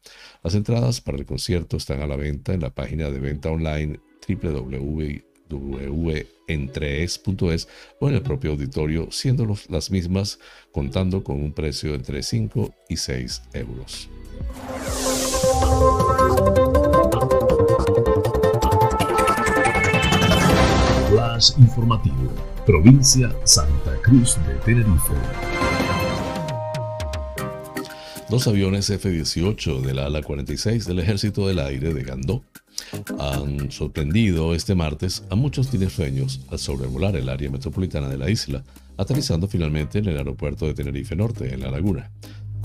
Las 0.44 0.56
entradas 0.56 1.02
para 1.02 1.18
el 1.18 1.26
concierto 1.26 1.78
están 1.78 2.02
a 2.02 2.08
la 2.08 2.16
venta 2.16 2.54
en 2.54 2.62
la 2.62 2.70
página 2.70 3.10
de 3.10 3.20
venta 3.20 3.50
online 3.50 4.00
www 4.28 5.32
www.entrees.es 5.52 7.68
o 8.00 8.10
en 8.10 8.16
el 8.16 8.22
propio 8.22 8.52
auditorio, 8.52 9.12
siendo 9.12 9.46
las 9.70 9.92
mismas 9.92 10.40
contando 10.72 11.22
con 11.24 11.42
un 11.42 11.54
precio 11.54 11.94
entre 11.94 12.24
5 12.24 12.74
y 12.90 12.98
6 12.98 13.44
euros. 13.54 14.10
Informativo, 21.58 22.32
provincia 22.68 23.36
Santa 23.46 23.96
Cruz 24.04 24.38
de 24.46 24.54
Tenerife. 24.64 25.14
Dos 28.30 28.48
aviones 28.48 28.88
F-18 28.92 29.82
del 29.82 29.98
ala 29.98 30.22
46 30.22 30.86
del 30.86 31.00
Ejército 31.00 31.48
del 31.48 31.58
Aire 31.58 31.96
de 31.96 32.04
Gandó 32.04 32.44
han 33.18 33.72
sorprendido 33.72 34.54
este 34.54 34.76
martes 34.76 35.24
a 35.32 35.36
muchos 35.36 35.70
tinerfeños 35.70 36.42
al 36.52 36.60
sobrevolar 36.60 37.16
el 37.16 37.28
área 37.28 37.50
metropolitana 37.50 38.08
de 38.08 38.20
la 38.20 38.30
isla, 38.30 38.64
aterrizando 38.98 39.48
finalmente 39.48 39.98
en 39.98 40.10
el 40.10 40.18
aeropuerto 40.18 40.68
de 40.68 40.76
Tenerife 40.76 41.16
Norte, 41.16 41.52
en 41.52 41.62
La 41.62 41.72
Laguna. 41.72 42.12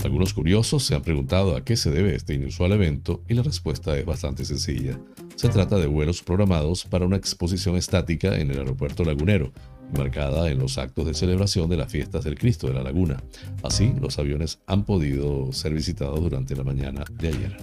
Algunos 0.07 0.33
curiosos 0.33 0.83
se 0.83 0.95
han 0.95 1.01
preguntado 1.01 1.53
a 1.53 1.65
qué 1.65 1.75
se 1.75 1.91
debe 1.91 2.15
este 2.15 2.33
inusual 2.33 2.71
evento 2.71 3.25
y 3.27 3.33
la 3.33 3.43
respuesta 3.43 3.97
es 3.97 4.05
bastante 4.05 4.45
sencilla. 4.45 4.97
Se 5.35 5.49
trata 5.49 5.75
de 5.75 5.85
vuelos 5.85 6.23
programados 6.23 6.85
para 6.85 7.05
una 7.05 7.17
exposición 7.17 7.75
estática 7.75 8.37
en 8.37 8.49
el 8.49 8.59
aeropuerto 8.59 9.03
lagunero, 9.03 9.51
marcada 9.93 10.49
en 10.49 10.59
los 10.59 10.77
actos 10.77 11.07
de 11.07 11.13
celebración 11.13 11.69
de 11.69 11.75
las 11.75 11.91
fiestas 11.91 12.23
del 12.23 12.39
Cristo 12.39 12.67
de 12.67 12.75
la 12.75 12.83
Laguna. 12.83 13.21
Así, 13.63 13.93
los 13.99 14.17
aviones 14.17 14.59
han 14.65 14.85
podido 14.85 15.51
ser 15.51 15.73
visitados 15.73 16.21
durante 16.21 16.55
la 16.55 16.63
mañana 16.63 17.03
de 17.11 17.27
ayer. 17.27 17.57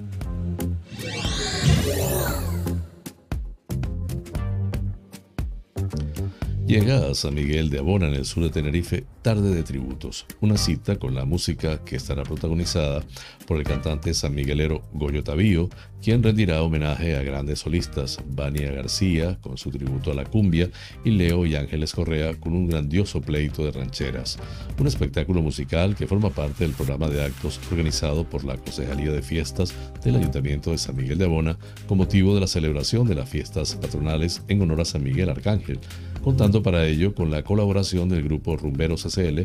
Llega 6.66 7.10
a 7.10 7.14
San 7.14 7.34
Miguel 7.34 7.68
de 7.68 7.78
Abona, 7.78 8.08
en 8.08 8.14
el 8.14 8.24
sur 8.24 8.42
de 8.42 8.48
Tenerife, 8.48 9.04
Tarde 9.20 9.54
de 9.54 9.62
Tributos, 9.62 10.24
una 10.40 10.56
cita 10.56 10.96
con 10.96 11.14
la 11.14 11.26
música 11.26 11.84
que 11.84 11.96
estará 11.96 12.22
protagonizada 12.22 13.04
por 13.46 13.58
el 13.58 13.64
cantante 13.64 14.14
sanmiguelero 14.14 14.82
Goyo 14.92 15.22
Tavío, 15.22 15.68
quien 16.02 16.22
rendirá 16.22 16.62
homenaje 16.62 17.16
a 17.16 17.22
grandes 17.22 17.60
solistas, 17.60 18.18
Vania 18.26 18.70
García 18.72 19.38
con 19.40 19.56
su 19.56 19.70
tributo 19.70 20.10
a 20.10 20.14
la 20.14 20.24
cumbia 20.24 20.70
y 21.04 21.10
Leo 21.10 21.46
y 21.46 21.56
Ángeles 21.56 21.94
Correa 21.94 22.34
con 22.34 22.52
un 22.52 22.66
grandioso 22.66 23.20
pleito 23.20 23.64
de 23.64 23.72
rancheras. 23.72 24.38
Un 24.78 24.86
espectáculo 24.86 25.40
musical 25.40 25.96
que 25.96 26.06
forma 26.06 26.30
parte 26.30 26.64
del 26.64 26.74
programa 26.74 27.08
de 27.08 27.24
actos 27.24 27.60
organizado 27.70 28.24
por 28.24 28.44
la 28.44 28.56
Concejalía 28.56 29.12
de 29.12 29.22
Fiestas 29.22 29.74
del 30.02 30.16
Ayuntamiento 30.16 30.70
de 30.70 30.78
San 30.78 30.96
Miguel 30.96 31.18
de 31.18 31.24
Abona 31.24 31.56
con 31.86 31.98
motivo 31.98 32.34
de 32.34 32.40
la 32.40 32.46
celebración 32.46 33.06
de 33.08 33.14
las 33.14 33.28
fiestas 33.28 33.76
patronales 33.76 34.42
en 34.48 34.62
honor 34.62 34.82
a 34.82 34.84
San 34.84 35.02
Miguel 35.02 35.30
Arcángel 35.30 35.80
contando 36.24 36.62
para 36.62 36.86
ello 36.86 37.14
con 37.14 37.30
la 37.30 37.42
colaboración 37.42 38.08
del 38.08 38.22
grupo 38.22 38.56
Rumberos 38.56 39.02
SL. 39.02 39.42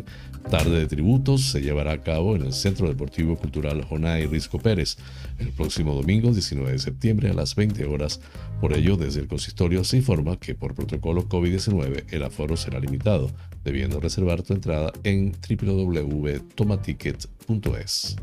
Tarde 0.49 0.79
de 0.79 0.87
tributos 0.87 1.41
se 1.41 1.61
llevará 1.61 1.91
a 1.91 2.01
cabo 2.01 2.37
en 2.37 2.43
el 2.43 2.53
Centro 2.53 2.87
Deportivo 2.87 3.35
Cultural 3.35 3.83
Jonay 3.89 4.27
Risco 4.27 4.59
Pérez 4.59 4.97
el 5.39 5.51
próximo 5.51 5.93
domingo 5.93 6.31
19 6.31 6.71
de 6.71 6.79
septiembre 6.79 7.29
a 7.29 7.33
las 7.33 7.55
20 7.55 7.85
horas. 7.85 8.21
Por 8.61 8.73
ello, 8.73 8.95
desde 8.97 9.21
el 9.21 9.27
consistorio 9.27 9.83
se 9.83 9.97
informa 9.97 10.37
que 10.37 10.55
por 10.55 10.73
protocolo 10.75 11.27
COVID-19 11.27 12.05
el 12.11 12.23
aforo 12.23 12.55
será 12.57 12.79
limitado, 12.79 13.31
debiendo 13.63 13.99
reservar 13.99 14.43
tu 14.43 14.53
entrada 14.53 14.91
en 15.03 15.31
www.tomaticket.es. 15.31 18.15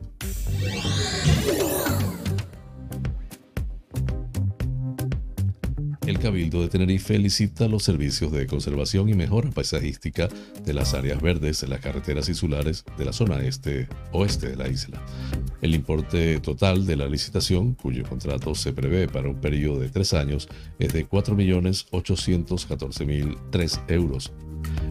el 6.07 6.19
Cabildo 6.21 6.63
de 6.63 6.69
Tenerife 6.69 7.19
licita 7.19 7.67
los 7.67 7.83
servicios 7.83 8.31
de 8.31 8.47
conservación 8.47 9.09
y 9.09 9.15
mejora 9.15 9.51
paisajística 9.51 10.29
de 10.65 10.73
las 10.73 10.95
áreas 10.95 11.21
verdes 11.21 11.61
de 11.61 11.67
las 11.67 11.81
carreteras 11.81 12.29
insulares 12.29 12.85
de 12.97 13.05
la 13.05 13.13
zona 13.13 13.45
este-oeste 13.45 14.51
de 14.51 14.57
la 14.57 14.69
isla. 14.69 15.03
El 15.61 15.75
importe 15.75 16.39
total 16.39 16.87
de 16.87 16.95
la 16.97 17.07
licitación, 17.07 17.75
cuyo 17.75 18.05
contrato 18.05 18.55
se 18.55 18.73
prevé 18.73 19.09
para 19.09 19.29
un 19.29 19.41
periodo 19.41 19.81
de 19.81 19.89
tres 19.89 20.15
años, 20.15 20.49
es 20.79 20.93
de 20.93 21.09
4.814.003 21.09 23.81
euros 23.89 24.33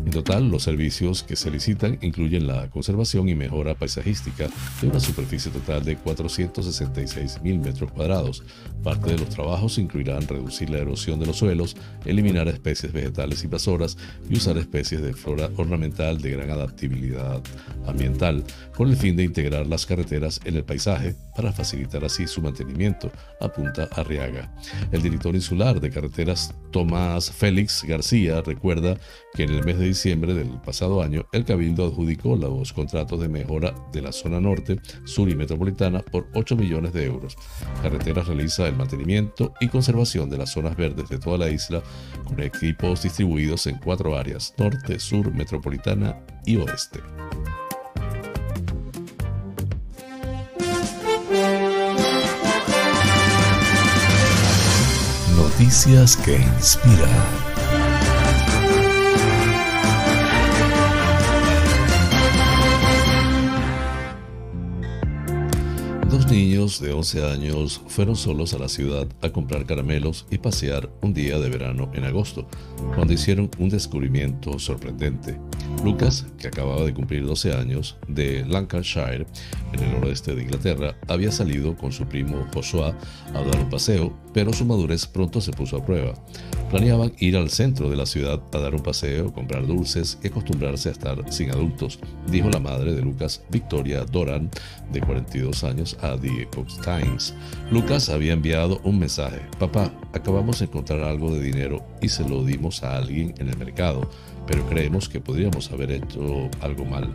en 0.05 0.11
total, 0.11 0.49
los 0.49 0.61
servicios 0.61 1.23
que 1.23 1.35
se 1.35 1.49
licitan 1.49 1.97
incluyen 2.01 2.45
la 2.45 2.69
conservación 2.69 3.27
y 3.27 3.33
mejora 3.33 3.73
paisajística 3.73 4.47
de 4.79 4.87
una 4.87 4.99
superficie 4.99 5.51
total 5.51 5.83
de 5.83 5.97
466.000 5.97 7.59
metros 7.59 7.91
cuadrados. 7.91 8.43
Parte 8.83 9.11
de 9.11 9.17
los 9.17 9.29
trabajos 9.29 9.79
incluirán 9.79 10.27
reducir 10.27 10.69
la 10.69 10.77
erosión 10.77 11.19
de 11.19 11.25
los 11.25 11.37
suelos, 11.37 11.75
eliminar 12.05 12.47
especies 12.47 12.93
vegetales 12.93 13.43
invasoras 13.43 13.97
y 14.29 14.37
usar 14.37 14.59
especies 14.59 15.01
de 15.01 15.13
flora 15.13 15.49
ornamental 15.57 16.21
de 16.21 16.31
gran 16.31 16.51
adaptabilidad 16.51 17.41
ambiental, 17.87 18.43
con 18.75 18.89
el 18.89 18.97
fin 18.97 19.15
de 19.15 19.23
integrar 19.23 19.65
las 19.65 19.87
carreteras 19.87 20.39
en 20.45 20.55
el 20.55 20.63
paisaje 20.63 21.15
para 21.35 21.51
facilitar 21.51 22.05
así 22.05 22.27
su 22.27 22.41
mantenimiento, 22.41 23.11
apunta 23.41 23.89
Arriaga. 23.91 24.53
El 24.91 25.01
director 25.01 25.33
insular 25.33 25.81
de 25.81 25.89
carreteras 25.89 26.53
Tomás 26.71 27.31
Félix 27.31 27.83
García 27.83 28.41
recuerda 28.41 28.97
que 29.33 29.43
en 29.43 29.49
el 29.49 29.64
mes 29.65 29.79
de 29.79 29.85
diciembre 29.85 30.35
del 30.35 30.49
pasado 30.61 31.01
año, 31.01 31.25
el 31.31 31.43
Cabildo 31.43 31.87
adjudicó 31.87 32.35
los 32.35 32.71
contratos 32.71 33.19
de 33.19 33.27
mejora 33.27 33.73
de 33.91 34.01
la 34.01 34.11
zona 34.11 34.39
norte, 34.39 34.79
sur 35.05 35.27
y 35.27 35.35
metropolitana 35.35 36.01
por 36.01 36.27
8 36.35 36.55
millones 36.55 36.93
de 36.93 37.05
euros. 37.05 37.35
Carreteras 37.81 38.27
realiza 38.27 38.67
el 38.67 38.75
mantenimiento 38.75 39.53
y 39.59 39.67
conservación 39.67 40.29
de 40.29 40.37
las 40.37 40.51
zonas 40.51 40.77
verdes 40.77 41.09
de 41.09 41.17
toda 41.17 41.39
la 41.39 41.49
isla 41.49 41.81
con 42.25 42.39
equipos 42.41 43.01
distribuidos 43.01 43.65
en 43.65 43.79
cuatro 43.79 44.15
áreas, 44.15 44.53
norte, 44.59 44.99
sur, 44.99 45.33
metropolitana 45.33 46.19
y 46.45 46.57
oeste. 46.57 46.99
Noticias 55.35 56.17
que 56.17 56.35
inspiran. 56.35 57.44
Dos 66.25 66.33
niños 66.33 66.79
de 66.79 66.91
11 66.91 67.23
años 67.23 67.81
fueron 67.87 68.15
solos 68.15 68.55
a 68.55 68.57
la 68.57 68.67
ciudad 68.67 69.07
a 69.21 69.29
comprar 69.29 69.67
caramelos 69.67 70.25
y 70.31 70.39
pasear 70.39 70.89
un 71.03 71.13
día 71.13 71.37
de 71.37 71.51
verano 71.51 71.91
en 71.93 72.03
agosto, 72.03 72.47
cuando 72.95 73.13
hicieron 73.13 73.51
un 73.59 73.69
descubrimiento 73.69 74.57
sorprendente. 74.57 75.37
Lucas, 75.83 76.25
que 76.39 76.47
acababa 76.47 76.83
de 76.83 76.93
cumplir 76.93 77.25
12 77.25 77.53
años, 77.53 77.97
de 78.07 78.45
Lancashire, 78.45 79.25
en 79.73 79.79
el 79.79 79.91
noroeste 79.91 80.35
de 80.35 80.43
Inglaterra, 80.43 80.95
había 81.07 81.31
salido 81.31 81.75
con 81.75 81.91
su 81.91 82.05
primo 82.05 82.47
Joshua 82.53 82.95
a 83.33 83.41
dar 83.41 83.59
un 83.59 83.69
paseo, 83.69 84.13
pero 84.33 84.53
su 84.53 84.65
madurez 84.65 85.05
pronto 85.05 85.41
se 85.41 85.51
puso 85.51 85.77
a 85.77 85.85
prueba. 85.85 86.13
Planeaban 86.69 87.13
ir 87.19 87.37
al 87.37 87.49
centro 87.49 87.89
de 87.89 87.95
la 87.95 88.05
ciudad 88.05 88.41
a 88.51 88.57
dar 88.57 88.73
un 88.73 88.81
paseo, 88.81 89.31
comprar 89.31 89.67
dulces 89.67 90.17
y 90.23 90.27
acostumbrarse 90.27 90.89
a 90.89 90.93
estar 90.93 91.31
sin 91.31 91.51
adultos, 91.51 91.99
dijo 92.31 92.49
la 92.49 92.59
madre 92.59 92.93
de 92.93 93.01
Lucas, 93.01 93.43
Victoria 93.49 94.03
Doran, 94.05 94.49
de 94.91 95.01
42 95.01 95.63
años, 95.63 95.97
a 96.01 96.17
The 96.17 96.43
Epoch 96.43 96.81
Times. 96.81 97.33
Lucas 97.71 98.09
había 98.09 98.33
enviado 98.33 98.81
un 98.83 98.99
mensaje, 98.99 99.41
papá, 99.59 99.91
acabamos 100.13 100.59
de 100.59 100.65
encontrar 100.65 101.01
algo 101.01 101.31
de 101.31 101.41
dinero 101.41 101.85
y 102.01 102.09
se 102.09 102.27
lo 102.27 102.43
dimos 102.43 102.83
a 102.83 102.97
alguien 102.97 103.33
en 103.37 103.49
el 103.49 103.57
mercado 103.57 104.09
pero 104.47 104.65
creemos 104.67 105.09
que 105.09 105.19
podríamos 105.19 105.71
haber 105.71 105.91
hecho 105.91 106.49
algo 106.61 106.85
mal. 106.85 107.09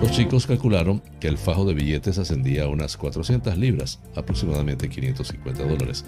Los 0.00 0.10
chicos 0.12 0.46
calcularon 0.46 1.02
que 1.20 1.28
el 1.28 1.38
fajo 1.38 1.64
de 1.64 1.74
billetes 1.74 2.18
ascendía 2.18 2.64
a 2.64 2.68
unas 2.68 2.96
400 2.96 3.56
libras, 3.56 4.00
aproximadamente 4.16 4.88
550 4.88 5.64
dólares. 5.64 6.04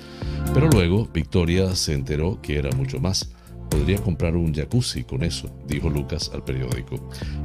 Pero 0.52 0.68
luego 0.68 1.08
Victoria 1.12 1.74
se 1.76 1.94
enteró 1.94 2.40
que 2.42 2.58
era 2.58 2.70
mucho 2.72 2.98
más. 2.98 3.30
Podría 3.74 3.98
comprar 3.98 4.36
un 4.36 4.54
jacuzzi 4.54 5.02
con 5.02 5.24
eso, 5.24 5.50
dijo 5.66 5.90
Lucas 5.90 6.30
al 6.32 6.44
periódico. 6.44 6.96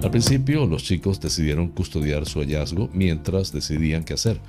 Al 0.03 0.11
principio, 0.11 0.67
los 0.67 0.83
chicos 0.83 1.19
decidieron 1.19 1.69
custodiar 1.69 2.27
su 2.27 2.39
hallazgo 2.39 2.87
mientras 2.93 3.51
decidían 3.51 4.03
qué 4.03 4.13
hacer. 4.13 4.39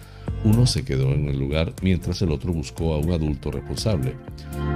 Uno 0.44 0.66
se 0.66 0.84
quedó 0.84 1.14
en 1.14 1.28
el 1.28 1.38
lugar 1.38 1.72
mientras 1.82 2.20
el 2.20 2.32
otro 2.32 2.52
buscó 2.52 2.92
a 2.92 2.98
un 2.98 3.12
adulto 3.12 3.50
responsable. 3.50 4.14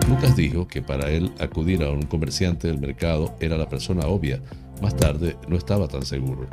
Lucas 0.08 0.34
dijo 0.34 0.66
que 0.66 0.80
para 0.80 1.10
él 1.10 1.30
acudir 1.40 1.82
a 1.84 1.90
un 1.90 2.04
comerciante 2.04 2.68
del 2.68 2.80
mercado 2.80 3.36
era 3.38 3.58
la 3.58 3.68
persona 3.68 4.06
obvia. 4.06 4.40
Más 4.80 4.96
tarde 4.96 5.36
no 5.46 5.56
estaba 5.56 5.86
tan 5.88 6.04
seguro. 6.04 6.48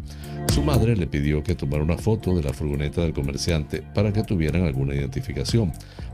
Su 0.54 0.64
madre 0.64 0.98
le 0.98 1.08
pidió 1.08 1.44
que 1.44 1.56
tomara 1.56 1.84
una 1.84 1.98
foto 1.98 2.36
de 2.36 2.44
la 2.44 2.54
furgoneta 2.54 3.02
del 3.02 3.14
comerciante 3.14 3.82
para 3.96 4.12
que 4.12 4.24
tuvieran 4.24 4.66
alguna 4.66 4.96
identificación. 4.96 5.72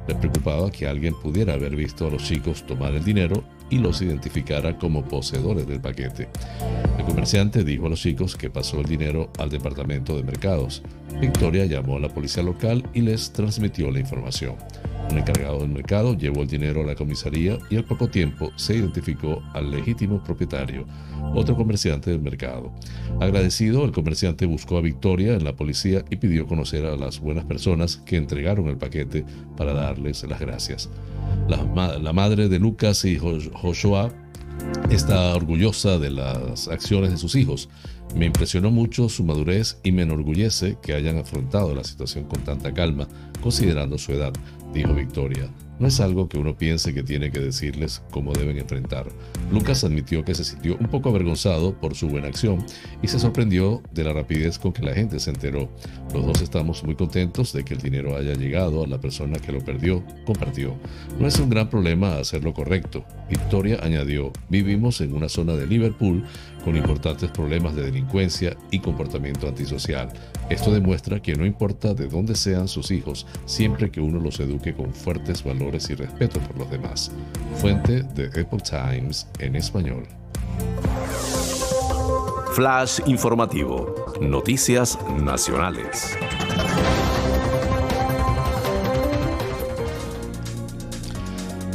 Le 0.07 0.15
preocupaba 0.15 0.71
que 0.71 0.87
alguien 0.87 1.13
pudiera 1.13 1.53
haber 1.53 1.75
visto 1.75 2.07
a 2.07 2.11
los 2.11 2.23
chicos 2.23 2.65
tomar 2.65 2.93
el 2.93 3.03
dinero 3.03 3.43
y 3.69 3.77
los 3.79 4.01
identificara 4.01 4.77
como 4.77 5.03
poseedores 5.03 5.67
del 5.67 5.81
paquete. 5.81 6.29
El 6.97 7.05
comerciante 7.05 7.63
dijo 7.63 7.87
a 7.87 7.89
los 7.89 8.01
chicos 8.01 8.35
que 8.35 8.49
pasó 8.49 8.79
el 8.79 8.85
dinero 8.85 9.29
al 9.37 9.49
departamento 9.49 10.15
de 10.15 10.23
mercados. 10.23 10.81
Victoria 11.19 11.65
llamó 11.65 11.97
a 11.97 11.99
la 11.99 12.09
policía 12.09 12.43
local 12.43 12.83
y 12.93 13.01
les 13.01 13.31
transmitió 13.31 13.91
la 13.91 13.99
información. 13.99 14.55
Un 15.09 15.17
encargado 15.17 15.59
del 15.59 15.69
mercado 15.69 16.17
llevó 16.17 16.41
el 16.41 16.49
dinero 16.49 16.81
a 16.81 16.85
la 16.85 16.95
comisaría 16.95 17.57
y 17.69 17.77
al 17.77 17.85
poco 17.85 18.09
tiempo 18.09 18.51
se 18.57 18.75
identificó 18.75 19.41
al 19.53 19.71
legítimo 19.71 20.21
propietario, 20.21 20.85
otro 21.33 21.55
comerciante 21.55 22.11
del 22.11 22.21
mercado. 22.21 22.73
Agradecido, 23.21 23.85
el 23.85 23.93
comerciante 23.93 24.45
buscó 24.45 24.77
a 24.77 24.81
Victoria 24.81 25.35
en 25.35 25.45
la 25.45 25.55
policía 25.55 26.03
y 26.09 26.17
pidió 26.17 26.45
conocer 26.45 26.85
a 26.85 26.97
las 26.97 27.21
buenas 27.21 27.45
personas 27.45 27.97
que 28.05 28.17
entregaron 28.17 28.67
el 28.67 28.77
paquete 28.77 29.23
para 29.55 29.73
darles 29.97 30.23
las 30.23 30.39
gracias. 30.39 30.89
La, 31.47 32.13
madre 32.13 32.49
de 32.49 32.59
Lucas 32.59 33.03
y 33.05 33.17
Joshua 33.17 34.11
está 34.89 35.35
orgullosa 35.35 35.97
de 35.99 36.11
las 36.11 36.67
acciones 36.67 37.11
de 37.11 37.17
sus 37.17 37.35
hijos. 37.35 37.69
Me 38.15 38.25
impresionó 38.25 38.71
mucho 38.71 39.09
su 39.09 39.23
madurez 39.23 39.77
y 39.83 39.91
me 39.91 40.03
enorgullece 40.03 40.77
que 40.81 40.93
hayan 40.93 41.17
afrontado 41.17 41.75
la 41.75 41.83
situación 41.83 42.25
con 42.25 42.43
tanta 42.43 42.73
calma, 42.73 43.07
considerando 43.41 43.97
su 43.97 44.13
edad, 44.13 44.33
dijo 44.73 44.93
Victoria. 44.93 45.49
No 45.79 45.87
es 45.87 45.99
algo 45.99 46.27
que 46.27 46.37
uno 46.37 46.57
piense 46.57 46.93
que 46.93 47.03
tiene 47.03 47.31
que 47.31 47.39
decirles 47.39 48.01
cómo 48.11 48.33
deben 48.33 48.57
enfrentar. 48.57 49.07
Lucas 49.51 49.83
admitió 49.83 50.23
que 50.23 50.35
se 50.35 50.43
sintió 50.43 50.77
un 50.79 50.87
poco 50.87 51.09
avergonzado 51.09 51.79
por 51.79 51.95
su 51.95 52.07
buena 52.07 52.27
acción 52.27 52.65
y 53.01 53.07
se 53.07 53.19
sorprendió 53.19 53.81
de 53.93 54.03
la 54.03 54.13
rapidez 54.13 54.59
con 54.59 54.73
que 54.73 54.83
la 54.83 54.93
gente 54.93 55.19
se 55.19 55.29
enteró. 55.29 55.69
Los 56.13 56.25
dos 56.25 56.41
estamos 56.41 56.83
muy 56.83 56.95
contentos 56.95 57.53
de 57.53 57.63
que 57.63 57.73
el 57.73 57.81
dinero 57.81 58.17
haya 58.17 58.33
llegado 58.33 58.83
a 58.83 58.87
la 58.87 58.99
persona 58.99 59.37
que 59.39 59.51
lo 59.51 59.59
perdió, 59.59 60.03
compartió. 60.25 60.75
No 61.19 61.27
es 61.27 61.39
un 61.39 61.49
gran 61.49 61.69
problema 61.69 62.17
hacer 62.17 62.43
lo 62.43 62.53
correcto. 62.53 63.05
Victoria 63.29 63.79
añadió, 63.81 64.31
vivimos 64.49 65.01
en 65.01 65.13
una 65.13 65.29
zona 65.29 65.53
de 65.53 65.67
Liverpool 65.67 66.23
con 66.63 66.75
importantes 66.75 67.31
problemas 67.31 67.75
de 67.75 67.83
delincuencia 67.83 68.57
y 68.71 68.79
comportamiento 68.79 69.47
antisocial. 69.47 70.09
Esto 70.49 70.71
demuestra 70.71 71.21
que 71.21 71.35
no 71.35 71.45
importa 71.45 71.93
de 71.93 72.07
dónde 72.07 72.35
sean 72.35 72.67
sus 72.67 72.91
hijos, 72.91 73.27
siempre 73.45 73.91
que 73.91 73.99
uno 73.99 74.19
los 74.19 74.39
eduque 74.39 74.73
con 74.73 74.93
fuertes 74.93 75.43
valores 75.43 75.89
y 75.89 75.95
respeto 75.95 76.39
por 76.39 76.57
los 76.57 76.71
demás. 76.71 77.11
Fuente 77.55 78.03
de 78.03 78.25
Epoch 78.39 78.63
Times 78.63 79.27
en 79.39 79.55
español. 79.55 80.03
Flash 82.53 83.01
informativo. 83.05 83.93
Noticias 84.21 84.97
nacionales. 85.21 86.17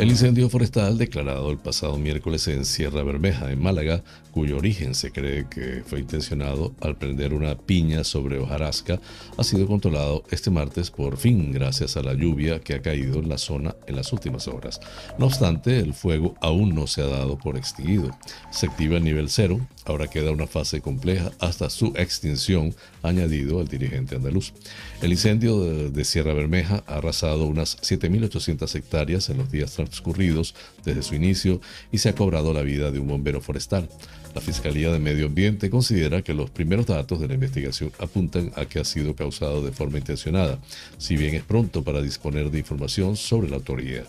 El 0.02 0.10
incendio 0.10 0.48
forestal 0.48 0.98
declarado 0.98 1.52
el 1.52 1.58
pasado 1.58 1.96
miércoles 1.96 2.48
en 2.48 2.64
Sierra 2.64 3.04
Bermeja, 3.04 3.52
en 3.52 3.62
Málaga, 3.62 4.02
cuyo 4.32 4.56
origen 4.56 4.96
se 4.96 5.12
cree 5.12 5.46
que 5.48 5.84
fue 5.86 6.00
intencionado 6.00 6.74
al 6.80 6.96
prender 6.96 7.32
una 7.32 7.56
piña 7.56 8.02
sobre 8.02 8.40
hojarasca, 8.40 8.98
ha 9.36 9.44
sido 9.44 9.68
controlado 9.68 10.24
este 10.32 10.50
martes 10.50 10.90
por 10.90 11.18
fin 11.18 11.52
gracias 11.52 11.96
a 11.96 12.02
la 12.02 12.14
lluvia 12.14 12.58
que 12.58 12.74
ha 12.74 12.82
caído 12.82 13.20
en 13.20 13.28
la 13.28 13.38
zona 13.38 13.76
en 13.86 13.94
las 13.94 14.12
últimas 14.12 14.48
horas. 14.48 14.80
No 15.18 15.26
obstante, 15.26 15.78
el 15.78 15.94
fuego 15.94 16.34
aún 16.40 16.74
no 16.74 16.88
se 16.88 17.02
ha 17.02 17.06
dado 17.06 17.38
por 17.38 17.56
extinguido. 17.56 18.10
Se 18.50 18.66
activa 18.66 18.96
el 18.96 19.04
nivel 19.04 19.28
cero, 19.28 19.60
ahora 19.84 20.08
queda 20.08 20.32
una 20.32 20.48
fase 20.48 20.80
compleja 20.80 21.30
hasta 21.38 21.70
su 21.70 21.92
extinción, 21.94 22.74
añadido 23.04 23.60
el 23.60 23.68
dirigente 23.68 24.16
andaluz. 24.16 24.52
El 25.00 25.12
incendio 25.12 25.60
de, 25.90 26.04
Sierra 26.04 26.34
Bermeja 26.34 26.82
ha 26.88 26.96
arrasado 26.96 27.46
unas 27.46 27.78
7.800 27.82 28.74
hectáreas 28.74 29.30
en 29.30 29.38
los 29.38 29.50
días 29.50 29.72
transcurridos 29.72 29.91
desde 30.84 31.02
su 31.02 31.14
inicio 31.14 31.60
y 31.90 31.98
se 31.98 32.08
ha 32.08 32.14
cobrado 32.14 32.52
la 32.52 32.62
vida 32.62 32.90
de 32.90 32.98
un 32.98 33.08
bombero 33.08 33.40
forestal. 33.40 33.88
La 34.34 34.40
Fiscalía 34.40 34.90
de 34.90 34.98
Medio 34.98 35.26
Ambiente 35.26 35.68
considera 35.68 36.22
que 36.22 36.32
los 36.32 36.48
primeros 36.48 36.86
datos 36.86 37.20
de 37.20 37.28
la 37.28 37.34
investigación 37.34 37.92
apuntan 37.98 38.50
a 38.56 38.64
que 38.64 38.78
ha 38.78 38.84
sido 38.84 39.14
causado 39.14 39.62
de 39.62 39.72
forma 39.72 39.98
intencionada, 39.98 40.58
si 40.96 41.16
bien 41.16 41.34
es 41.34 41.42
pronto 41.42 41.82
para 41.82 42.00
disponer 42.00 42.50
de 42.50 42.58
información 42.58 43.16
sobre 43.16 43.50
la 43.50 43.56
autoría. 43.56 44.04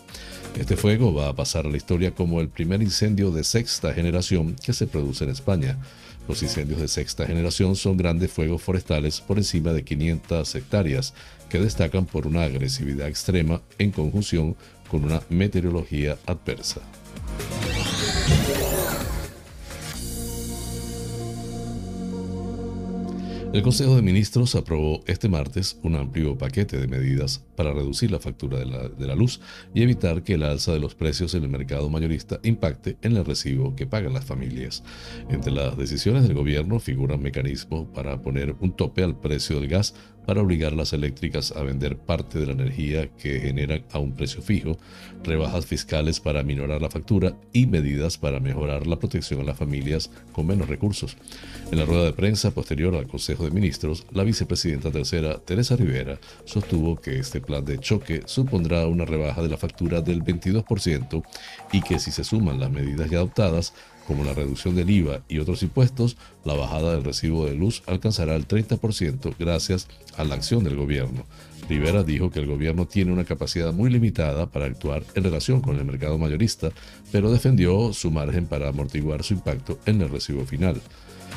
Este 0.58 0.76
fuego 0.76 1.12
va 1.12 1.28
a 1.28 1.34
pasar 1.34 1.66
a 1.66 1.68
la 1.68 1.76
historia 1.76 2.12
como 2.12 2.40
el 2.40 2.48
primer 2.48 2.80
incendio 2.80 3.32
de 3.32 3.44
sexta 3.44 3.92
generación 3.92 4.56
que 4.64 4.72
se 4.72 4.86
produce 4.86 5.24
en 5.24 5.30
España. 5.30 5.78
Los 6.26 6.42
incendios 6.42 6.80
de 6.80 6.88
sexta 6.88 7.26
generación 7.26 7.76
son 7.76 7.98
grandes 7.98 8.32
fuegos 8.32 8.62
forestales 8.62 9.20
por 9.20 9.36
encima 9.36 9.74
de 9.74 9.84
500 9.84 10.54
hectáreas 10.54 11.12
que 11.50 11.58
destacan 11.58 12.06
por 12.06 12.26
una 12.26 12.44
agresividad 12.44 13.08
extrema 13.08 13.60
en 13.78 13.90
conjunción 13.90 14.56
con 14.88 15.04
una 15.04 15.20
meteorología 15.28 16.16
adversa. 16.26 16.80
El 23.54 23.62
Consejo 23.62 23.94
de 23.94 24.02
Ministros 24.02 24.56
aprobó 24.56 25.04
este 25.06 25.28
martes 25.28 25.78
un 25.84 25.94
amplio 25.94 26.36
paquete 26.36 26.76
de 26.76 26.88
medidas 26.88 27.40
para 27.54 27.72
reducir 27.72 28.10
la 28.10 28.18
factura 28.18 28.58
de 28.58 29.06
la, 29.06 29.14
luz 29.14 29.40
y 29.72 29.82
evitar 29.84 30.24
que 30.24 30.34
el 30.34 30.42
alza 30.42 30.72
de 30.72 30.80
los 30.80 30.96
precios 30.96 31.36
en 31.36 31.44
el 31.44 31.50
mercado 31.50 31.88
mayorista 31.88 32.40
impacte 32.42 32.96
en 33.02 33.16
el 33.16 33.24
recibo 33.24 33.76
que 33.76 33.86
pagan 33.86 34.12
las 34.12 34.24
familias. 34.24 34.82
Entre 35.30 35.52
las 35.52 35.78
decisiones 35.78 36.24
del 36.24 36.34
gobierno 36.34 36.80
figuran 36.80 37.22
mecanismos 37.22 37.86
para 37.94 38.20
poner 38.20 38.56
un 38.58 38.72
tope 38.74 39.04
al 39.04 39.20
precio 39.20 39.60
del 39.60 39.68
gas 39.68 39.94
para 40.26 40.42
obligar 40.42 40.72
a 40.72 40.76
las 40.76 40.92
eléctricas 40.92 41.52
a 41.52 41.62
vender 41.62 41.96
parte 41.96 42.38
de 42.38 42.46
la 42.46 42.52
energía 42.52 43.08
que 43.08 43.40
generan 43.40 43.84
a 43.92 43.98
un 43.98 44.12
precio 44.12 44.42
fijo, 44.42 44.78
rebajas 45.22 45.66
fiscales 45.66 46.20
para 46.20 46.42
minorar 46.42 46.80
la 46.80 46.90
factura 46.90 47.34
y 47.52 47.66
medidas 47.66 48.18
para 48.18 48.40
mejorar 48.40 48.86
la 48.86 48.98
protección 48.98 49.40
a 49.40 49.44
las 49.44 49.56
familias 49.56 50.10
con 50.32 50.46
menos 50.46 50.68
recursos. 50.68 51.16
En 51.70 51.78
la 51.78 51.86
rueda 51.86 52.04
de 52.04 52.12
prensa 52.12 52.50
posterior 52.50 52.94
al 52.94 53.06
Consejo 53.06 53.44
de 53.44 53.50
Ministros, 53.50 54.06
la 54.12 54.24
vicepresidenta 54.24 54.90
tercera, 54.90 55.38
Teresa 55.38 55.76
Rivera, 55.76 56.18
sostuvo 56.44 56.96
que 56.96 57.18
este 57.18 57.40
plan 57.40 57.64
de 57.64 57.78
choque 57.78 58.22
supondrá 58.26 58.86
una 58.86 59.04
rebaja 59.04 59.42
de 59.42 59.48
la 59.48 59.56
factura 59.56 60.00
del 60.00 60.22
22% 60.22 61.22
y 61.72 61.80
que 61.80 61.98
si 61.98 62.10
se 62.10 62.24
suman 62.24 62.60
las 62.60 62.70
medidas 62.70 63.10
ya 63.10 63.18
adoptadas, 63.18 63.72
como 64.06 64.24
la 64.24 64.34
reducción 64.34 64.74
del 64.74 64.90
IVA 64.90 65.22
y 65.28 65.38
otros 65.38 65.62
impuestos, 65.62 66.16
la 66.44 66.54
bajada 66.54 66.92
del 66.92 67.04
recibo 67.04 67.46
de 67.46 67.54
luz 67.54 67.82
alcanzará 67.86 68.34
el 68.34 68.46
30% 68.46 69.34
gracias 69.38 69.88
a 70.16 70.24
la 70.24 70.34
acción 70.34 70.64
del 70.64 70.76
gobierno. 70.76 71.24
Rivera 71.68 72.02
dijo 72.02 72.30
que 72.30 72.40
el 72.40 72.46
gobierno 72.46 72.86
tiene 72.86 73.12
una 73.12 73.24
capacidad 73.24 73.72
muy 73.72 73.90
limitada 73.90 74.46
para 74.46 74.66
actuar 74.66 75.02
en 75.14 75.24
relación 75.24 75.60
con 75.60 75.76
el 75.76 75.84
mercado 75.84 76.18
mayorista, 76.18 76.70
pero 77.10 77.30
defendió 77.30 77.92
su 77.92 78.10
margen 78.10 78.46
para 78.46 78.68
amortiguar 78.68 79.22
su 79.22 79.34
impacto 79.34 79.78
en 79.86 80.02
el 80.02 80.10
recibo 80.10 80.44
final. 80.44 80.80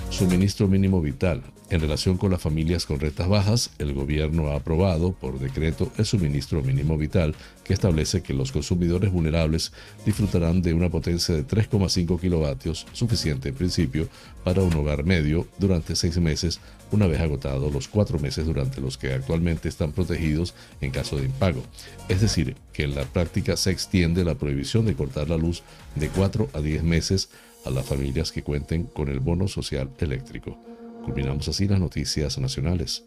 Suministro 0.09 0.67
mínimo 0.67 1.01
vital. 1.01 1.43
En 1.69 1.81
relación 1.81 2.17
con 2.17 2.31
las 2.31 2.41
familias 2.41 2.85
con 2.85 2.99
rentas 2.99 3.27
bajas, 3.27 3.71
el 3.77 3.93
gobierno 3.93 4.47
ha 4.47 4.55
aprobado 4.55 5.11
por 5.11 5.37
decreto 5.37 5.91
el 5.97 6.05
suministro 6.05 6.63
mínimo 6.63 6.97
vital 6.97 7.35
que 7.65 7.73
establece 7.73 8.23
que 8.23 8.33
los 8.33 8.53
consumidores 8.53 9.11
vulnerables 9.11 9.73
disfrutarán 10.05 10.61
de 10.61 10.73
una 10.73 10.89
potencia 10.89 11.35
de 11.35 11.45
3,5 11.45 12.21
kilovatios, 12.21 12.87
suficiente 12.93 13.49
en 13.49 13.55
principio 13.55 14.07
para 14.45 14.63
un 14.63 14.73
hogar 14.75 15.03
medio 15.03 15.45
durante 15.59 15.95
seis 15.97 16.17
meses, 16.19 16.61
una 16.91 17.05
vez 17.05 17.19
agotados 17.19 17.73
los 17.73 17.89
cuatro 17.89 18.17
meses 18.17 18.45
durante 18.45 18.79
los 18.79 18.97
que 18.97 19.11
actualmente 19.13 19.67
están 19.67 19.91
protegidos 19.91 20.55
en 20.79 20.91
caso 20.91 21.17
de 21.17 21.25
impago. 21.25 21.61
Es 22.07 22.21
decir, 22.21 22.55
que 22.71 22.83
en 22.83 22.95
la 22.95 23.03
práctica 23.03 23.57
se 23.57 23.71
extiende 23.71 24.23
la 24.23 24.35
prohibición 24.35 24.85
de 24.85 24.95
cortar 24.95 25.29
la 25.29 25.37
luz 25.37 25.63
de 25.95 26.07
4 26.07 26.49
a 26.53 26.61
10 26.61 26.83
meses 26.83 27.29
a 27.65 27.69
las 27.69 27.85
familias 27.85 28.31
que 28.31 28.43
cuenten 28.43 28.83
con 28.85 29.09
el 29.09 29.19
bono 29.19 29.47
social 29.47 29.89
eléctrico. 29.99 30.57
Culminamos 31.03 31.47
así 31.47 31.67
las 31.67 31.79
noticias 31.79 32.37
nacionales. 32.37 33.05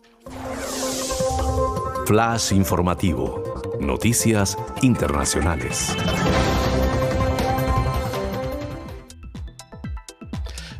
Flash 2.06 2.52
informativo. 2.52 3.78
Noticias 3.80 4.56
internacionales. 4.82 5.94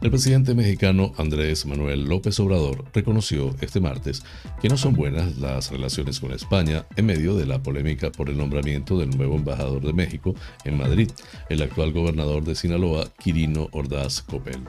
El 0.03 0.09
presidente 0.09 0.55
mexicano 0.55 1.13
Andrés 1.19 1.67
Manuel 1.67 2.05
López 2.05 2.41
Obrador 2.41 2.87
reconoció 2.95 3.55
este 3.61 3.81
martes 3.81 4.23
que 4.63 4.71
no 4.71 4.79
son 4.79 4.95
buenas 4.95 5.37
las 5.37 5.71
relaciones 5.71 6.21
con 6.21 6.33
España 6.33 6.87
en 6.97 7.05
medio 7.05 7.37
de 7.37 7.45
la 7.45 7.63
polémica 7.63 8.11
por 8.11 8.31
el 8.31 8.39
nombramiento 8.39 8.99
del 8.99 9.11
nuevo 9.11 9.37
embajador 9.37 9.83
de 9.83 9.93
México 9.93 10.35
en 10.65 10.79
Madrid, 10.79 11.11
el 11.51 11.61
actual 11.61 11.93
gobernador 11.93 12.45
de 12.45 12.55
Sinaloa, 12.55 13.11
Quirino 13.19 13.69
Ordaz 13.73 14.23
Copel. 14.23 14.63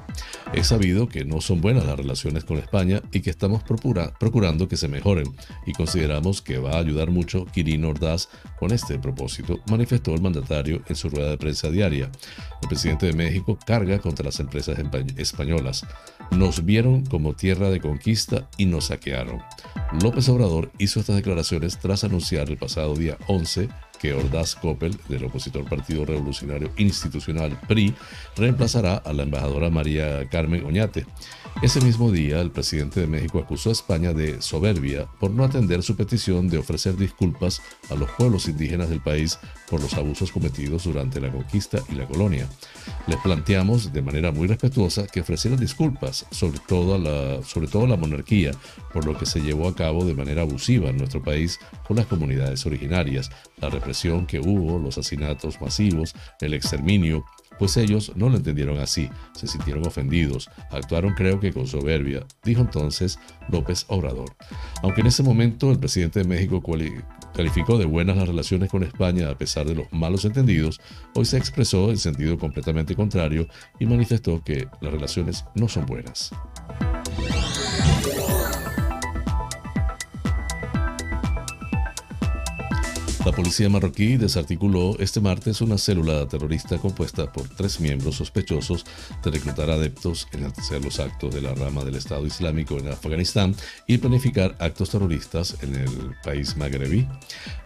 Es 0.51 0.67
sabido 0.67 1.07
que 1.07 1.23
no 1.23 1.39
son 1.39 1.61
buenas 1.61 1.85
las 1.85 1.95
relaciones 1.97 2.43
con 2.43 2.57
España 2.57 3.01
y 3.13 3.21
que 3.21 3.29
estamos 3.29 3.63
procurando 3.63 4.67
que 4.67 4.75
se 4.75 4.89
mejoren 4.89 5.33
y 5.65 5.71
consideramos 5.71 6.41
que 6.41 6.57
va 6.57 6.71
a 6.71 6.79
ayudar 6.79 7.09
mucho 7.09 7.45
Quirino 7.45 7.87
Ordaz 7.87 8.27
con 8.59 8.73
este 8.73 8.99
propósito, 8.99 9.61
manifestó 9.69 10.13
el 10.13 10.21
mandatario 10.21 10.81
en 10.89 10.95
su 10.97 11.09
rueda 11.09 11.29
de 11.29 11.37
prensa 11.37 11.69
diaria. 11.69 12.11
El 12.61 12.67
presidente 12.67 13.07
de 13.07 13.13
México 13.13 13.57
carga 13.65 13.99
contra 13.99 14.25
las 14.25 14.39
empresas 14.39 14.77
españolas. 15.17 15.85
Nos 16.31 16.63
vieron 16.63 17.05
como 17.05 17.33
tierra 17.33 17.69
de 17.69 17.81
conquista 17.81 18.47
y 18.57 18.65
nos 18.65 18.85
saquearon. 18.85 19.41
López 20.01 20.29
Obrador 20.29 20.71
hizo 20.77 20.99
estas 20.99 21.15
declaraciones 21.15 21.77
tras 21.79 22.03
anunciar 22.03 22.49
el 22.49 22.57
pasado 22.57 22.95
día 22.95 23.17
11 23.27 23.69
que 24.01 24.13
Ordaz 24.13 24.55
Coppel, 24.55 24.97
del 25.07 25.25
opositor 25.25 25.63
Partido 25.69 26.05
Revolucionario 26.05 26.71
Institucional 26.77 27.59
PRI, 27.67 27.93
reemplazará 28.35 28.97
a 28.97 29.13
la 29.13 29.23
embajadora 29.23 29.69
María 29.69 30.27
Carmen 30.29 30.65
Oñate. 30.65 31.05
Ese 31.61 31.81
mismo 31.81 32.11
día, 32.11 32.41
el 32.41 32.49
presidente 32.49 32.99
de 33.01 33.05
México 33.05 33.37
acusó 33.37 33.69
a 33.69 33.73
España 33.73 34.13
de 34.13 34.41
soberbia 34.41 35.05
por 35.19 35.29
no 35.29 35.43
atender 35.43 35.83
su 35.83 35.95
petición 35.95 36.49
de 36.49 36.57
ofrecer 36.57 36.97
disculpas 36.97 37.61
a 37.91 37.95
los 37.95 38.09
pueblos 38.11 38.47
indígenas 38.47 38.89
del 38.89 39.01
país 39.01 39.37
por 39.69 39.79
los 39.79 39.93
abusos 39.93 40.31
cometidos 40.31 40.85
durante 40.85 41.21
la 41.21 41.31
conquista 41.31 41.77
y 41.89 41.95
la 41.95 42.07
colonia. 42.07 42.49
Les 43.05 43.17
planteamos 43.17 43.93
de 43.93 44.01
manera 44.01 44.31
muy 44.31 44.47
respetuosa 44.47 45.05
que 45.05 45.21
ofrecieran 45.21 45.59
disculpas, 45.59 46.25
sobre 46.31 46.59
todo 46.59 46.95
a 46.95 46.97
la, 46.97 47.43
sobre 47.43 47.67
todo 47.67 47.85
a 47.85 47.89
la 47.89 47.97
monarquía, 47.97 48.51
por 48.91 49.05
lo 49.05 49.15
que 49.15 49.27
se 49.27 49.41
llevó 49.41 49.67
a 49.67 49.75
cabo 49.75 50.03
de 50.05 50.15
manera 50.15 50.41
abusiva 50.41 50.89
en 50.89 50.97
nuestro 50.97 51.21
país 51.21 51.59
con 51.87 51.97
las 51.97 52.07
comunidades 52.07 52.65
originarias, 52.65 53.29
la 53.57 53.69
que 54.27 54.39
hubo, 54.39 54.79
los 54.79 54.97
asesinatos 54.97 55.61
masivos, 55.61 56.15
el 56.39 56.53
exterminio, 56.53 57.25
pues 57.59 57.77
ellos 57.77 58.13
no 58.15 58.29
lo 58.29 58.37
entendieron 58.37 58.79
así, 58.79 59.09
se 59.33 59.45
sintieron 59.47 59.85
ofendidos, 59.85 60.49
actuaron 60.71 61.13
creo 61.13 61.39
que 61.39 61.53
con 61.53 61.67
soberbia, 61.67 62.25
dijo 62.43 62.61
entonces 62.61 63.19
López 63.49 63.85
Obrador. 63.87 64.35
Aunque 64.81 65.01
en 65.01 65.07
ese 65.07 65.21
momento 65.21 65.71
el 65.71 65.79
presidente 65.79 66.19
de 66.19 66.27
México 66.27 66.63
calificó 67.35 67.77
de 67.77 67.85
buenas 67.85 68.17
las 68.17 68.27
relaciones 68.27 68.69
con 68.69 68.83
España 68.83 69.29
a 69.29 69.37
pesar 69.37 69.67
de 69.67 69.75
los 69.75 69.91
malos 69.91 70.25
entendidos, 70.25 70.81
hoy 71.13 71.25
se 71.25 71.37
expresó 71.37 71.91
en 71.91 71.97
sentido 71.97 72.37
completamente 72.37 72.95
contrario 72.95 73.47
y 73.79 73.85
manifestó 73.85 74.43
que 74.43 74.67
las 74.81 74.91
relaciones 74.91 75.45
no 75.53 75.67
son 75.67 75.85
buenas. 75.85 76.31
La 83.23 83.31
policía 83.31 83.69
marroquí 83.69 84.17
desarticuló 84.17 84.97
este 84.97 85.21
martes 85.21 85.61
una 85.61 85.77
célula 85.77 86.27
terrorista 86.27 86.79
compuesta 86.79 87.31
por 87.31 87.47
tres 87.49 87.79
miembros 87.79 88.15
sospechosos 88.15 88.83
de 89.23 89.29
reclutar 89.29 89.69
adeptos 89.69 90.27
en 90.31 90.45
hacer 90.45 90.83
los 90.83 90.99
actos 90.99 91.35
de 91.35 91.41
la 91.41 91.53
rama 91.53 91.83
del 91.83 91.95
Estado 91.95 92.25
Islámico 92.25 92.79
en 92.79 92.87
Afganistán 92.87 93.53
y 93.85 93.99
planificar 93.99 94.55
actos 94.57 94.89
terroristas 94.89 95.55
en 95.61 95.75
el 95.75 96.15
país 96.23 96.57
magrebí. 96.57 97.07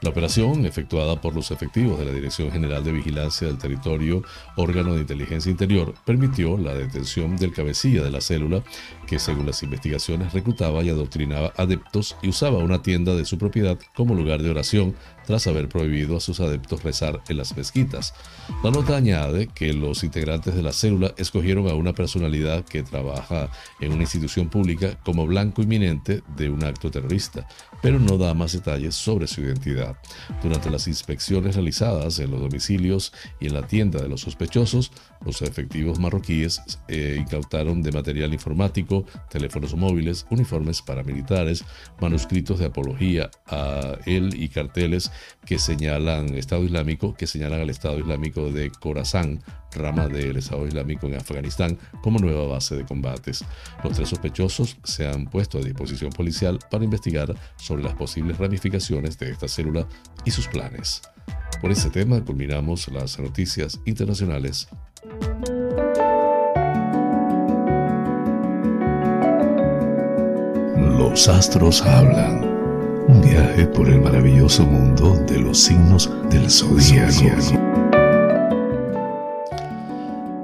La 0.01 0.10
operación, 0.10 0.66
efectuada 0.66 1.22
por 1.22 1.34
los 1.34 1.51
efectivos 1.51 1.99
de 1.99 2.06
la 2.06 2.12
Dirección 2.12 2.51
General 2.51 2.84
de 2.84 2.91
Vigilancia 2.91 3.47
del 3.47 3.58
Territorio, 3.58 4.24
órgano 4.58 4.95
de 4.95 5.01
inteligencia 5.01 5.49
interior, 5.49 5.93
permitió 6.06 6.58
la 6.58 6.74
detención 6.74 7.38
del 7.38 7.53
cabecilla 7.53 8.03
de 8.03 8.12
la 8.12 8.20
célula, 8.20 8.62
que 9.08 9.20
según 9.20 9.45
las 9.45 9.64
investigaciones 9.64 10.34
reclutaba 10.34 10.84
y 10.84 10.89
adoctrinaba 10.89 11.53
adeptos 11.56 12.18
y 12.22 12.28
usaba 12.28 12.58
una 12.58 12.82
tienda 12.82 13.16
de 13.16 13.24
su 13.24 13.38
propiedad 13.38 13.80
como 13.95 14.16
lugar 14.16 14.43
de 14.43 14.49
oración 14.49 14.95
tras 15.26 15.47
haber 15.47 15.69
prohibido 15.69 16.17
a 16.17 16.19
sus 16.19 16.39
adeptos 16.39 16.84
rezar 16.84 17.21
en 17.28 17.38
las 17.38 17.55
mezquitas. 17.55 18.13
La 18.63 18.71
nota 18.71 18.95
añade 18.95 19.47
que 19.47 19.73
los 19.73 20.03
integrantes 20.03 20.55
de 20.55 20.61
la 20.61 20.71
célula 20.71 21.13
escogieron 21.17 21.67
a 21.67 21.76
una 21.76 21.93
personalidad 21.93 22.63
que 22.65 22.84
trabaja 22.84 23.49
en 23.80 23.91
una 23.91 24.03
institución 24.03 24.49
pública 24.49 24.97
como 25.03 25.26
blanco 25.26 25.61
inminente 25.61 26.21
de 26.36 26.49
un 26.49 26.63
acto 26.63 26.91
terrorista, 26.91 27.47
pero 27.86 28.00
no 28.00 28.18
da 28.18 28.34
más 28.34 28.54
detalles 28.54 28.96
sobre 28.96 29.28
su 29.28 29.42
identidad. 29.42 29.96
Durante 30.42 30.72
las 30.72 30.88
inspecciones 30.88 31.54
realizadas 31.54 32.18
en 32.18 32.32
los 32.32 32.42
domicilios 32.42 33.14
y 33.40 33.46
en 33.46 33.54
la 33.54 33.68
tienda 33.68 34.02
de 34.02 34.10
los 34.10 34.22
sospechosos, 34.22 34.92
los 35.24 35.44
efectivos 35.44 36.00
marroquíes 36.00 36.64
eh, 36.88 37.16
incautaron 37.20 37.84
de 37.84 37.92
material 37.92 38.34
informático, 38.34 39.06
teléfonos 39.30 39.76
móviles, 39.76 40.26
uniformes 40.32 40.82
paramilitares, 40.82 41.64
manuscritos 42.02 42.58
de 42.58 42.66
apología 42.66 43.30
a 43.46 44.00
él 44.08 44.34
y 44.34 44.50
carteles 44.50 45.12
que 45.46 45.60
señalan 45.60 46.34
Estado 46.34 46.64
Islámico, 46.64 47.14
que 47.14 47.28
señalan 47.28 47.62
al 47.62 47.70
Estado 47.70 48.00
Islámico 48.00 48.52
de 48.52 48.72
Khorasan, 48.72 49.44
rama 49.76 50.08
del 50.08 50.38
Estado 50.38 50.66
Islámico 50.68 51.08
en 51.08 51.16
Afganistán, 51.16 51.78
como 52.02 52.20
nueva 52.20 52.48
base 52.48 52.76
de 52.76 52.86
combates. 52.86 53.44
Los 53.84 53.94
tres 53.94 54.10
sospechosos 54.10 54.78
se 54.84 55.08
han 55.08 55.26
puesto 55.26 55.58
a 55.58 55.62
disposición 55.62 56.12
policial 56.12 56.60
para 56.72 56.84
investigar 56.84 57.36
sobre 57.58 57.74
las 57.84 57.93
posibles 57.93 58.38
ramificaciones 58.38 59.17
de 59.17 59.32
esta 59.32 59.47
célula 59.47 59.88
y 60.23 60.32
sus 60.32 60.47
planes. 60.47 61.01
Por 61.61 61.71
este 61.71 61.89
tema 61.89 62.23
culminamos 62.23 62.88
las 62.89 63.19
noticias 63.19 63.80
internacionales. 63.86 64.67
Los 70.78 71.28
astros 71.28 71.82
hablan. 71.82 72.43
Un 73.07 73.21
viaje 73.21 73.67
por 73.67 73.88
el 73.88 74.01
maravilloso 74.01 74.65
mundo 74.65 75.13
de 75.28 75.39
los 75.39 75.59
signos 75.59 76.09
del 76.30 76.49
zodiaco. 76.49 77.65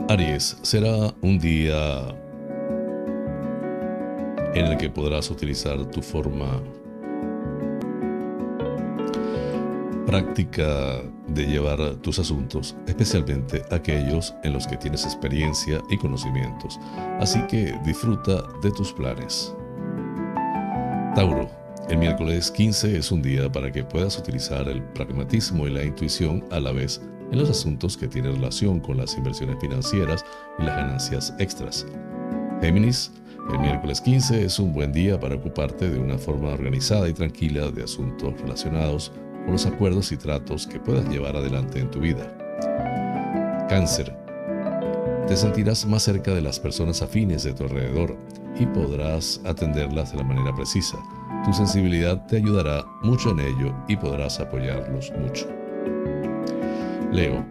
Aries, 0.07 0.57
será 0.61 1.13
un 1.21 1.39
día 1.39 2.15
en 4.53 4.65
el 4.65 4.77
que 4.77 4.89
podrás 4.89 5.29
utilizar 5.32 5.86
tu 5.86 6.01
forma 6.01 6.61
práctica 10.12 11.01
de 11.30 11.47
llevar 11.47 11.95
tus 12.01 12.20
asuntos, 12.20 12.76
especialmente 12.86 13.64
aquellos 13.72 14.36
en 14.43 14.51
los 14.51 14.68
que 14.68 14.76
tienes 14.76 15.05
experiencia 15.05 15.82
y 15.89 15.97
conocimientos. 15.97 16.78
Así 17.22 17.39
que 17.47 17.80
disfruta 17.86 18.43
de 18.62 18.72
tus 18.72 18.91
planes. 18.91 19.55
Tauro, 21.16 21.49
el 21.88 21.97
miércoles 21.97 22.51
15 22.51 22.97
es 22.97 23.09
un 23.09 23.22
día 23.22 23.49
para 23.49 23.72
que 23.72 23.86
puedas 23.86 24.18
utilizar 24.18 24.68
el 24.68 24.84
pragmatismo 24.84 25.66
y 25.66 25.72
la 25.72 25.86
intuición 25.86 26.43
a 26.51 26.59
la 26.59 26.74
vez 26.74 27.01
en 27.32 27.39
los 27.39 27.49
asuntos 27.49 27.95
que 27.95 28.09
tienen 28.09 28.36
relación 28.36 28.82
con 28.82 28.97
las 28.97 29.16
inversiones 29.16 29.55
financieras 29.62 30.26
y 30.59 30.64
las 30.64 30.76
ganancias 30.76 31.34
extras. 31.39 31.86
Géminis, 32.59 33.14
el 33.49 33.59
miércoles 33.59 34.01
15 34.01 34.43
es 34.43 34.59
un 34.59 34.74
buen 34.74 34.91
día 34.91 35.18
para 35.18 35.36
ocuparte 35.36 35.89
de 35.89 35.99
una 35.99 36.18
forma 36.18 36.49
organizada 36.49 37.07
y 37.07 37.14
tranquila 37.14 37.72
de 37.72 37.84
asuntos 37.84 38.34
relacionados 38.41 39.14
con 39.44 39.54
los 39.54 39.66
acuerdos 39.66 40.12
y 40.12 40.18
tratos 40.18 40.68
que 40.68 40.80
puedas 40.80 41.08
llevar 41.10 41.36
adelante 41.36 41.80
en 41.80 41.92
tu 41.92 42.00
vida. 42.00 42.38
Cáncer, 43.70 44.16
te 45.28 45.36
sentirás 45.38 45.86
más 45.86 46.04
cerca 46.04 46.34
de 46.34 46.42
las 46.42 46.60
personas 46.60 47.02
afines 47.02 47.44
de 47.44 47.54
tu 47.54 47.64
alrededor 47.64 48.18
y 48.60 48.66
podrás 48.66 49.42
atenderlas 49.46 50.12
de 50.12 50.18
la 50.18 50.24
manera 50.24 50.54
precisa 50.54 50.98
tu 51.44 51.54
sensibilidad 51.54 52.24
te 52.28 52.38
ayudará 52.38 52.86
mucho 53.02 53.32
en 53.32 53.39
ello 53.39 53.74
y 53.88 53.96
podrás 53.96 54.39
apoyarlos 54.39 55.12
mucho. 55.18 55.48
Leo, 57.12 57.44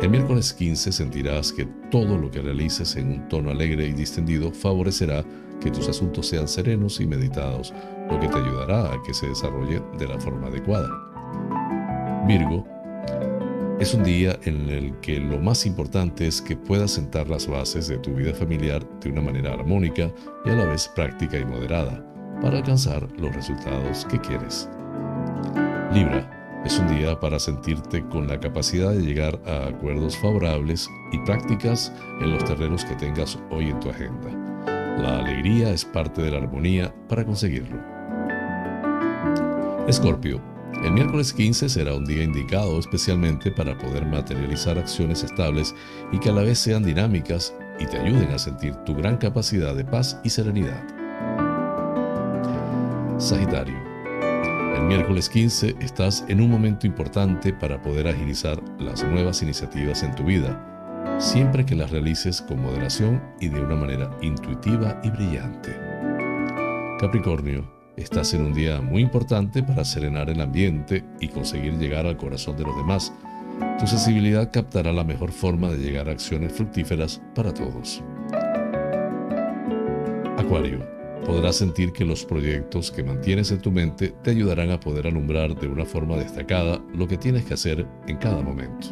el 0.00 0.08
miércoles 0.08 0.54
15 0.54 0.90
sentirás 0.90 1.52
que 1.52 1.66
todo 1.90 2.16
lo 2.16 2.30
que 2.30 2.40
realices 2.40 2.96
en 2.96 3.12
un 3.12 3.28
tono 3.28 3.50
alegre 3.50 3.86
y 3.86 3.92
distendido 3.92 4.50
favorecerá 4.52 5.22
que 5.60 5.70
tus 5.70 5.88
asuntos 5.88 6.28
sean 6.28 6.48
serenos 6.48 6.98
y 7.00 7.06
meditados, 7.06 7.74
lo 8.10 8.18
que 8.18 8.28
te 8.28 8.38
ayudará 8.38 8.94
a 8.94 9.02
que 9.02 9.12
se 9.12 9.26
desarrolle 9.26 9.82
de 9.98 10.08
la 10.08 10.18
forma 10.18 10.46
adecuada. 10.46 11.09
Virgo, 12.26 12.66
es 13.80 13.94
un 13.94 14.04
día 14.04 14.38
en 14.44 14.68
el 14.68 15.00
que 15.00 15.18
lo 15.18 15.38
más 15.38 15.64
importante 15.64 16.26
es 16.26 16.42
que 16.42 16.54
puedas 16.54 16.90
sentar 16.90 17.28
las 17.28 17.46
bases 17.46 17.88
de 17.88 17.96
tu 17.96 18.14
vida 18.14 18.34
familiar 18.34 18.86
de 19.00 19.10
una 19.10 19.22
manera 19.22 19.54
armónica 19.54 20.12
y 20.44 20.50
a 20.50 20.54
la 20.54 20.66
vez 20.66 20.86
práctica 20.94 21.38
y 21.38 21.46
moderada 21.46 22.04
para 22.42 22.58
alcanzar 22.58 23.08
los 23.18 23.34
resultados 23.34 24.04
que 24.04 24.20
quieres. 24.20 24.68
Libra, 25.94 26.62
es 26.64 26.78
un 26.78 26.88
día 26.88 27.18
para 27.18 27.38
sentirte 27.38 28.06
con 28.08 28.28
la 28.28 28.38
capacidad 28.38 28.90
de 28.90 29.00
llegar 29.00 29.40
a 29.46 29.68
acuerdos 29.68 30.16
favorables 30.18 30.86
y 31.12 31.18
prácticas 31.24 31.90
en 32.20 32.32
los 32.32 32.44
terrenos 32.44 32.84
que 32.84 32.96
tengas 32.96 33.38
hoy 33.50 33.70
en 33.70 33.80
tu 33.80 33.88
agenda. 33.88 34.28
La 34.98 35.20
alegría 35.20 35.70
es 35.70 35.86
parte 35.86 36.20
de 36.20 36.30
la 36.30 36.36
armonía 36.36 36.94
para 37.08 37.24
conseguirlo. 37.24 37.80
Escorpio, 39.88 40.40
el 40.84 40.92
miércoles 40.92 41.32
15 41.34 41.68
será 41.68 41.94
un 41.94 42.06
día 42.06 42.24
indicado 42.24 42.78
especialmente 42.78 43.50
para 43.50 43.76
poder 43.76 44.06
materializar 44.06 44.78
acciones 44.78 45.22
estables 45.22 45.74
y 46.10 46.18
que 46.18 46.30
a 46.30 46.32
la 46.32 46.42
vez 46.42 46.58
sean 46.58 46.82
dinámicas 46.82 47.54
y 47.78 47.86
te 47.86 47.98
ayuden 47.98 48.30
a 48.30 48.38
sentir 48.38 48.74
tu 48.86 48.94
gran 48.94 49.18
capacidad 49.18 49.74
de 49.74 49.84
paz 49.84 50.18
y 50.24 50.30
serenidad. 50.30 50.82
Sagitario. 53.18 53.76
El 54.74 54.84
miércoles 54.84 55.28
15 55.28 55.76
estás 55.80 56.24
en 56.28 56.40
un 56.40 56.50
momento 56.50 56.86
importante 56.86 57.52
para 57.52 57.82
poder 57.82 58.08
agilizar 58.08 58.58
las 58.78 59.04
nuevas 59.04 59.42
iniciativas 59.42 60.02
en 60.02 60.14
tu 60.14 60.24
vida, 60.24 61.18
siempre 61.18 61.66
que 61.66 61.74
las 61.74 61.90
realices 61.90 62.40
con 62.40 62.62
moderación 62.62 63.22
y 63.38 63.48
de 63.48 63.60
una 63.60 63.76
manera 63.76 64.10
intuitiva 64.22 64.98
y 65.04 65.10
brillante. 65.10 65.76
Capricornio, 66.98 67.79
estás 68.02 68.34
en 68.34 68.42
un 68.42 68.54
día 68.54 68.80
muy 68.80 69.02
importante 69.02 69.62
para 69.62 69.84
serenar 69.84 70.30
el 70.30 70.40
ambiente 70.40 71.04
y 71.20 71.28
conseguir 71.28 71.74
llegar 71.78 72.06
al 72.06 72.16
corazón 72.16 72.56
de 72.56 72.64
los 72.64 72.76
demás. 72.76 73.12
Tu 73.78 73.86
sensibilidad 73.86 74.50
captará 74.52 74.92
la 74.92 75.04
mejor 75.04 75.32
forma 75.32 75.68
de 75.68 75.78
llegar 75.78 76.08
a 76.08 76.12
acciones 76.12 76.52
fructíferas 76.52 77.20
para 77.34 77.52
todos. 77.52 78.02
Acuario 80.38 81.00
podrás 81.26 81.56
sentir 81.56 81.92
que 81.92 82.04
los 82.04 82.24
proyectos 82.24 82.90
que 82.90 83.04
mantienes 83.04 83.50
en 83.50 83.60
tu 83.60 83.70
mente 83.70 84.14
te 84.22 84.30
ayudarán 84.30 84.70
a 84.70 84.80
poder 84.80 85.06
alumbrar 85.06 85.54
de 85.54 85.68
una 85.68 85.84
forma 85.84 86.16
destacada 86.16 86.82
lo 86.94 87.06
que 87.06 87.18
tienes 87.18 87.44
que 87.44 87.54
hacer 87.54 87.86
en 88.06 88.16
cada 88.16 88.42
momento. 88.42 88.88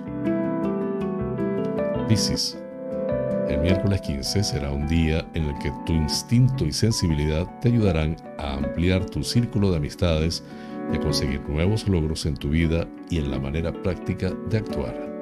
Piscis. 2.09 2.57
El 3.49 3.61
miércoles 3.61 4.03
15 4.03 4.45
será 4.45 4.71
un 4.71 4.87
día 4.87 5.27
en 5.33 5.45
el 5.45 5.59
que 5.59 5.73
tu 5.87 5.95
instinto 5.95 6.67
y 6.67 6.73
sensibilidad 6.73 7.47
te 7.61 7.69
ayudarán 7.69 8.17
a 8.37 8.55
ampliar 8.55 9.07
tu 9.07 9.25
círculo 9.25 9.71
de 9.71 9.79
amistades 9.79 10.45
y 10.93 10.97
a 10.97 11.01
conseguir 11.01 11.41
nuevos 11.49 11.89
logros 11.89 12.27
en 12.27 12.37
tu 12.37 12.51
vida 12.51 12.87
y 13.09 13.17
en 13.17 13.31
la 13.31 13.39
manera 13.39 13.73
práctica 13.73 14.31
de 14.51 14.59
actuar. 14.59 15.18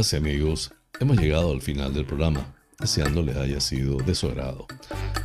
Amigas 0.00 0.12
y 0.14 0.16
amigos, 0.16 0.72
hemos 0.98 1.18
llegado 1.18 1.52
al 1.52 1.60
final 1.60 1.92
del 1.92 2.06
programa. 2.06 2.54
deseando 2.78 3.22
les 3.22 3.36
haya 3.36 3.60
sido 3.60 3.98
de 3.98 4.14
su 4.14 4.28
agrado. 4.28 4.66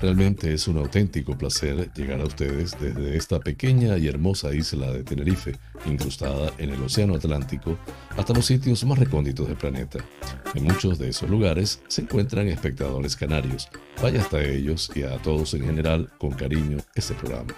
Realmente 0.01 0.53
es 0.53 0.67
un 0.67 0.78
auténtico 0.78 1.38
placer 1.38 1.89
llegar 1.93 2.19
a 2.19 2.26
ustedes 2.26 2.76
desde 2.78 3.15
esta 3.15 3.39
pequeña 3.39 3.97
y 3.97 4.09
hermosa 4.09 4.53
isla 4.53 4.91
de 4.91 5.05
Tenerife, 5.05 5.55
incrustada 5.86 6.51
en 6.57 6.71
el 6.71 6.84
Océano 6.84 7.15
Atlántico, 7.15 7.78
hasta 8.17 8.34
los 8.34 8.45
sitios 8.45 8.84
más 8.84 8.99
recónditos 8.99 9.47
del 9.47 9.55
planeta. 9.55 9.99
En 10.53 10.65
muchos 10.65 10.99
de 10.99 11.07
esos 11.07 11.30
lugares 11.30 11.82
se 11.88 12.01
encuentran 12.01 12.49
espectadores 12.49 13.15
canarios. 13.15 13.69
Vaya 14.01 14.19
hasta 14.19 14.43
ellos 14.43 14.91
y 14.93 15.03
a 15.03 15.17
todos 15.19 15.53
en 15.53 15.63
general 15.63 16.09
con 16.17 16.32
cariño 16.32 16.80
este 16.95 17.13
programa. 17.13 17.53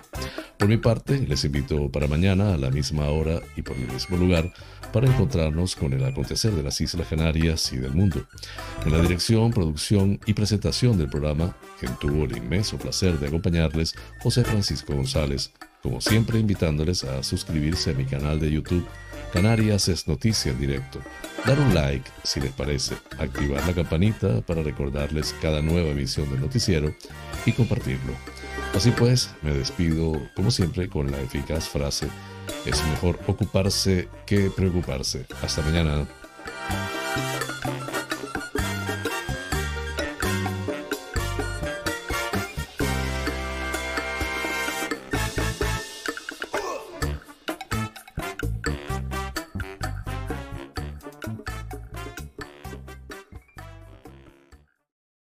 Por 0.57 0.67
mi 0.67 0.77
parte, 0.77 1.19
les 1.27 1.45
invito 1.45 1.91
para 1.91 2.07
mañana 2.07 2.53
a 2.53 2.57
la 2.57 2.71
misma 2.71 3.09
hora 3.09 3.41
y 3.55 3.61
por 3.61 3.77
el 3.77 3.87
mismo 3.91 4.17
lugar 4.17 4.51
para 4.91 5.07
encontrarnos 5.07 5.75
con 5.75 5.93
el 5.93 6.03
acontecer 6.03 6.51
de 6.53 6.63
las 6.63 6.81
Islas 6.81 7.07
Canarias 7.07 7.71
y 7.73 7.77
del 7.77 7.93
mundo. 7.93 8.25
En 8.85 8.91
la 8.91 9.01
dirección, 9.01 9.51
producción 9.51 10.19
y 10.25 10.33
presentación 10.33 10.97
del 10.97 11.09
programa, 11.09 11.55
quien 11.79 11.95
tuvo 11.99 12.25
el 12.25 12.35
inmenso 12.35 12.77
placer 12.77 13.19
de 13.19 13.27
acompañarles, 13.27 13.93
José 14.21 14.43
Francisco 14.43 14.95
González, 14.95 15.51
como 15.83 16.01
siempre 16.01 16.39
invitándoles 16.39 17.03
a 17.03 17.21
suscribirse 17.21 17.91
a 17.91 17.93
mi 17.93 18.05
canal 18.05 18.39
de 18.39 18.51
YouTube 18.51 18.87
Canarias 19.33 19.89
es 19.89 20.07
noticia 20.07 20.51
en 20.51 20.59
directo. 20.59 21.01
Dar 21.45 21.59
un 21.59 21.73
like 21.73 22.09
si 22.23 22.39
les 22.39 22.51
parece, 22.51 22.95
activar 23.19 23.65
la 23.67 23.73
campanita 23.73 24.41
para 24.41 24.63
recordarles 24.63 25.35
cada 25.41 25.61
nueva 25.61 25.89
emisión 25.89 26.29
del 26.31 26.41
noticiero 26.41 26.93
y 27.45 27.51
compartirlo. 27.51 28.13
Así 28.77 28.91
pues, 28.91 29.31
me 29.41 29.55
despido 29.55 30.21
como 30.35 30.51
siempre 30.51 30.87
con 30.87 31.11
la 31.11 31.19
eficaz 31.19 31.67
frase, 31.67 32.09
es 32.63 32.85
mejor 32.89 33.19
ocuparse 33.25 34.07
que 34.27 34.51
preocuparse. 34.51 35.25
Hasta 35.41 35.63
mañana. 35.63 36.05